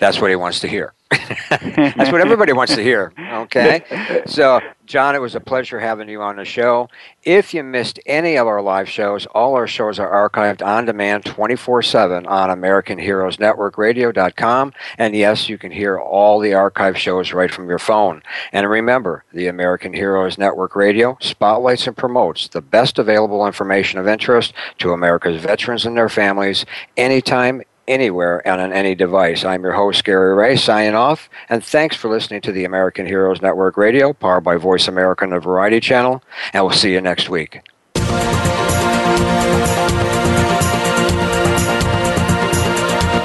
That's 0.00 0.20
what 0.20 0.30
he 0.30 0.36
wants 0.36 0.58
to 0.60 0.68
hear. 0.68 0.94
That's 1.50 2.10
what 2.10 2.20
everybody 2.20 2.52
wants 2.52 2.74
to 2.74 2.82
hear. 2.82 3.12
Okay, 3.18 4.24
so 4.26 4.60
John, 4.86 5.14
it 5.14 5.20
was 5.20 5.34
a 5.34 5.40
pleasure 5.40 5.80
having 5.80 6.10
you 6.10 6.20
on 6.20 6.36
the 6.36 6.44
show. 6.44 6.90
If 7.22 7.54
you 7.54 7.64
missed 7.64 7.98
any 8.04 8.36
of 8.36 8.46
our 8.46 8.60
live 8.60 8.86
shows, 8.86 9.24
all 9.26 9.54
our 9.54 9.66
shows 9.66 9.98
are 9.98 10.28
archived 10.28 10.62
on 10.64 10.84
demand 10.84 11.24
24 11.24 11.82
7 11.82 12.26
on 12.26 12.50
AmericanHeroesNetworkRadio.com. 12.50 14.72
And 14.98 15.16
yes, 15.16 15.48
you 15.48 15.56
can 15.56 15.72
hear 15.72 15.98
all 15.98 16.38
the 16.38 16.52
archive 16.52 16.98
shows 16.98 17.32
right 17.32 17.50
from 17.50 17.66
your 17.66 17.78
phone. 17.78 18.22
And 18.52 18.68
remember, 18.68 19.24
the 19.32 19.46
American 19.46 19.94
Heroes 19.94 20.36
Network 20.36 20.76
Radio 20.76 21.16
spotlights 21.18 21.86
and 21.86 21.96
promotes 21.96 22.48
the 22.48 22.60
best 22.60 22.98
available 22.98 23.46
information 23.46 23.98
of 23.98 24.06
interest 24.06 24.52
to 24.78 24.92
America's 24.92 25.40
veterans 25.40 25.86
and 25.86 25.96
their 25.96 26.10
families 26.10 26.66
anytime, 26.98 27.62
anywhere 27.88 28.46
and 28.46 28.60
on 28.60 28.72
any 28.72 28.94
device. 28.94 29.44
I'm 29.44 29.62
your 29.62 29.72
host, 29.72 30.04
Gary 30.04 30.34
Ray, 30.34 30.56
signing 30.56 30.94
off, 30.94 31.28
and 31.48 31.64
thanks 31.64 31.96
for 31.96 32.08
listening 32.08 32.40
to 32.42 32.52
the 32.52 32.64
American 32.64 33.06
Heroes 33.06 33.42
Network 33.42 33.76
Radio, 33.76 34.12
powered 34.12 34.44
by 34.44 34.56
Voice 34.56 34.88
America 34.88 35.24
and 35.24 35.32
the 35.32 35.40
Variety 35.40 35.80
Channel, 35.80 36.22
and 36.52 36.64
we'll 36.64 36.74
see 36.74 36.92
you 36.92 37.00
next 37.00 37.28
week. 37.28 37.60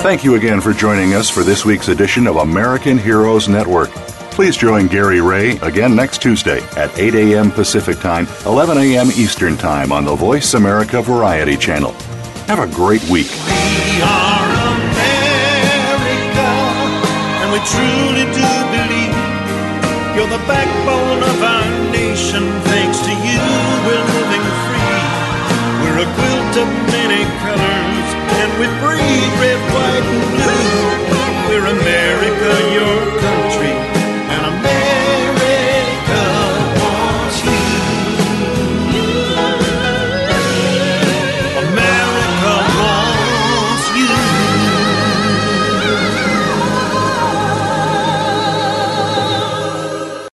Thank 0.01 0.23
you 0.23 0.35
again 0.35 0.61
for 0.61 0.71
joining 0.71 1.13
us 1.13 1.29
for 1.29 1.43
this 1.43 1.65
week's 1.65 1.89
edition 1.89 2.25
of 2.25 2.37
American 2.37 2.97
Heroes 2.97 3.49
Network. 3.49 3.89
Please 4.31 4.55
join 4.55 4.87
Gary 4.87 5.19
Ray 5.19 5.57
again 5.57 5.93
next 5.93 6.21
Tuesday 6.21 6.61
at 6.77 6.97
8 6.97 7.13
a.m. 7.15 7.51
Pacific 7.51 7.99
Time, 7.99 8.25
11 8.45 8.77
a.m. 8.77 9.07
Eastern 9.07 9.57
Time 9.57 9.91
on 9.91 10.05
the 10.05 10.15
Voice 10.15 10.53
America 10.53 11.01
Variety 11.01 11.57
Channel. 11.57 11.93
Have 12.49 12.57
a 12.57 12.73
great 12.73 13.05
week. 13.13 13.29
we 17.53 17.59
truly 17.61 18.25
do 18.33 18.49
believe 18.73 19.13
you're 20.17 20.33
the 20.33 20.41
backbone 20.49 21.21
of 21.29 21.43
our 21.45 21.69
nation. 21.93 22.49
Thanks 22.73 23.05
to 23.05 23.13
you, 23.13 23.37
we're 23.85 24.07
living 24.17 24.45
free. 24.65 24.97
We're 25.77 26.01
a 26.01 26.09
quilt 26.17 26.57
of 26.57 26.69
many 26.89 27.21
colors, 27.45 28.09
and 28.41 28.49
we 28.57 28.65
red, 29.37 29.61
white, 29.69 30.09
and 30.09 30.33
blue. 30.41 30.69